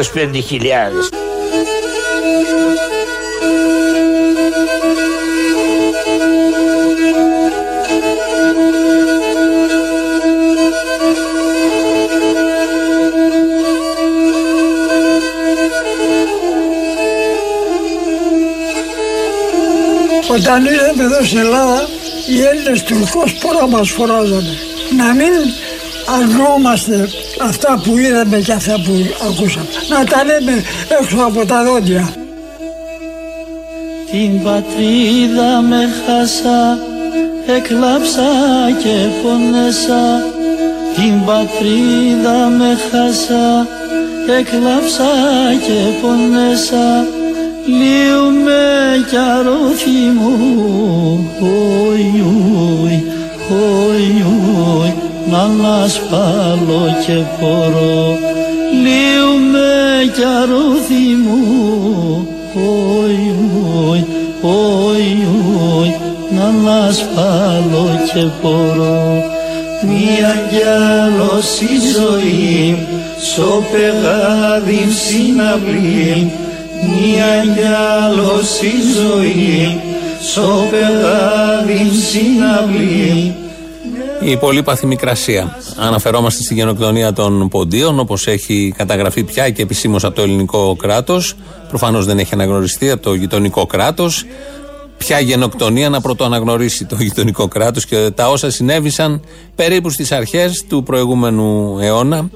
Όταν 20.33 20.65
ήρθαμε 20.65 21.05
εδώ 21.05 21.25
στην 21.25 21.39
Ελλάδα, 21.39 21.89
οι 22.29 22.43
Έλληνες 22.43 22.83
Τουρκός 22.83 23.35
πόρα 23.35 23.69
μας 23.69 23.91
φοράζανε. 23.91 24.70
Να 24.97 25.15
μην 25.15 25.33
αρνούμαστε 26.19 27.09
αυτά 27.41 27.81
που 27.85 27.99
είδαμε 27.99 28.39
και 28.39 28.53
αυτά 28.53 28.73
που 28.73 28.93
ακούσαμε. 29.29 29.67
Να 29.89 30.05
τα 30.05 30.25
λέμε 30.25 30.65
έξω 31.01 31.17
από 31.27 31.47
τα 31.47 31.65
δόντια. 31.65 32.15
Την 34.11 34.43
πατρίδα 34.43 35.61
με 35.69 35.89
χάσα, 36.07 36.79
εκλάψα 37.57 38.31
και 38.83 38.97
πονέσα. 39.23 40.23
Την 40.95 41.25
πατρίδα 41.25 42.49
με 42.59 42.77
χάσα, 42.91 43.67
εκλάψα 44.39 45.13
και 45.67 45.79
πονέσα. 46.03 47.07
Λύουμε 47.67 48.61
κι 49.11 49.17
αρώθη 49.17 50.01
μου, 50.19 50.35
οι, 51.97 53.10
οι, 53.51 54.21
οι, 54.87 54.95
να 55.31 55.39
ανασπάλω 55.39 56.97
και 57.07 57.13
πορώ. 57.41 58.19
Λύουμε 58.83 59.71
κι 60.15 60.25
αρώθη 60.43 61.07
μου, 61.25 62.29
οι, 63.09 63.27
οι, 63.27 64.57
οι, 65.87 65.97
να 66.35 66.45
ανασπάλω 66.45 68.01
και 68.13 68.27
πορώ. 68.43 69.23
Μια 69.83 70.35
κι 70.51 70.63
άλλος 71.03 71.61
η 71.61 71.75
ζωή, 71.97 72.87
στο 73.21 73.63
πεγάδι 73.73 74.89
συναυλή, 74.91 76.33
μια 76.83 77.55
κι 77.55 77.67
άλλος 78.05 78.61
η 78.61 78.75
ζωή 78.97 79.81
στο 80.23 80.69
πεδάδι 80.71 81.91
συναυλή 82.11 83.35
η 84.21 84.37
πολύπαθη 84.37 84.87
μικρασία. 84.87 85.57
Αναφερόμαστε 85.77 86.43
στη 86.43 86.55
γενοκτονία 86.55 87.13
των 87.13 87.49
Ποντίων, 87.49 87.99
όπως 87.99 88.27
έχει 88.27 88.75
καταγραφεί 88.77 89.23
πια 89.23 89.51
και 89.51 89.63
επισήμως 89.63 90.05
από 90.05 90.15
το 90.15 90.23
ελληνικό 90.23 90.77
κράτος. 90.77 91.35
Προφανώς 91.69 92.07
δεν 92.07 92.19
έχει 92.19 92.35
αναγνωριστεί 92.35 92.91
από 92.91 93.03
το 93.03 93.15
γειτονικό 93.15 93.67
κράτος. 93.67 94.25
Ποια 94.99 95.21
γενοκτονία 95.21 95.89
να 95.89 96.01
πρωτοαναγνωρίσει 96.01 96.85
το 96.85 96.97
γειτονικό 96.99 97.49
κράτος 97.49 97.87
και 97.87 98.11
τα 98.15 98.29
όσα 98.29 98.51
συνέβησαν 98.51 99.21
περίπου 99.55 99.91
στις 99.91 100.13
αρχές 100.13 100.65
του 100.69 100.83
προηγούμενου 100.83 101.79
αιώνα. 101.81 102.31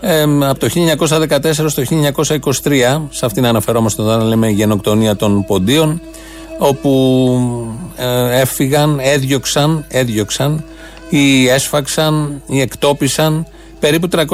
Ε, 0.00 0.22
από 0.22 0.58
το 0.58 0.68
1914 0.68 1.68
στο 1.68 1.82
1923, 2.62 3.08
σε 3.10 3.26
αυτήν 3.26 3.46
αναφερόμαστε 3.46 4.02
όταν 4.02 4.26
λέμε 4.26 4.48
γενοκτονία 4.48 5.16
των 5.16 5.44
Ποντίων, 5.44 6.00
όπου 6.58 7.40
ε, 7.96 8.40
έφυγαν, 8.40 8.98
έδιωξαν, 9.02 9.84
έδιωξαν 9.88 10.64
ή 11.10 11.48
έσφαξαν 11.48 12.42
ή 12.46 12.60
εκτόπισαν 12.60 13.46
περίπου 13.80 14.08
300.000, 14.12 14.24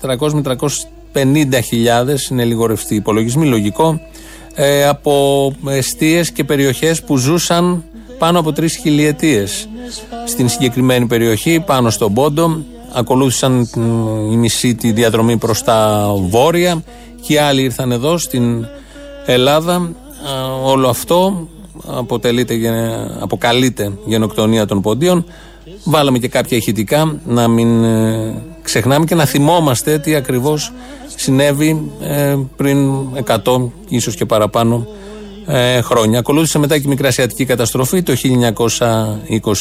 300 0.00 0.32
με 0.32 0.42
350.000 1.12 2.30
είναι 2.30 2.44
λίγο 2.44 2.66
ρευστοί 2.66 2.94
υπολογισμοί, 2.94 3.46
λογικό, 3.46 4.00
ε, 4.54 4.86
από 4.86 5.52
αιστείες 5.68 6.30
και 6.30 6.44
περιοχές 6.44 7.02
που 7.02 7.16
ζούσαν 7.16 7.84
πάνω 8.18 8.38
από 8.38 8.52
τρεις 8.52 8.76
χιλιετίες 8.76 9.68
στην 10.26 10.48
συγκεκριμένη 10.48 11.06
περιοχή, 11.06 11.60
πάνω 11.60 11.90
στον 11.90 12.14
Πόντο. 12.14 12.64
Ακολούθησαν 12.92 13.68
η 14.32 14.36
μισή 14.36 14.74
τη 14.74 14.92
διαδρομή 14.92 15.36
προς 15.36 15.62
τα 15.62 16.08
βόρεια 16.28 16.82
και 17.20 17.40
άλλοι 17.40 17.62
ήρθαν 17.62 17.92
εδώ 17.92 18.18
στην 18.18 18.66
Ελλάδα. 19.26 19.92
Όλο 20.64 20.88
αυτό 20.88 21.48
αποτελείται, 21.86 22.54
αποκαλείται 23.20 23.92
γενοκτονία 24.04 24.66
των 24.66 24.80
ποντίων. 24.80 25.24
Βάλαμε 25.84 26.18
και 26.18 26.28
κάποια 26.28 26.56
ηχητικά 26.56 27.20
να 27.26 27.48
μην 27.48 27.84
ε, 27.84 28.42
ξεχνάμε 28.62 29.04
και 29.04 29.14
να 29.14 29.24
θυμόμαστε 29.24 29.98
τι 29.98 30.14
ακριβώς 30.14 30.72
συνέβη 31.16 31.90
ε, 32.00 32.36
πριν 32.56 32.90
100 33.26 33.36
ίσως 33.88 34.14
και 34.14 34.24
παραπάνω 34.24 34.86
ε, 35.46 35.80
χρόνια. 35.80 36.18
Ακολούθησε 36.18 36.58
μετά 36.58 36.78
και 36.78 36.82
η 36.86 36.88
Μικρασιατική 36.88 37.44
καταστροφή 37.44 38.02
το 38.02 38.12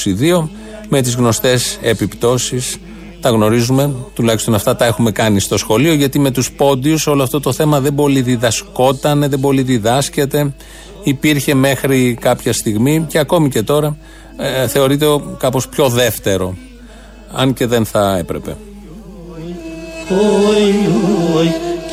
1922 0.03 0.47
με 0.89 1.01
τις 1.01 1.15
γνωστές 1.15 1.79
επιπτώσεις 1.81 2.77
τα 3.23 3.29
γνωρίζουμε, 3.29 3.93
τουλάχιστον 4.13 4.55
αυτά 4.55 4.75
τα 4.75 4.85
έχουμε 4.85 5.11
κάνει 5.11 5.39
στο 5.39 5.57
σχολείο, 5.57 5.93
γιατί 5.93 6.19
με 6.19 6.31
τους 6.31 6.51
πόντιους 6.51 7.07
όλο 7.07 7.23
αυτό 7.23 7.39
το 7.39 7.53
θέμα 7.53 7.79
δεν 7.79 7.95
πολύ 7.95 8.21
διδασκόταν, 8.21 9.19
δεν 9.19 9.39
πολύ 9.39 9.61
διδάσκεται. 9.61 10.53
Υπήρχε 11.03 11.53
μέχρι 11.53 12.17
κάποια 12.19 12.53
στιγμή 12.53 13.05
και 13.07 13.19
ακόμη 13.19 13.49
και 13.49 13.63
τώρα 13.63 13.97
ε, 14.37 14.67
θεωρείται 14.67 15.05
κάπως 15.37 15.67
πιο 15.67 15.89
δεύτερο 15.89 16.55
αν 17.33 17.53
και 17.53 17.67
δεν 17.67 17.85
θα 17.85 18.17
έπρεπε. 18.17 18.55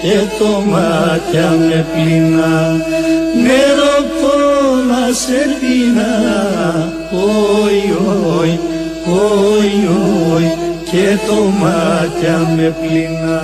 Και 0.02 0.18
το 0.38 0.60
μάτια 0.60 1.50
με 1.50 1.86
πλήνα 1.94 2.76
νερό 3.42 3.90
να 4.88 5.14
σε 5.14 5.56
πίνα 5.60 6.12
Όι, 7.12 7.96
όι, 8.38 8.58
όι, 9.06 9.88
όι 10.34 10.52
και 10.90 11.18
το 11.26 11.34
μάτια 11.34 12.54
με 12.56 12.74
πλήνα 12.80 13.42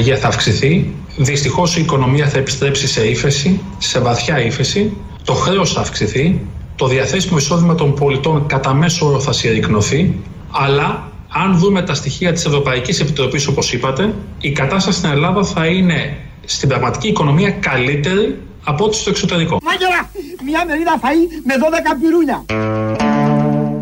ανεργία 0.00 0.20
θα 0.22 0.28
αυξηθεί, 0.28 0.94
δυστυχώς 1.16 1.76
η 1.76 1.80
οικονομία 1.80 2.28
θα 2.28 2.38
επιστρέψει 2.38 2.86
σε 2.86 3.08
ύφεση, 3.08 3.60
σε 3.78 3.98
βαθιά 4.00 4.40
ύφεση, 4.40 4.96
το 5.24 5.32
χρέος 5.32 5.72
θα 5.72 5.80
αυξηθεί, 5.80 6.40
το 6.76 6.86
διαθέσιμο 6.86 7.38
εισόδημα 7.38 7.74
των 7.74 7.94
πολιτών 7.94 8.46
κατά 8.46 8.74
μέσο 8.74 9.06
όρο 9.06 9.20
θα 9.20 9.32
συρρυκνωθεί, 9.32 10.14
αλλά 10.50 11.12
αν 11.28 11.58
δούμε 11.58 11.82
τα 11.82 11.94
στοιχεία 11.94 12.32
της 12.32 12.44
Ευρωπαϊκής 12.44 13.00
Επιτροπής 13.00 13.46
όπως 13.46 13.72
είπατε, 13.72 14.14
η 14.40 14.52
κατάσταση 14.52 14.98
στην 14.98 15.10
Ελλάδα 15.10 15.44
θα 15.44 15.66
είναι 15.66 16.16
στην 16.44 16.68
πραγματική 16.68 17.08
οικονομία 17.08 17.50
καλύτερη 17.50 18.38
από 18.64 18.84
ό,τι 18.84 18.96
στο 18.96 19.10
εξωτερικό. 19.10 19.58
Μάγερα, 19.62 20.10
μια 20.44 20.64
μερίδα 20.66 21.00
φαΐ 21.02 21.42
με 21.44 21.54
12 21.94 21.96
πυρούνια. 22.00 22.44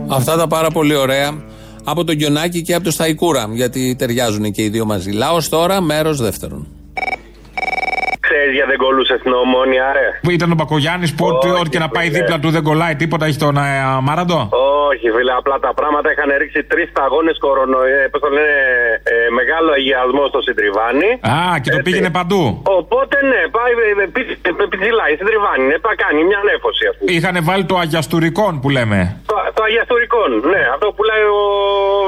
Αυτά 0.08 0.36
τα 0.36 0.46
πάρα 0.46 0.70
πολύ 0.70 0.94
ωραία 0.94 1.47
από 1.90 2.04
τον 2.04 2.14
Γιονάκη 2.14 2.62
και 2.62 2.74
από 2.74 2.84
το 2.84 2.90
Σταϊκούρα, 2.90 3.48
γιατί 3.52 3.94
ταιριάζουν 3.98 4.52
και 4.52 4.62
οι 4.62 4.68
δύο 4.68 4.84
μαζί. 4.84 5.10
Λάος 5.10 5.48
τώρα, 5.48 5.80
μέρος 5.80 6.20
δεύτερον. 6.20 6.77
Ξέρει 8.38 8.54
για 8.58 8.66
δεν 8.72 8.78
κολούσε 8.84 9.14
στην 9.20 9.32
ομόνια, 9.44 9.86
ρε. 9.98 10.08
Που 10.24 10.30
ήταν 10.36 10.48
ο 10.54 10.56
Μπακογιάννης 10.58 11.10
που 11.14 11.24
ό,τι 11.30 11.48
ό,τι 11.60 11.68
και 11.74 11.80
να 11.84 11.88
πάει 11.94 12.08
δίπλα 12.16 12.36
του 12.42 12.50
δεν 12.56 12.62
κολλάει 12.68 12.94
τίποτα, 13.02 13.24
έχει 13.28 13.38
τον 13.46 13.54
ε, 13.56 13.68
Μάραντο. 14.06 14.38
Όχι, 14.90 15.06
φίλε, 15.14 15.32
απλά 15.40 15.56
τα 15.66 15.72
πράγματα 15.78 16.06
είχαν 16.12 16.28
ρίξει 16.40 16.60
τρεις 16.72 16.86
σταγόνες 16.92 17.36
κορονοϊού. 17.44 18.02
Πώς 18.12 18.20
το 18.24 18.28
λένε, 18.36 18.56
ε, 19.12 19.14
μεγάλο 19.38 19.70
αγιασμό 19.78 20.24
στο 20.32 20.40
Συντριβάνι. 20.46 21.10
Α, 21.34 21.58
και 21.62 21.70
το 21.74 21.78
πήγαινε 21.86 22.10
παντού. 22.18 22.42
Οπότε 22.80 23.16
ναι, 23.30 23.40
πάει 23.56 23.72
πιτσιλάει 24.72 25.12
στην 25.18 25.26
Τριβάνι, 25.28 25.64
ναι, 25.70 25.76
τα 25.86 25.92
κάνει 26.02 26.20
μια 26.30 26.40
νέφωση 26.48 26.84
ας 26.90 26.94
πούμε. 26.96 27.08
Είχαν 27.14 27.36
βάλει 27.48 27.64
το 27.72 27.76
αγιαστουρικόν 27.82 28.52
που 28.60 28.68
λέμε. 28.76 28.98
Το, 29.30 29.36
το 29.56 29.62
αγιαστουρικόν, 29.68 30.30
ναι, 30.52 30.62
αυτό 30.74 30.86
που 30.94 31.02
λέει 31.10 31.24
ο, 31.38 31.42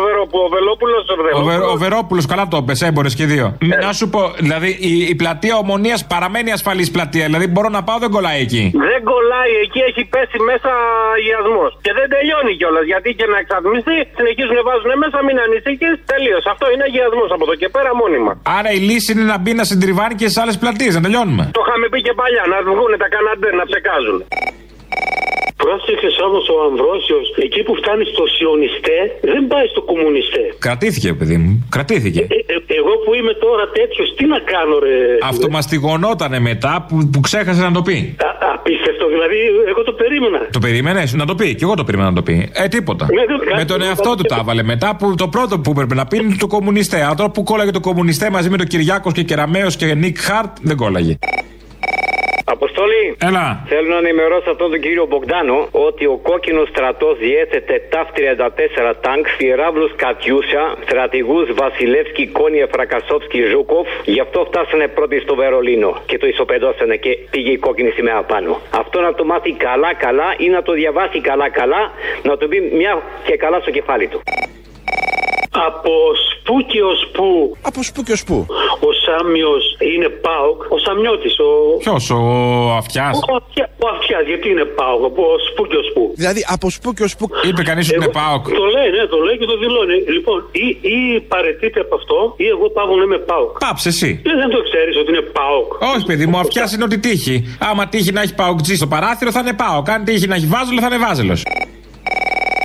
Βερο, 0.04 0.22
ο 0.46 0.48
Βελόπουλος. 0.54 1.02
Ο, 1.38 1.42
Βε, 1.48 1.54
ο 1.72 1.76
Βερόπουλος, 1.82 2.24
καλά 2.32 2.44
το 2.52 2.58
πες, 2.66 2.80
έμπορε 2.88 3.10
και 3.18 3.26
δύο. 3.32 3.46
Ε. 3.74 3.84
Να 3.86 3.92
σου 3.98 4.06
πω, 4.12 4.20
δηλαδή 4.46 4.70
η, 4.90 4.92
η 5.12 5.14
πλατεία 5.20 5.54
ομονίας 5.64 6.00
παραμένει 6.20 6.50
ασφαλής 6.58 6.88
πλατεία. 6.96 7.24
Δηλαδή 7.28 7.46
μπορώ 7.54 7.68
να 7.76 7.82
πάω, 7.86 7.98
δεν 8.04 8.10
κολλάει 8.16 8.38
εκεί. 8.46 8.64
Δεν 8.90 9.00
κολλάει 9.10 9.52
εκεί, 9.64 9.80
έχει 9.90 10.02
πέσει 10.14 10.38
μέσα 10.50 10.70
αγιασμός. 11.16 11.70
Και 11.84 11.92
δεν 11.98 12.06
τελειώνει 12.14 12.52
κιόλας. 12.60 12.84
Γιατί 12.92 13.08
και 13.18 13.26
να 13.32 13.36
εξατμιστεί, 13.42 13.96
συνεχίζουν 14.18 14.54
να 14.60 14.64
βάζουν 14.68 14.90
μέσα, 15.02 15.18
μην 15.26 15.36
ανησυχείς. 15.46 15.94
Τελείως. 16.12 16.42
Αυτό 16.54 16.64
είναι 16.72 16.84
αγιασμός 16.90 17.28
από 17.34 17.44
εδώ 17.46 17.54
και 17.60 17.68
πέρα 17.76 17.90
μόνιμα. 18.00 18.32
Άρα 18.58 18.70
η 18.78 18.80
λύση 18.88 19.08
είναι 19.12 19.26
να 19.32 19.36
μπει 19.42 19.52
να 19.60 19.64
συντριβάνει 19.70 20.14
και 20.20 20.28
σε 20.34 20.38
άλλες 20.42 20.56
πλατείες, 20.62 20.92
να 20.98 21.02
τελειώνουμε. 21.06 21.44
Το 21.58 21.62
είχαμε 21.64 21.86
πει 21.92 21.98
και 22.06 22.14
παλιά, 22.20 22.44
να 22.52 22.58
βγουν 22.68 22.92
τα 23.02 23.08
καναντέ 23.14 23.50
να 23.60 23.64
ψεκάζουν. 23.70 24.18
Πρόσεχες 25.64 26.14
όμως 26.28 26.44
ο 26.54 26.56
Αμβρόσιος, 26.68 27.26
εκεί 27.46 27.60
που 27.66 27.74
φτάνει 27.80 28.04
στο 28.12 28.24
Σιωνιστέ, 28.34 28.98
δεν 29.32 29.42
πάει 29.52 29.66
στο 29.74 29.82
Κομμουνιστέ. 29.90 30.44
Κρατήθηκε, 30.66 31.08
παιδί 31.18 31.36
μου. 31.42 31.52
Κρατήθηκε. 31.74 32.20
Ε, 32.20 32.38
ε, 32.54 32.56
εγώ 32.80 32.92
που 33.04 33.10
είμαι 33.18 33.34
τώρα 33.46 33.64
τέτοιος, 33.78 34.14
τι 34.16 34.24
να 34.26 34.38
κάνω, 34.52 34.78
ρε. 34.78 34.96
Αυτό 35.30 35.46
μα 35.50 35.60
τηγωνότανε 35.70 36.38
μετά 36.50 36.72
που, 36.88 36.94
που 37.12 37.20
ξέχασε 37.20 37.62
να 37.68 37.72
το 37.72 37.82
πει. 37.82 37.98
Α, 38.26 38.28
απίστευτο, 38.54 39.04
δηλαδή, 39.14 39.38
εγώ 39.70 39.82
το 39.82 39.92
περίμενα. 39.92 40.38
Το 40.56 40.58
περίμενες 40.58 41.14
να 41.14 41.24
το 41.30 41.34
πει, 41.34 41.48
και 41.54 41.64
εγώ 41.66 41.74
το 41.74 41.84
περίμενα 41.84 42.10
να 42.10 42.16
το 42.16 42.22
πει. 42.22 42.50
Ε, 42.52 42.68
τίποτα. 42.68 43.06
Ναι, 43.14 43.24
δεν, 43.26 43.56
με 43.56 43.64
τον 43.64 43.82
εαυτό 43.82 44.14
του 44.16 44.22
τα 44.22 44.36
έβαλε. 44.40 44.62
Μετά 44.62 44.96
που 44.98 45.14
το 45.14 45.28
πρώτο 45.28 45.58
που 45.58 45.70
έπρεπε 45.70 45.94
να 45.94 46.06
πει 46.06 46.16
είναι 46.16 46.36
το 46.38 46.46
Κομμουνιστέ. 46.46 47.02
Αλλά 47.04 47.14
τώρα 47.14 47.30
που 47.30 47.42
κόλλαγε 47.42 47.70
το 47.70 47.80
Κομμουνιστέ 47.80 48.30
μαζί 48.30 48.50
με 48.50 48.56
τον 48.56 48.66
Κυριάκος 48.66 49.12
και 49.12 49.22
Κεραμαίο 49.22 49.68
και 49.78 49.94
Νίκ 49.94 50.18
Χαρτ, 50.18 50.56
δεν 50.62 50.76
κόλλαγε. 50.76 51.18
Αποστολή. 52.50 53.16
Έλα. 53.28 53.64
Θέλω 53.72 53.88
να 53.88 53.96
ενημερώσω 53.96 54.50
αυτόν 54.50 54.70
τον 54.70 54.80
κύριο 54.80 55.06
Μπογδάνο 55.06 55.68
ότι 55.70 56.04
ο 56.06 56.16
κόκκινος 56.22 56.68
στρατός 56.68 57.18
διέθετε 57.18 57.74
Ταφ 57.90 58.08
34 58.16 58.94
τανκς, 59.00 59.30
πυραύλους 59.38 59.90
Κατιούσα, 59.96 60.74
στρατηγούς 60.84 61.46
Βασιλέφσκι, 61.54 62.26
Κόνιεφ, 62.26 62.66
Ροκοσόφσκι, 62.72 63.42
Ζούκοφ. 63.50 63.86
Γι' 64.04 64.20
αυτό 64.20 64.44
φτάσανε 64.48 64.86
πρώτοι 64.88 65.20
στο 65.20 65.34
Βερολίνο 65.34 65.90
και 66.06 66.18
το 66.18 66.26
ισοπεδώσανε 66.26 66.96
και 66.96 67.10
πήγε 67.30 67.50
η 67.50 67.58
κόκκινη 67.58 67.90
σημαία 67.90 68.22
πάνω. 68.22 68.60
Αυτό 68.70 69.00
να 69.00 69.14
το 69.14 69.24
μάθει 69.24 69.52
καλά-καλά 69.52 70.34
ή 70.38 70.48
να 70.48 70.62
το 70.62 70.72
διαβάσει 70.72 71.20
καλά-καλά, 71.20 71.92
να 72.22 72.36
το 72.36 72.48
πει 72.48 72.60
μια 72.60 73.02
και 73.24 73.36
καλά 73.36 73.60
στο 73.60 73.70
κεφάλι 73.70 74.06
του. 74.06 74.20
Από 75.52 75.92
πού 76.28 76.56
και 76.70 76.80
ως 76.92 77.00
πού. 77.12 77.56
Από 77.62 77.82
πού 77.82 78.02
και 78.02 78.12
ως 78.12 78.24
πού. 78.24 78.46
Ο 78.88 78.90
Σάμιος 79.04 79.64
είναι 79.94 80.08
Πάοκ. 80.24 80.58
Ο 80.74 80.78
Σαμιώτης. 80.84 81.34
Ο... 81.38 81.48
Ποιος, 81.84 82.10
ο 82.10 82.22
Αυτιάς; 82.80 83.14
Ο, 83.30 83.34
Αυτιά, 83.40 83.64
ο 83.84 83.86
Αυτιάς, 83.96 84.22
γιατί 84.30 84.46
είναι 84.52 84.64
Πάοκ. 84.78 85.04
Από 85.10 85.24
πού 85.48 85.62
και 85.70 85.76
ως 85.82 85.88
πού. 85.94 86.02
Δηλαδή 86.20 86.40
από 86.54 86.66
πού 86.70 86.92
και 86.96 87.04
ως 87.08 87.16
πού. 87.16 87.24
Είπε 87.48 87.62
κανείς 87.70 87.84
ότι 87.88 87.96
είναι 88.00 88.12
Πάοκ. 88.20 88.44
Το 88.60 88.64
λέει, 88.76 88.88
ναι, 88.96 89.02
το 89.14 89.18
λέει 89.26 89.36
και 89.40 89.48
το 89.52 89.56
δηλώνει. 89.62 89.96
Λοιπόν, 90.16 90.38
ή, 90.64 90.66
ή 90.96 91.20
παραιτείται 91.32 91.80
από 91.80 91.94
αυτό, 92.00 92.18
ή 92.44 92.46
εγώ 92.54 92.66
πάω 92.76 92.96
να 93.00 93.04
είμαι 93.06 93.18
Πάοκ. 93.30 93.58
Πάψε 93.64 93.88
εσύ. 93.94 94.10
Ε, 94.30 94.34
δεν 94.42 94.48
το 94.56 94.60
ξέρεις 94.68 94.94
ότι 95.00 95.08
είναι 95.12 95.24
Πάοκ. 95.38 95.68
Όχι, 95.94 96.04
παιδί 96.10 96.26
μου, 96.26 96.38
Αυτιάς 96.44 96.68
είναι 96.74 96.84
ό,τι 96.84 96.98
τύχει. 96.98 97.56
Άμα 97.70 97.88
τύχει 97.88 98.12
να 98.12 98.20
έχει 98.24 98.34
Παοκτζή 98.34 98.74
στο 98.76 98.86
παράθυρο 98.86 99.30
θα 99.36 99.40
είναι 99.40 99.54
Πάοκ. 99.62 99.90
Αν 99.90 100.04
τύχει 100.04 100.26
να 100.26 100.34
έχει 100.34 100.46
βάζελο 100.46 100.80
θα 100.80 100.88
είναι 100.90 100.98
βάζελος. 101.06 101.42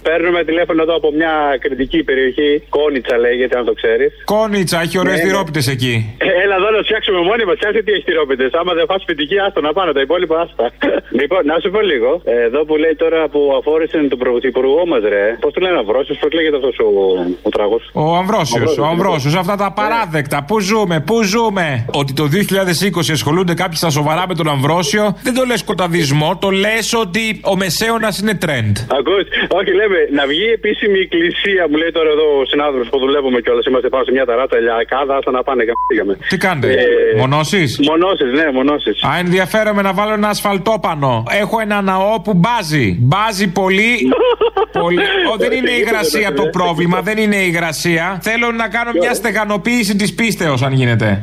Παίρνουμε 0.08 0.40
τηλέφωνο 0.50 0.80
εδώ 0.86 0.96
από 1.02 1.10
μια 1.20 1.34
ακριτική 1.64 2.00
περιοχή. 2.10 2.52
Κόνιτσα 2.78 3.16
λέγεται, 3.26 3.56
αν 3.60 3.66
το 3.70 3.74
ξέρεις. 3.80 4.10
Κόνιτσα, 4.36 4.78
έχει 4.86 4.98
ωραίες 5.04 5.18
Ναι, 5.18 5.24
ναι. 5.24 5.30
τυρόπιτες 5.30 5.62
εκεί. 5.76 5.96
Ε, 6.18 6.30
Έλα 6.44 6.56
εδώ 6.60 6.70
να 6.74 6.78
τους 6.80 6.88
φτιάξουμε 6.90 7.20
μόνοι 7.30 7.44
μας. 7.50 7.58
Κάτσε 7.64 7.82
τι 7.86 7.92
έχει 7.96 8.06
τυρόπιτες. 8.10 8.46
Άμα 8.60 8.72
δεν 8.78 8.86
φας 8.90 9.02
σπιτική, 9.06 9.36
άστο 9.46 9.60
να 9.68 9.72
πάει. 9.78 9.90
Τα 9.98 10.02
υπόλοιπα 10.08 10.36
άστα. 10.46 10.66
λοιπόν, 11.20 11.42
να 11.52 11.56
σου 11.62 11.70
πω 11.76 11.82
λίγο. 11.92 12.10
Ε, 12.24 12.36
Εδώ 12.48 12.60
που 12.68 12.76
λέει 12.84 12.96
τώρα 13.04 13.20
που 13.34 13.42
αφόρησε 13.60 13.98
τον 14.12 14.20
πρωθυπουργό 14.24 14.82
μας, 14.92 15.02
ρε. 15.14 15.24
Πώς 15.44 15.52
το 15.54 15.60
λένε, 15.66 15.78
Αυρόσιο, 15.84 16.16
πώς 16.22 16.32
λέγεται 16.38 16.56
αυτός 16.62 16.76
ο, 16.88 16.90
ο 17.48 17.50
τράγος. 17.56 17.78
Ο 18.04 18.06
Αμβρόσιος, 18.22 18.78
ο 18.84 18.86
Αμβρόσιος, 18.92 19.34
αυτά 19.44 19.56
τα 19.64 19.70
απαράδεκτα. 19.80 20.38
Πού 20.50 20.56
ζούμε, 20.70 20.96
πού 21.10 21.16
ζούμε. 21.34 21.66
Ότι 22.02 22.12
το 22.14 22.26
2020 22.34 23.12
ασχολούνται 23.18 23.54
κάποιοι 23.54 23.78
στα 23.84 23.90
σοβαρά 23.90 24.24
με 24.28 24.36
τον 24.40 24.48
Αμβρόσιο, 24.56 25.04
δεν 25.24 25.34
το 25.34 25.44
λες 25.50 25.64
σκοταδισμό, 25.64 26.30
το 26.42 26.50
λες 26.50 26.94
ότι 27.04 27.24
ο 27.52 27.56
μεσαίωνας 27.56 28.20
είναι 28.20 28.38
trend. 28.46 28.74
Ακούς, 29.00 29.24
όχι 29.60 29.72
λέμε, 29.80 29.95
να 30.18 30.24
βγει 30.32 30.46
επίσημη 30.60 31.00
εκκλησία, 31.00 31.64
μου 31.70 31.76
λέει 31.82 31.92
τώρα 31.98 32.10
εδώ 32.16 32.26
ο 32.42 32.46
συνάδελφος 32.46 32.90
που 32.90 33.00
δουλεύουμε 33.00 33.40
κιόλας. 33.42 33.66
Είμαστε 33.66 33.90
πάνω 33.90 34.04
σε 34.04 34.12
μια 34.12 34.26
ταράτσα 34.26 34.58
ηλιακάδα, 34.58 35.16
άστα 35.18 35.32
να 35.32 35.44
πάνε 35.44 35.64
καμπήγαμε. 35.70 36.14
Τι 36.30 36.38
κάνετε, 36.38 36.68
Ε, 36.74 37.18
μονώσεις; 37.18 37.70
Μονώσεις, 37.92 38.30
ναι, 38.40 38.52
μονώσεις. 38.52 39.04
Α, 39.04 39.10
ενδιαφέρομαι 39.24 39.82
να 39.82 39.94
βάλω 39.94 40.14
ένα 40.14 40.28
ασφαλτόπανο. 40.28 41.24
Έχω 41.42 41.60
ένα 41.60 41.82
ναό 41.82 42.22
που 42.22 42.34
μπάζει. 42.34 42.98
Μπάζει 43.00 43.52
πολύ. 43.52 43.94
πολύ. 44.82 45.00
Ω, 45.32 45.36
δεν 45.38 45.52
είναι 45.52 45.72
η 45.72 45.78
υγρασία 45.86 46.34
το 46.34 46.46
πρόβλημα, 46.58 47.02
δεν 47.02 47.18
είναι 47.18 47.36
η 47.36 47.46
υγρασία. 47.52 48.20
Θέλω 48.22 48.52
να 48.52 48.68
κάνω 48.76 48.92
μια 49.02 49.14
στεγανοποίηση 49.14 49.96
της 49.96 50.14
πίστεως, 50.16 50.62
αν 50.64 50.74
γίνεται. 50.74 51.22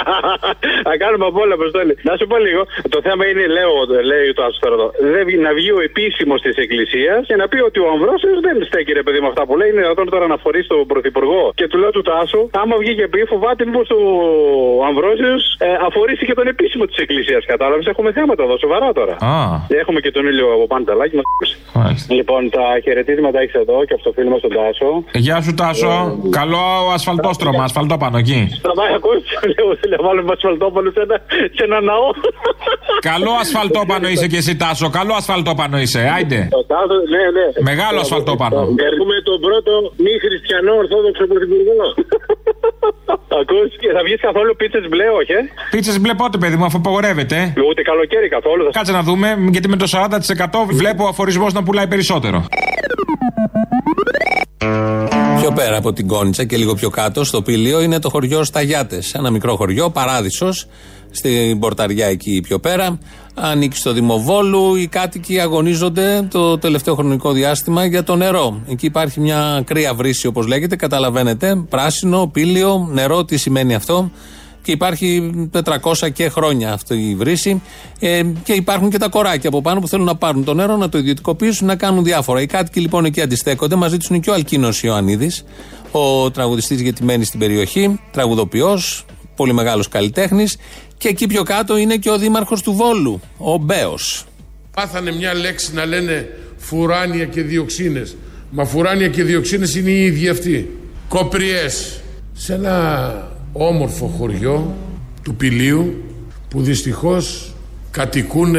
Θα 0.88 0.94
κάνουμε 1.02 1.26
από 1.30 1.38
όλα, 1.44 1.54
Αποστόλη. 1.60 1.92
Να 2.08 2.12
σου 2.18 2.26
πω 2.30 2.36
λίγο. 2.46 2.62
Το 2.94 2.98
θέμα 3.06 3.22
είναι, 3.30 3.44
λέω, 3.56 3.72
λέει 4.10 4.26
το 4.38 4.42
άσο 4.48 4.58
τώρα 4.64 4.74
εδώ. 4.78 4.88
Δεν 5.14 5.22
βγει- 5.28 5.40
να 5.46 5.52
βγει 5.58 5.70
ο 5.78 5.80
επίσημος 5.88 6.38
της 6.46 6.56
Εκκλησίας 6.64 7.20
και 7.28 7.36
να 7.40 7.48
πει 7.50 7.58
ότι 7.68 7.78
ο 7.86 7.88
Αμβρόσιο 7.98 8.32
δεν 8.46 8.56
στέκει 8.68 8.92
ρε 9.00 9.04
παιδί 9.04 9.18
με 9.24 9.28
αυτά 9.32 9.42
που 9.46 9.54
λέει. 9.58 9.68
Είναι 9.70 9.82
δυνατόν 9.84 10.06
τώρα 10.14 10.26
να 10.32 10.36
φορείς 10.44 10.66
τον 10.72 10.80
Πρωθυπουργό. 10.92 11.42
Και 11.58 11.66
του 11.70 11.76
λέω 11.82 11.90
του 11.96 12.02
Τάσου, 12.10 12.42
άμα 12.62 12.74
βγει 12.82 12.92
και 13.00 13.06
πει, 13.12 13.20
φοβάται 13.32 13.62
μήπως 13.68 13.88
ο 13.98 14.02
Αμβρόσιος 14.88 15.40
ε, 15.58 15.66
αφορήσει 15.88 16.24
και 16.28 16.34
τον 16.40 16.46
επίσημο 16.54 16.84
της 16.90 16.96
Εκκλησίας. 17.04 17.42
Κατάλαβες, 17.52 17.86
έχουμε 17.92 18.10
θέματα 18.18 18.42
εδώ, 18.46 18.56
σοβαρά 18.64 18.88
τώρα. 18.98 19.14
Α. 19.32 19.34
Έχουμε 19.82 19.98
και 20.04 20.10
τον 20.16 20.24
ήλιο 20.30 20.46
από 20.56 20.66
πάνω 20.72 20.84
τα 20.84 20.94
λάκια 21.00 21.20
μας. 21.22 21.48
Λοιπόν, 22.08 22.50
τα 22.50 22.64
χαιρετίσματα 22.84 23.38
έχεις 23.40 23.54
εδώ 23.54 23.84
και 23.86 23.94
από 23.96 24.02
το 24.02 24.12
φίλο 24.16 24.30
μας 24.30 24.40
τον 24.40 24.52
Τάσο. 24.58 24.88
Γεια 25.24 25.40
σου, 25.44 25.54
Τάσο. 25.54 25.92
Καλό 26.30 26.64
ασφαλτόστρωμα, 26.96 27.62
ασφαλτόπανο 27.68 28.16
εκεί. 28.18 28.40
Σταματάει, 28.58 28.92
ακούς, 28.98 29.22
λέω, 29.54 29.68
λέω, 29.90 30.00
βάλουμε 30.06 30.32
ασφαλτόπανο 30.36 30.90
σε 30.96 31.00
ένα, 31.06 31.16
σε 31.56 31.62
ένα 31.68 31.80
ναό. 31.80 32.08
Καλό 33.00 33.32
ασφαλτόπανο 33.40 34.08
είσαι 34.08 34.26
και 34.26 34.36
εσύ, 34.36 34.56
Τάσο. 34.56 34.90
Καλό 34.90 35.14
ασφαλτόπανο 35.14 35.78
είσαι. 35.78 36.00
Άιντε. 36.16 36.48
Ο 36.60 36.64
Τάσος, 36.64 37.02
ναι, 37.14 37.22
ναι. 37.36 37.46
Μεγάλο 37.88 38.06
ασφαλτόπανο. 38.06 38.56
Έχουμε 38.90 39.14
τον 39.28 39.38
πρώτο 39.46 39.72
μη 40.04 40.12
χριστιανό 40.24 40.72
ορθόδοξο 40.82 41.24
πρωθυπουργό. 41.30 41.86
Ακούς, 43.40 43.70
και 43.82 43.90
θα 43.96 44.02
βγεις 44.06 44.20
καθόλου 44.26 44.52
πίτσες 44.60 44.84
μπλε, 44.88 45.06
όχι, 45.20 45.32
ε; 45.32 45.42
Πίτσες 45.70 45.96
μπλε 46.00 46.14
πότε, 46.14 46.38
παιδί 46.38 46.56
μου, 46.56 46.64
αφού 46.64 46.76
απαγορεύεται. 46.82 47.36
Ούτε 47.68 47.82
καλοκαίρι 47.82 48.28
καθόλου. 48.28 48.64
Θα... 48.64 48.70
Κάτσε 48.78 48.92
να 48.92 49.02
δούμε, 49.02 49.28
γιατί 49.54 49.68
με 49.68 49.76
το 49.76 49.86
40% 49.92 50.46
βλέπω 50.80 51.04
ο 51.04 51.08
αφορισμός 51.08 51.52
να 51.52 51.62
πουλάει 51.62 51.88
περισσότερο. 51.94 52.38
Πιο 55.40 55.52
πέρα 55.54 55.76
από 55.76 55.92
την 55.92 56.06
Κόνιτσα 56.06 56.44
και 56.44 56.56
λίγο 56.56 56.74
πιο 56.74 56.90
κάτω, 56.90 57.24
στο 57.24 57.42
Πήλιο, 57.42 57.80
είναι 57.80 57.98
το 57.98 58.08
χωριό 58.08 58.44
Σταγιάτες. 58.44 59.14
Ένα 59.14 59.30
μικρό 59.30 59.56
χωριό, 59.56 59.90
παράδεισος, 59.90 60.66
στην 61.10 61.58
πορταριά 61.58 62.06
εκεί 62.06 62.40
πιο 62.48 62.58
πέρα. 62.58 62.98
Ανήκει 63.42 63.76
στο 63.76 63.92
Δημοβόλου. 63.92 64.74
Οι 64.74 64.86
κάτοικοι 64.86 65.40
αγωνίζονται 65.40 66.28
το 66.30 66.58
τελευταίο 66.58 66.94
χρονικό 66.94 67.32
διάστημα 67.32 67.84
για 67.84 68.02
το 68.02 68.16
νερό. 68.16 68.60
Εκεί 68.68 68.86
υπάρχει 68.86 69.20
μια 69.20 69.62
κρύα 69.66 69.94
βρύση, 69.94 70.26
όπως 70.26 70.46
λέγεται, 70.46 70.76
καταλαβαίνετε. 70.76 71.56
Πράσινο, 71.68 72.30
πήλιο, 72.32 72.88
νερό, 72.92 73.24
τι 73.24 73.36
σημαίνει 73.36 73.74
αυτό. 73.74 74.10
Και 74.62 74.72
υπάρχει 74.72 75.30
400 75.52 76.10
και 76.12 76.28
χρόνια 76.28 76.72
αυτή 76.72 76.94
η 76.94 77.14
βρύση. 77.14 77.62
Ε, 77.98 78.22
και 78.44 78.52
υπάρχουν 78.52 78.90
και 78.90 78.98
τα 78.98 79.08
κοράκια 79.08 79.48
από 79.48 79.62
πάνω 79.62 79.80
που 79.80 79.88
θέλουν 79.88 80.04
να 80.04 80.16
πάρουν 80.16 80.44
το 80.44 80.54
νερό, 80.54 80.76
να 80.76 80.88
το 80.88 80.98
ιδιωτικοποιήσουν, 80.98 81.66
να 81.66 81.76
κάνουν 81.76 82.04
διάφορα. 82.04 82.40
Οι 82.40 82.46
κάτοικοι 82.46 82.80
λοιπόν 82.80 83.04
εκεί 83.04 83.20
αντιστέκονται. 83.20 83.74
Μαζί 83.74 83.96
τους 83.96 84.08
είναι 84.08 84.18
και 84.18 84.30
ο 84.30 84.34
Αλκίνος 84.34 84.82
Ιωαννίδης, 84.82 85.44
ο 85.90 86.30
τραγουδιστής 86.30 86.80
γιατί 86.80 87.04
μένει 87.04 87.24
στην 87.24 87.38
περιοχή, 87.38 88.00
τραγουδοποιός, 88.10 89.04
πολύ 89.36 89.52
μεγάλος 89.52 89.88
καλλιτέχνης. 89.88 90.56
Και 90.98 91.08
εκεί 91.08 91.26
πιο 91.26 91.42
κάτω 91.42 91.76
είναι 91.76 91.96
και 91.96 92.10
ο 92.10 92.18
δήμαρχος 92.18 92.62
του 92.62 92.72
Βόλου, 92.72 93.20
ο 93.36 93.56
Μπέος. 93.56 94.24
Πάθανε 94.74 95.12
μια 95.12 95.34
λέξη 95.34 95.74
να 95.74 95.84
λένε 95.84 96.28
φουράνια 96.56 97.24
και 97.24 97.42
διοξίνες. 97.42 98.16
Μα 98.50 98.64
φουράνια 98.64 99.08
και 99.08 99.22
διοξίνες 99.22 99.74
είναι 99.74 99.90
οι 99.90 100.04
ίδιοι 100.04 100.28
αυτοί. 100.28 100.70
Κοπριές. 101.08 102.00
Σε 102.32 102.54
ένα 102.54 103.32
όμορφο 103.52 104.06
χωριό 104.06 104.74
του 105.22 105.34
Πηλίου 105.34 106.04
που 106.48 106.62
δυστυχώς 106.62 107.54
κατοικούν 107.90 108.56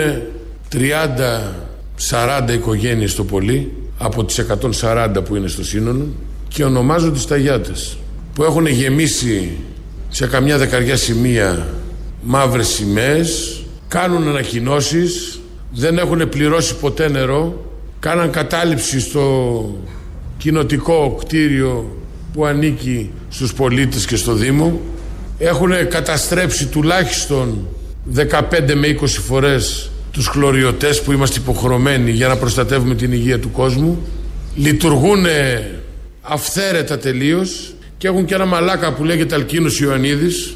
30-40 0.72 2.54
οικογένειες 2.54 3.16
το 3.16 3.24
πολύ 3.24 3.72
από 3.98 4.26
τις 4.26 4.46
140 4.82 5.22
που 5.26 5.36
είναι 5.36 5.48
στο 5.48 5.64
σύνολο 5.64 6.08
και 6.48 6.64
ονομάζονται 6.64 7.20
Σταγιάτες 7.20 7.98
που 8.34 8.44
έχουν 8.44 8.66
γεμίσει 8.66 9.52
σε 10.10 10.28
καμιά 10.28 10.58
δεκαριά 10.58 10.98
σημεία 10.98 11.68
μαύρες 12.22 12.68
σημαίες 12.68 13.64
κάνουν 13.88 14.28
ανακοινώσεις 14.28 15.40
δεν 15.72 15.98
έχουν 15.98 16.30
πληρώσει 16.30 16.76
ποτέ 16.76 17.10
νερό 17.10 17.70
κάναν 18.00 18.32
κατάληψη 18.32 19.00
στο 19.00 19.80
κοινοτικό 20.38 21.18
κτίριο 21.20 21.98
που 22.34 22.46
ανήκει 22.46 23.12
στους 23.30 23.54
πολίτες 23.54 24.06
και 24.06 24.16
στο 24.16 24.34
Δήμο. 24.34 24.80
Έχουν 25.38 25.72
καταστρέψει 25.90 26.68
τουλάχιστον 26.68 27.68
15 28.16 28.74
με 28.76 28.98
20 29.02 29.08
φορές 29.08 29.92
τους 30.12 30.28
χλωριωτές 30.28 31.02
που 31.02 31.12
είμαστε 31.12 31.40
υποχρεωμένοι 31.40 32.12
για 32.12 32.28
να 32.28 32.38
προστατεύουμε 32.38 32.96
την 32.96 33.12
υγεία 33.12 33.40
του 33.40 33.52
κόσμου. 33.52 34.02
Λειτουργούν 34.56 35.26
αυθαίρετα 36.22 36.98
τελείως 36.98 37.74
και 37.98 38.08
έχουν 38.08 38.26
και 38.26 38.34
ένα 38.34 38.46
μαλάκα 38.46 38.94
που 38.94 39.04
λέγεται 39.04 39.36
Αλκίνος 39.36 39.80
Ιωαννίδης 39.80 40.56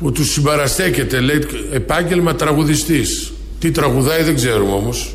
που 0.00 0.12
τους 0.12 0.32
συμπαραστέκεται 0.32 1.20
λέει 1.20 1.46
επάγγελμα 1.72 2.34
τραγουδιστής 2.34 3.32
τι 3.58 3.70
τραγουδάει 3.70 4.22
δεν 4.22 4.34
ξέρουμε 4.34 4.72
όμως 4.72 5.12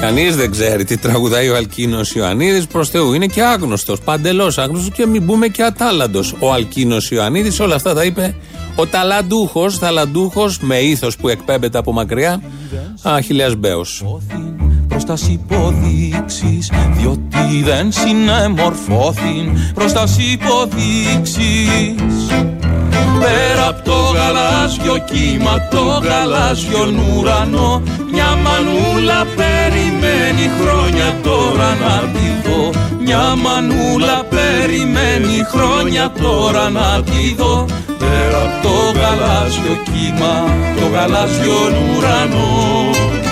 Κανείς 0.00 0.36
δεν 0.36 0.50
ξέρει 0.50 0.84
τι 0.84 0.96
τραγουδάει 0.96 1.48
ο 1.48 1.56
Αλκίνος 1.56 2.14
Ιωαννίδης. 2.14 2.66
Προς 2.66 2.90
Θεού 2.90 3.12
είναι 3.12 3.26
και 3.26 3.42
άγνωστος, 3.42 4.00
παντελώς 4.00 4.58
άγνωστος 4.58 4.90
και 4.94 5.06
μην 5.06 5.26
πούμε 5.26 5.48
και 5.48 5.62
ατάλλαντος. 5.62 6.34
Ο 6.38 6.52
Αλκίνος 6.52 7.10
Ιωαννίδης 7.10 7.60
όλα 7.60 7.74
αυτά 7.74 7.94
τα 7.94 8.04
είπε 8.04 8.34
ο 8.76 8.86
ταλαντούχος, 8.86 9.78
ταλαντούχος 9.78 10.58
με 10.58 10.78
ήθος 10.78 11.16
που 11.16 11.28
εκπέμπεται 11.28 11.78
από 11.78 11.92
μακριά, 11.92 12.42
Αχηλέα 13.02 13.54
Μπέος. 13.58 14.04
προς 14.88 15.04
τας 15.04 15.28
υποδείξεις 15.28 16.70
διότι 16.90 17.62
δεν 17.64 17.92
συνεμορφώθην 17.92 19.58
προς 19.74 19.92
τας 19.92 20.16
υποδείξεις 20.18 21.48
Πέρα 23.20 23.68
από 23.68 23.82
το 23.84 23.98
γαλάζιο 24.16 24.98
κύμα, 25.10 25.68
το 25.70 25.82
γαλάζιο 26.06 26.82
ουρανό 27.16 27.82
Μια 28.12 28.30
μανούλα 28.44 29.26
περιμένει 29.36 30.46
χρόνια 30.60 31.16
τώρα 31.22 31.68
να 31.82 31.96
τη 32.12 32.48
δω. 32.48 32.70
Μια 33.04 33.34
μανούλα 33.44 34.24
περιμένει 34.34 35.44
χρόνια 35.52 36.12
τώρα 36.22 36.70
να 36.70 37.02
τη 37.02 37.34
δω. 37.38 37.66
Πέρα 37.98 38.42
από 38.42 38.68
το 38.68 38.98
γαλάζιο 38.98 39.74
κύμα, 39.84 40.34
το 40.80 40.86
γαλάζιο 40.94 41.60
ουρανό 41.96 43.27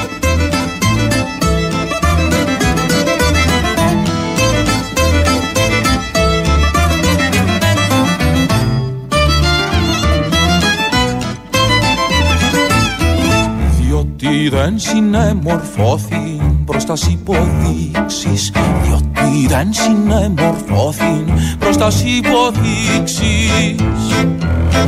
Διότι 14.29 14.49
δεν 14.49 14.79
συνεμορφώθη 14.79 16.41
προς 16.65 16.85
τας 16.85 17.07
υποδείξεις 17.07 18.53
Διότι 18.83 19.47
δεν 19.49 19.73
συνεμορφώθη 19.73 21.25
προς 21.59 21.77
τας 21.77 22.05
υποδείξεις 22.05 23.75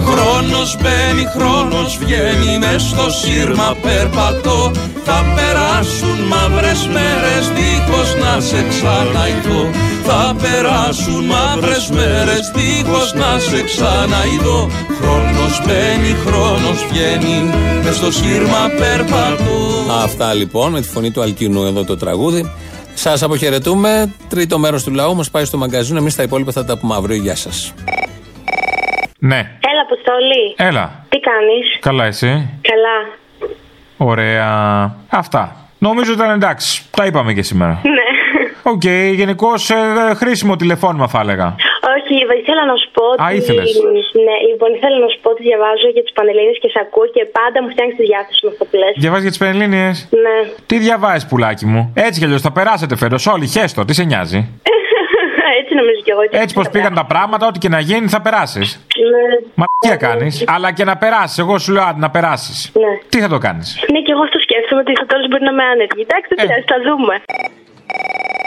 Χρόνος 0.08 0.76
μπαίνει, 0.80 1.24
χρόνος 1.36 1.98
βγαίνει 2.02 2.58
μες 2.58 2.82
στο 2.82 3.06
σύρμα 3.20 3.76
περπατώ 3.82 4.70
Θα 5.04 5.18
περάσουν 5.36 6.18
μαύρες 6.32 6.80
μέρες 6.94 7.44
δίχως 7.56 8.10
να 8.22 8.40
σε 8.40 8.60
ξαναειδώ 8.72 9.62
Θα 10.08 10.36
περάσουν 10.42 11.24
μαύρες 11.24 11.84
μέρες 11.90 12.44
δίχως 12.56 13.08
να 13.20 13.30
σε 13.48 13.62
ξαναειδώ 13.70 14.60
Χρόνος 14.98 15.54
μπαίνει, 15.64 16.12
χρόνος 16.24 16.78
βγαίνει 16.90 17.38
μες 17.84 17.96
στο 17.96 18.10
σύρμα 18.12 18.62
περπατώ 18.78 19.58
Αυτά 20.04 20.34
λοιπόν 20.34 20.72
με 20.72 20.80
τη 20.80 20.88
φωνή 20.88 21.10
του 21.10 21.22
Αλκίνου 21.22 21.64
εδώ 21.64 21.84
το 21.84 21.96
τραγούδι. 21.96 22.50
Σας 22.94 23.22
αποχαιρετούμε. 23.22 24.12
Τρίτο 24.28 24.58
μέρος 24.58 24.82
του 24.82 24.92
λαού 24.92 25.14
μας 25.14 25.30
πάει 25.30 25.44
στο 25.44 25.56
μαγκαζίνο. 25.58 25.98
Εμείς 25.98 26.14
τα 26.14 26.22
υπόλοιπα 26.22 26.52
θα 26.52 26.64
τα 26.64 26.78
πούμε 26.78 26.94
αύριο. 26.94 27.16
Γεια 27.16 27.36
σας. 27.36 27.72
Ναι. 29.18 29.36
Έλα, 29.70 29.80
Αποστολή. 29.82 30.54
Έλα. 30.56 31.04
Τι 31.08 31.18
κάνεις; 31.20 31.78
Καλά, 31.80 32.04
εσύ; 32.04 32.58
Καλά. 32.60 32.96
Ωραία. 33.96 34.46
Αυτά. 35.08 35.56
Νομίζω 35.78 36.12
ήταν 36.12 36.30
εντάξει. 36.30 36.82
Τα 36.96 37.04
είπαμε 37.06 37.32
και 37.32 37.42
σήμερα. 37.42 37.80
Ναι. 37.82 38.08
Οκ, 38.62 38.84
γενικώς 39.20 39.52
ε, 40.10 40.14
χρήσιμο 40.14 40.56
τηλεφώνημα 40.56 41.08
θα 41.08 41.20
έλεγα. 41.20 41.54
Όχι, 41.96 42.14
ήθελα 42.42 42.64
να 42.66 42.76
σου 42.76 42.88
πω 42.92 43.02
ότι. 43.12 43.22
Α, 43.22 43.32
ήθελες. 43.32 43.68
Ναι, 44.26 44.36
λοιπόν, 44.50 44.68
ήθελα 44.74 44.98
να 44.98 45.08
σου 45.12 45.18
πω 45.22 45.30
ότι 45.30 45.42
διαβάζω 45.42 45.88
για 45.94 46.02
τις 46.02 46.12
Πανελλήνιες 46.12 46.58
και 46.62 46.68
σε 46.68 46.78
ακούω 46.84 47.06
και 47.14 47.22
πάντα 47.38 47.62
μου 47.62 47.68
φτιάχνεις 47.72 47.96
τη 47.96 48.02
διάθεση 48.10 48.40
με 48.44 48.48
αυτό 48.52 48.64
που 48.68 48.76
λες. 48.82 48.92
Διαβάζεις 49.04 49.24
για 49.26 49.32
τις 49.34 49.40
Πανελλήνιες; 49.44 50.08
Ναι. 50.24 50.36
Τι 50.66 50.76
διαβάζεις, 50.86 51.26
πουλάκι 51.30 51.66
μου; 51.72 51.80
Έτσι 52.06 52.16
κι 52.20 52.26
αλλιώς 52.26 52.42
θα 52.46 52.52
περάσετε 52.52 52.94
φέτος. 53.02 53.26
Όλοι, 53.34 53.46
χέστο, 53.54 53.84
τι 53.84 53.92
σε 53.98 54.04
νοιάζει; 54.10 54.40
Έτσι 55.60 55.74
νομίζω 55.74 56.00
κι 56.04 56.10
εγώ. 56.10 56.22
Έτσι 56.30 56.54
πως 56.54 56.68
πήγαν 56.68 56.94
τα 56.94 57.06
πράγματα, 57.12 57.46
ό,τι 57.46 57.58
και 57.58 57.68
να 57.68 57.80
γίνει 57.80 58.08
θα 58.08 58.20
περάσεις. 58.20 58.86
Ναι. 59.12 59.24
Μαλακία 59.60 60.06
κάνεις. 60.06 60.44
Αλλά 60.54 60.72
και 60.72 60.84
να 60.84 60.96
περάσεις. 60.96 61.38
Εγώ 61.38 61.58
σου 61.58 61.72
λέω 61.72 61.82
άντε 61.82 62.00
να 62.00 62.10
περάσεις. 62.10 62.72
Ναι. 62.74 62.92
Τι 63.08 63.18
θα 63.20 63.28
το 63.28 63.38
κάνεις; 63.38 63.68
Ναι, 63.92 64.00
και 64.00 64.12
εγώ 64.14 64.22
αυτό 64.22 64.38
σκέφτομαι 64.38 64.80
ότι 64.80 64.92
στο 64.96 65.06
τέλος 65.06 65.28
μπορεί 65.28 65.44
να 65.48 65.50
είμαι 65.50 65.64
άνεργη. 65.74 66.00
Εντάξει, 66.06 66.26
δεν 66.30 66.36
πειράζει, 66.42 66.66
θα 66.74 66.78
δούμε. 66.86 67.14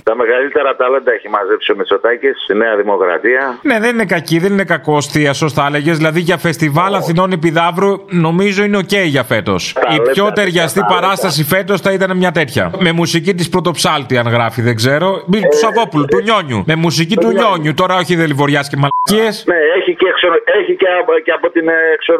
Τα 0.04 0.16
μεγαλύτερα 0.16 0.76
ταλέντα 0.76 1.12
έχει 1.12 1.30
μαζέψει 1.30 1.72
ο 1.72 1.76
Μητσοτάκης 1.76 2.42
στη 2.44 2.54
Νέα 2.56 2.76
Δημοκρατία. 2.76 3.60
Ναι, 3.62 3.80
δεν 3.80 3.94
είναι 3.94 4.06
κακή, 4.06 4.40
δεν 4.40 4.52
είναι 4.52 4.64
κακό 4.64 5.02
θεία, 5.02 5.34
θα 5.34 5.66
έλεγες. 5.68 5.98
Δηλαδή 5.98 6.20
για 6.20 6.38
φεστιβάλ 6.38 6.94
Αθηνών 6.96 7.32
Επιδαύρου 7.32 7.94
νομίζω 8.10 8.64
είναι 8.64 8.78
οκ 8.78 8.94
για 8.94 9.24
φέτος. 9.24 9.76
Η 9.96 10.12
πιο 10.12 10.32
ταιριαστή 10.32 10.82
παράσταση 10.88 11.44
φέτος 11.44 11.82
θα 11.82 11.92
ήταν 11.92 12.18
μια 12.18 12.32
τέτοια. 12.32 12.72
Με 12.80 12.92
μουσική 12.92 13.34
της 13.34 13.50
Πρωτοψάλτη, 13.50 14.18
αν 14.18 14.28
γράφει, 14.28 14.62
δεν 14.62 14.76
ξέρω. 14.76 15.24
Μη 15.28 15.40
του 15.40 15.58
Σαββόπουλου, 15.58 16.06
του 16.06 16.22
Νιόνιου. 16.22 16.64
Με 16.66 16.76
μουσική 16.76 17.16
του 17.16 17.28
Νιόνιου. 17.28 17.74
Τώρα 17.74 17.96
όχι 17.96 18.16
Δεληβοριάς 18.16 18.70
και 18.70 18.78
μαλακίες. 18.78 19.46
Ναι, 19.48 19.56
έχει 19.82 19.94
και, 20.00 20.08
εξω, 20.14 20.28
έχει 20.60 20.74
και, 20.82 20.90
από, 21.02 21.12
και 21.26 21.34
από 21.38 21.48
την 21.56 21.66
έξω, 21.94 22.14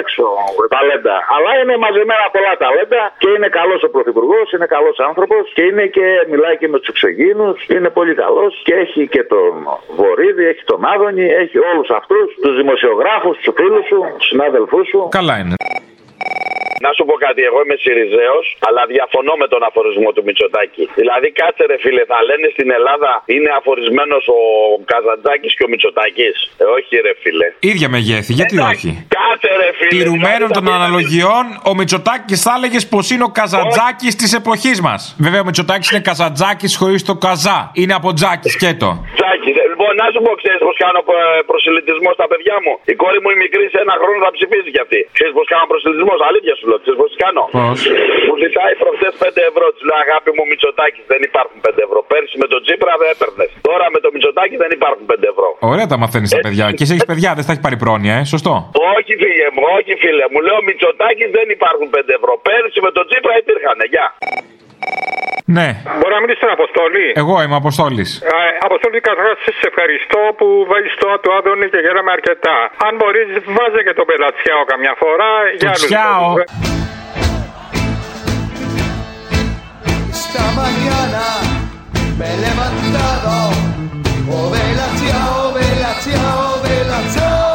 έξω 0.00 0.24
ταλέντα. 0.74 1.16
Αλλά 1.34 1.50
είναι 1.60 1.74
μαζεμένα 1.84 2.26
πολλά 2.36 2.54
ταλέντα 2.62 3.02
και 3.22 3.28
είναι 3.36 3.48
καλός 3.58 3.80
ο 3.86 3.88
Πρωθυπουργός, 3.94 4.46
είναι 4.54 4.68
καλός 4.76 4.96
άνθρωπος 5.08 5.42
και 5.56 5.62
είναι 5.68 5.84
και 5.96 6.06
μιλάει 6.32 6.56
και 6.60 6.68
με 6.72 6.76
τους 6.78 6.88
εξωγήνου. 6.94 7.48
Είναι 7.74 7.90
πολύ 7.98 8.14
καλός 8.22 8.52
και 8.66 8.74
έχει 8.84 9.02
και 9.14 9.22
τον 9.32 9.52
Βορύδη, 9.98 10.44
έχει 10.52 10.64
τον 10.72 10.80
Άδωνη, 10.92 11.26
έχει 11.42 11.58
όλους 11.70 11.88
αυτούς 11.98 12.26
τους 12.42 12.54
δημοσιογράφους, 12.60 13.34
τους 13.36 13.54
φίλους 13.58 13.86
σου, 13.90 13.98
τους 14.18 14.28
συνάδελφούς 14.32 14.86
σου. 14.88 15.00
Καλά 15.18 15.34
είναι. 15.40 15.54
Να 16.84 16.90
σου 16.96 17.02
πω 17.08 17.14
κάτι, 17.26 17.40
εγώ 17.48 17.58
είμαι 17.64 17.76
Σιριζέος, 17.82 18.46
αλλά 18.66 18.82
διαφωνώ 18.94 19.32
με 19.42 19.46
τον 19.52 19.62
αφορισμό 19.68 20.08
του 20.14 20.22
Μητσοτάκη. 20.26 20.84
Δηλαδή, 21.00 21.28
κάτσε 21.40 21.64
ρε 21.70 21.78
φίλε, 21.84 22.02
θα 22.12 22.18
λένε 22.28 22.46
στην 22.56 22.68
Ελλάδα 22.78 23.10
είναι 23.34 23.50
αφορισμένος 23.58 24.24
ο 24.38 24.40
Καζαντζάκης 24.90 25.52
και 25.56 25.64
ο 25.66 25.68
Μητσοτάκης. 25.72 26.36
Ε, 26.62 26.64
όχι 26.76 26.92
ρε 27.06 27.12
φίλε. 27.22 27.48
ίδια 27.72 27.88
μεγέθη, 27.96 28.32
γιατί 28.40 28.56
όχι; 28.72 28.90
Κάτσε 29.18 29.50
ρε 29.62 29.70
φίλε. 29.78 29.92
Τηρουμένων 29.94 30.48
των 30.56 30.64
αναλογιών, 30.78 31.44
ο 31.70 31.72
Μητσοτάκης 31.78 32.38
θα 32.46 32.52
έλεγες 32.56 32.82
πως 32.92 33.04
είναι 33.12 33.24
ο 33.30 33.32
Καζαντζάκης 33.38 34.14
της 34.20 34.30
εποχής 34.40 34.78
μας. 34.86 35.00
Βέβαια, 35.24 35.40
ο 35.40 35.44
Μητσοτάκης 35.44 35.90
είναι 35.90 36.00
Καζαντζάκης 36.08 36.76
χωρίς 36.80 37.00
το 37.04 37.14
καζά. 37.26 37.58
Είναι 37.74 37.94
από 37.94 38.08
τζάκι 38.12 38.48
σκέτο. 38.48 38.88
Τζάκι, 39.18 39.50
δε- 39.53 39.53
λοιπόν, 39.74 39.92
να 40.02 40.06
σου 40.12 40.20
πω, 40.26 40.30
ξέρεις 40.42 40.60
πώ 40.68 40.72
κάνω 40.84 41.00
ε, 41.18 41.20
προσελητισμό 41.50 42.10
στα 42.18 42.26
παιδιά 42.30 42.56
μου. 42.64 42.72
Η 42.92 42.94
κόρη 43.02 43.18
μου 43.22 43.30
η 43.34 43.38
μικρή 43.44 43.64
σε 43.74 43.78
ένα 43.84 43.94
χρόνο 44.00 44.18
θα 44.26 44.32
ψηφίζει 44.36 44.70
κι 44.74 44.82
αυτή. 44.86 45.00
Ξέρεις 45.16 45.32
πώ 45.38 45.42
κάνω 45.52 45.64
προσελητισμό, 45.72 46.14
αλήθεια 46.30 46.54
σου 46.58 46.64
λέω. 46.70 46.78
Ξέρεις 46.84 46.98
πώ 47.02 47.08
κάνω. 47.24 47.42
Πώς; 47.58 47.80
Μου 48.28 48.36
ζητάει 48.44 48.72
προχθές 48.82 49.14
5 49.22 49.50
ευρώ. 49.50 49.66
Της 49.74 49.82
λέω 49.88 49.98
αγάπη 50.06 50.30
μου 50.36 50.42
Μητσοτάκης 50.50 51.04
δεν 51.12 51.20
υπάρχουν 51.28 51.58
5 51.66 51.86
ευρώ. 51.86 51.98
Πέρσι 52.12 52.36
με 52.42 52.46
τον 52.52 52.60
Τζίπρα 52.64 52.92
δεν 53.00 53.08
έπαιρνες. 53.14 53.50
Τώρα 53.68 53.86
με 53.94 53.98
το 54.04 54.08
Μητσοτάκη 54.14 54.56
δεν 54.62 54.70
υπάρχουν 54.78 55.04
5 55.12 55.32
ευρώ. 55.32 55.48
Ωραία 55.72 55.86
τα 55.92 55.96
μαθαίνεις 56.02 56.30
τα 56.34 56.40
παιδιά. 56.46 56.66
Και 56.76 56.82
εσύ 56.86 56.92
έχεις 56.96 57.08
παιδιά, 57.10 57.30
δεν 57.38 57.44
θα 57.46 57.52
έχει 57.54 57.62
πάρει 57.66 57.76
πρόνοια, 57.84 58.14
ε. 58.20 58.22
Σωστό. 58.34 58.52
Όχι 58.96 59.12
φίλε 59.22 59.48
μου, 59.54 59.62
όχι 59.78 59.92
φίλε 60.02 60.24
μου. 60.32 60.38
Λέω 60.46 60.58
Μητσοτάκη 60.68 61.24
δεν 61.36 61.46
υπάρχουν 61.56 61.88
5 61.94 62.18
ευρώ. 62.18 62.32
Πέρσι 62.46 62.78
με 62.86 62.90
τον 62.96 63.04
Τζίπρα 63.08 63.34
υπήρχαν. 63.42 63.78
Γεια. 63.94 64.06
Ναι. 65.56 65.68
Μπορεί 65.98 66.14
να 66.18 66.20
μιλήσει 66.22 66.40
στον 66.42 66.52
Αποστόλη; 66.58 67.06
Εγώ 67.22 67.34
είμαι 67.42 67.56
Αποστόλης. 67.62 68.10
Ε, 68.20 68.28
Αποστόλη, 68.68 68.98
καταρχάς 69.08 69.36
σε 69.60 69.66
ευχαριστώ 69.70 70.20
που 70.38 70.46
βάζει 70.70 70.90
το 71.02 71.08
του 71.22 71.30
Άδωνη 71.38 71.66
και 71.72 71.80
γέραμε 71.84 72.10
αρκετά. 72.18 72.56
Αν 72.86 72.92
μπορείς, 72.98 73.26
βάζε 73.56 73.80
και 73.86 73.94
τον 73.98 74.06
Πελατσιάο 74.10 74.62
καμιά 74.72 74.94
φορά. 75.02 75.30
για 75.60 75.68
άλλους 75.74 75.84
Τσιάο. 75.90 76.20
λόγους. 76.22 76.42
Esta 80.14 80.44
mañana 80.62 81.24
me 82.18 82.26
he 82.32 82.36
levantado. 82.46 83.34
Oh, 84.34 84.46
vela, 84.54 84.86
chao, 85.00 85.38
vela, 85.56 85.92
chao, 86.04 86.46
vela, 86.64 86.98
chao. 87.14 87.53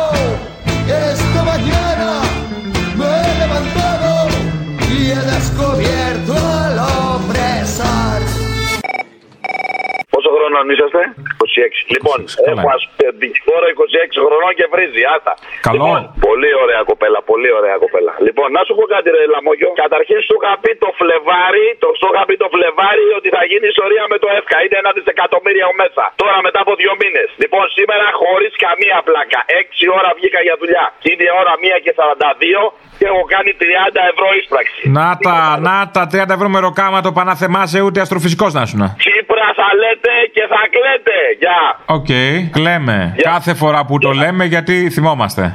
Πόσο 10.60 10.68
χρονών 10.68 10.70
είσαστε; 10.70 11.19
26. 11.60 11.96
Λοιπόν, 11.96 12.18
έχω 12.52 12.70
αντικφόρο 13.12 13.68
26 13.76 14.26
χρονών 14.26 14.52
και 14.60 14.66
βρίζει. 14.74 15.02
Άτα. 15.16 15.34
Καλό. 15.68 15.76
Λοιπόν, 15.76 16.00
πολύ 16.28 16.52
ωραία 16.64 16.82
κοπέλα, 16.92 17.20
πολύ 17.32 17.50
ωραία 17.60 17.78
κοπέλα. 17.84 18.12
Λοιπόν, 18.28 18.48
να 18.58 18.62
σου 18.66 18.74
πω 18.78 18.84
κάτι, 18.94 19.08
ρε 19.16 19.22
Λαμόγιο. 19.34 19.70
Καταρχήν 19.84 20.20
σου 20.28 20.36
είχα 20.40 20.54
πει 20.64 20.72
το 20.84 20.90
Φλεβάρι, 21.00 21.68
το, 21.84 21.88
σου 22.00 22.08
είχα 22.12 22.24
πει 22.28 22.36
το 22.44 22.48
Φλεβάρι 22.54 23.08
ότι 23.20 23.30
θα 23.36 23.42
γίνει 23.50 23.66
ιστορία 23.74 24.04
με 24.12 24.18
το 24.24 24.28
ΕΦΚΑ. 24.38 24.58
Είναι 24.66 24.78
ένα 24.84 24.92
δισεκατομμύριο 24.98 25.70
μέσα. 25.82 26.04
Τώρα 26.22 26.38
μετά 26.48 26.60
από 26.66 26.74
δύο 26.82 26.94
μήνες. 27.02 27.28
Λοιπόν, 27.44 27.64
σήμερα 27.78 28.06
χωρίς 28.22 28.52
καμία 28.66 28.98
πλάκα. 29.08 29.40
6 29.64 29.98
ώρα 30.00 30.10
βγήκα 30.18 30.40
για 30.48 30.56
δουλειά. 30.62 30.86
Και 31.02 31.10
είναι 31.14 31.26
η 31.30 31.34
ώρα 31.42 31.54
1 31.76 31.78
και 31.86 31.92
42 32.00 32.64
και 33.00 33.06
έχω 33.12 33.24
κάνει 33.34 33.52
30 33.62 34.02
ευρώ 34.12 34.28
είσπραξη. 34.42 34.80
Να 35.00 35.08
τα, 35.26 35.38
να 35.68 35.76
τα 35.96 36.04
30 36.14 36.36
ευρώ 36.38 36.48
μεροκάματο 36.56 37.10
πανάθεμά 37.18 37.34
σε 37.42 37.80
ούτε 37.86 38.00
αστροφυσικός 38.06 38.52
να 38.58 38.64
σου 38.70 38.78
να. 38.82 38.88
Τσίπρα 39.02 39.48
θα 39.60 39.68
λέτε 39.82 40.14
και 40.36 40.44
θα 40.54 40.62
κλαίτε. 40.74 41.18
Γεια. 41.50 41.96
Οκ, 41.96 42.08
κλαίμε. 42.52 43.16
Κάθε 43.22 43.54
φορά 43.54 43.86
που 43.86 44.00
το 44.00 44.12
λέμε 44.12 44.46
γιατί 44.46 44.90
θυμόμαστε. 44.90 45.54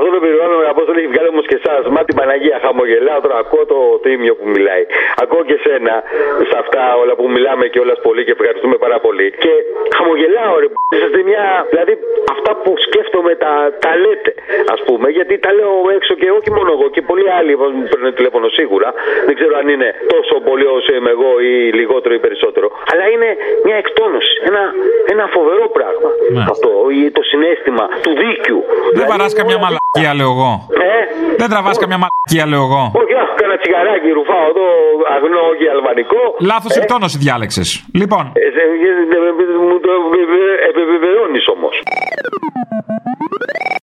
Αυτό 0.00 0.12
το 0.16 0.20
περιβάλλον 0.26 0.56
με 0.62 0.68
απόστολος 0.74 0.98
έχει 1.02 1.10
βγάλει 1.14 1.28
όμως 1.34 1.46
και 1.50 1.56
εσάς. 1.60 1.82
Μα 1.94 2.00
την 2.08 2.14
Παναγία 2.20 2.56
χαμογελάω 2.64 3.20
τώρα. 3.24 3.36
Ακούω 3.44 3.64
το 3.74 3.78
Θύμιο 4.04 4.34
που 4.38 4.46
μιλάει. 4.54 4.84
Ακούω 5.22 5.42
και 5.50 5.56
σένα 5.64 5.94
σε 6.48 6.56
αυτά 6.62 6.82
όλα 7.02 7.14
που 7.18 7.26
μιλάμε 7.34 7.64
και 7.72 7.80
όλας 7.84 7.98
πολύ 8.06 8.22
και 8.26 8.34
ευχαριστούμε 8.36 8.76
πάρα 8.84 8.98
πολύ. 9.06 9.26
Και 9.42 9.52
χαμογελάω, 9.96 10.54
ρε. 10.62 10.68
Είσαστε 10.94 11.20
μια. 11.30 11.44
Δηλαδή 11.72 11.92
αυτά 12.34 12.50
που 12.62 12.70
σκέφτομαι 12.86 13.32
τα, 13.44 13.52
τα 13.84 13.92
λέτε, 14.02 14.32
ας 14.74 14.80
πούμε. 14.86 15.06
Γιατί 15.16 15.34
τα 15.44 15.50
λέω 15.58 15.72
έξω 15.96 16.12
και 16.20 16.28
όχι 16.38 16.50
μόνο 16.56 16.70
εγώ 16.76 16.86
και 16.94 17.02
πολλοί 17.10 17.28
άλλοι 17.38 17.52
που 17.58 17.66
μου 17.78 17.86
παίρνουν 17.90 18.14
τηλέφωνο 18.18 18.46
σίγουρα. 18.58 18.88
Δεν 19.26 19.34
ξέρω 19.38 19.54
αν 19.60 19.66
είναι 19.74 19.88
τόσο 20.14 20.34
πολύ 20.48 20.66
όσο 20.76 20.90
είμαι 20.96 21.10
εγώ 21.16 21.30
ή 21.50 21.52
λιγότερο 21.80 22.12
ή 22.18 22.20
περισσότερο. 22.26 22.66
Αλλά 22.90 23.04
είναι 23.14 23.28
μια 23.66 23.76
εκτόνωση. 23.82 24.34
Ένα, 24.48 24.62
ένα 25.12 25.24
φοβερό 25.36 25.64
πράγμα. 25.78 26.08
Ναι. 26.34 26.44
Αυτό. 26.52 26.70
ή 26.98 27.10
Το 27.18 27.22
συνέστημα 27.30 27.84
του 28.04 28.12
δίκαιου. 28.20 28.62
Δεν 28.96 29.06
βαρά 29.10 29.26
καμιά 29.40 29.58
μαλακία, 29.96 30.14
λέω 30.14 30.30
εγώ. 30.36 30.50
Ε, 30.70 31.36
Δεν 31.40 31.48
τραβά 31.52 31.70
καμιά 31.82 31.98
μαλακία, 32.02 32.44
λέω 32.52 32.62
εγώ. 32.68 32.82
όχι, 33.02 33.14
αχ, 33.22 33.28
κάνα 33.40 33.56
τσιγαράκι 33.60 34.08
ρουφάω 34.18 34.44
εδώ, 34.52 34.66
αγνό, 35.14 35.40
όχι 35.52 35.64
αλβανικό. 35.74 36.20
Λάθο 36.50 36.68
Ε, 36.74 36.78
εκτόνωση 36.80 37.16
διάλεξε. 37.24 37.62
Λοιπόν. 38.00 38.24
ε, 38.34 38.40
σε- 38.54 38.66
ε, 38.66 39.28
ε, 39.28 39.58
μου 39.68 39.76
το 39.86 39.92
επιβεβαιώνει 40.70 41.40
όμω. 41.54 41.68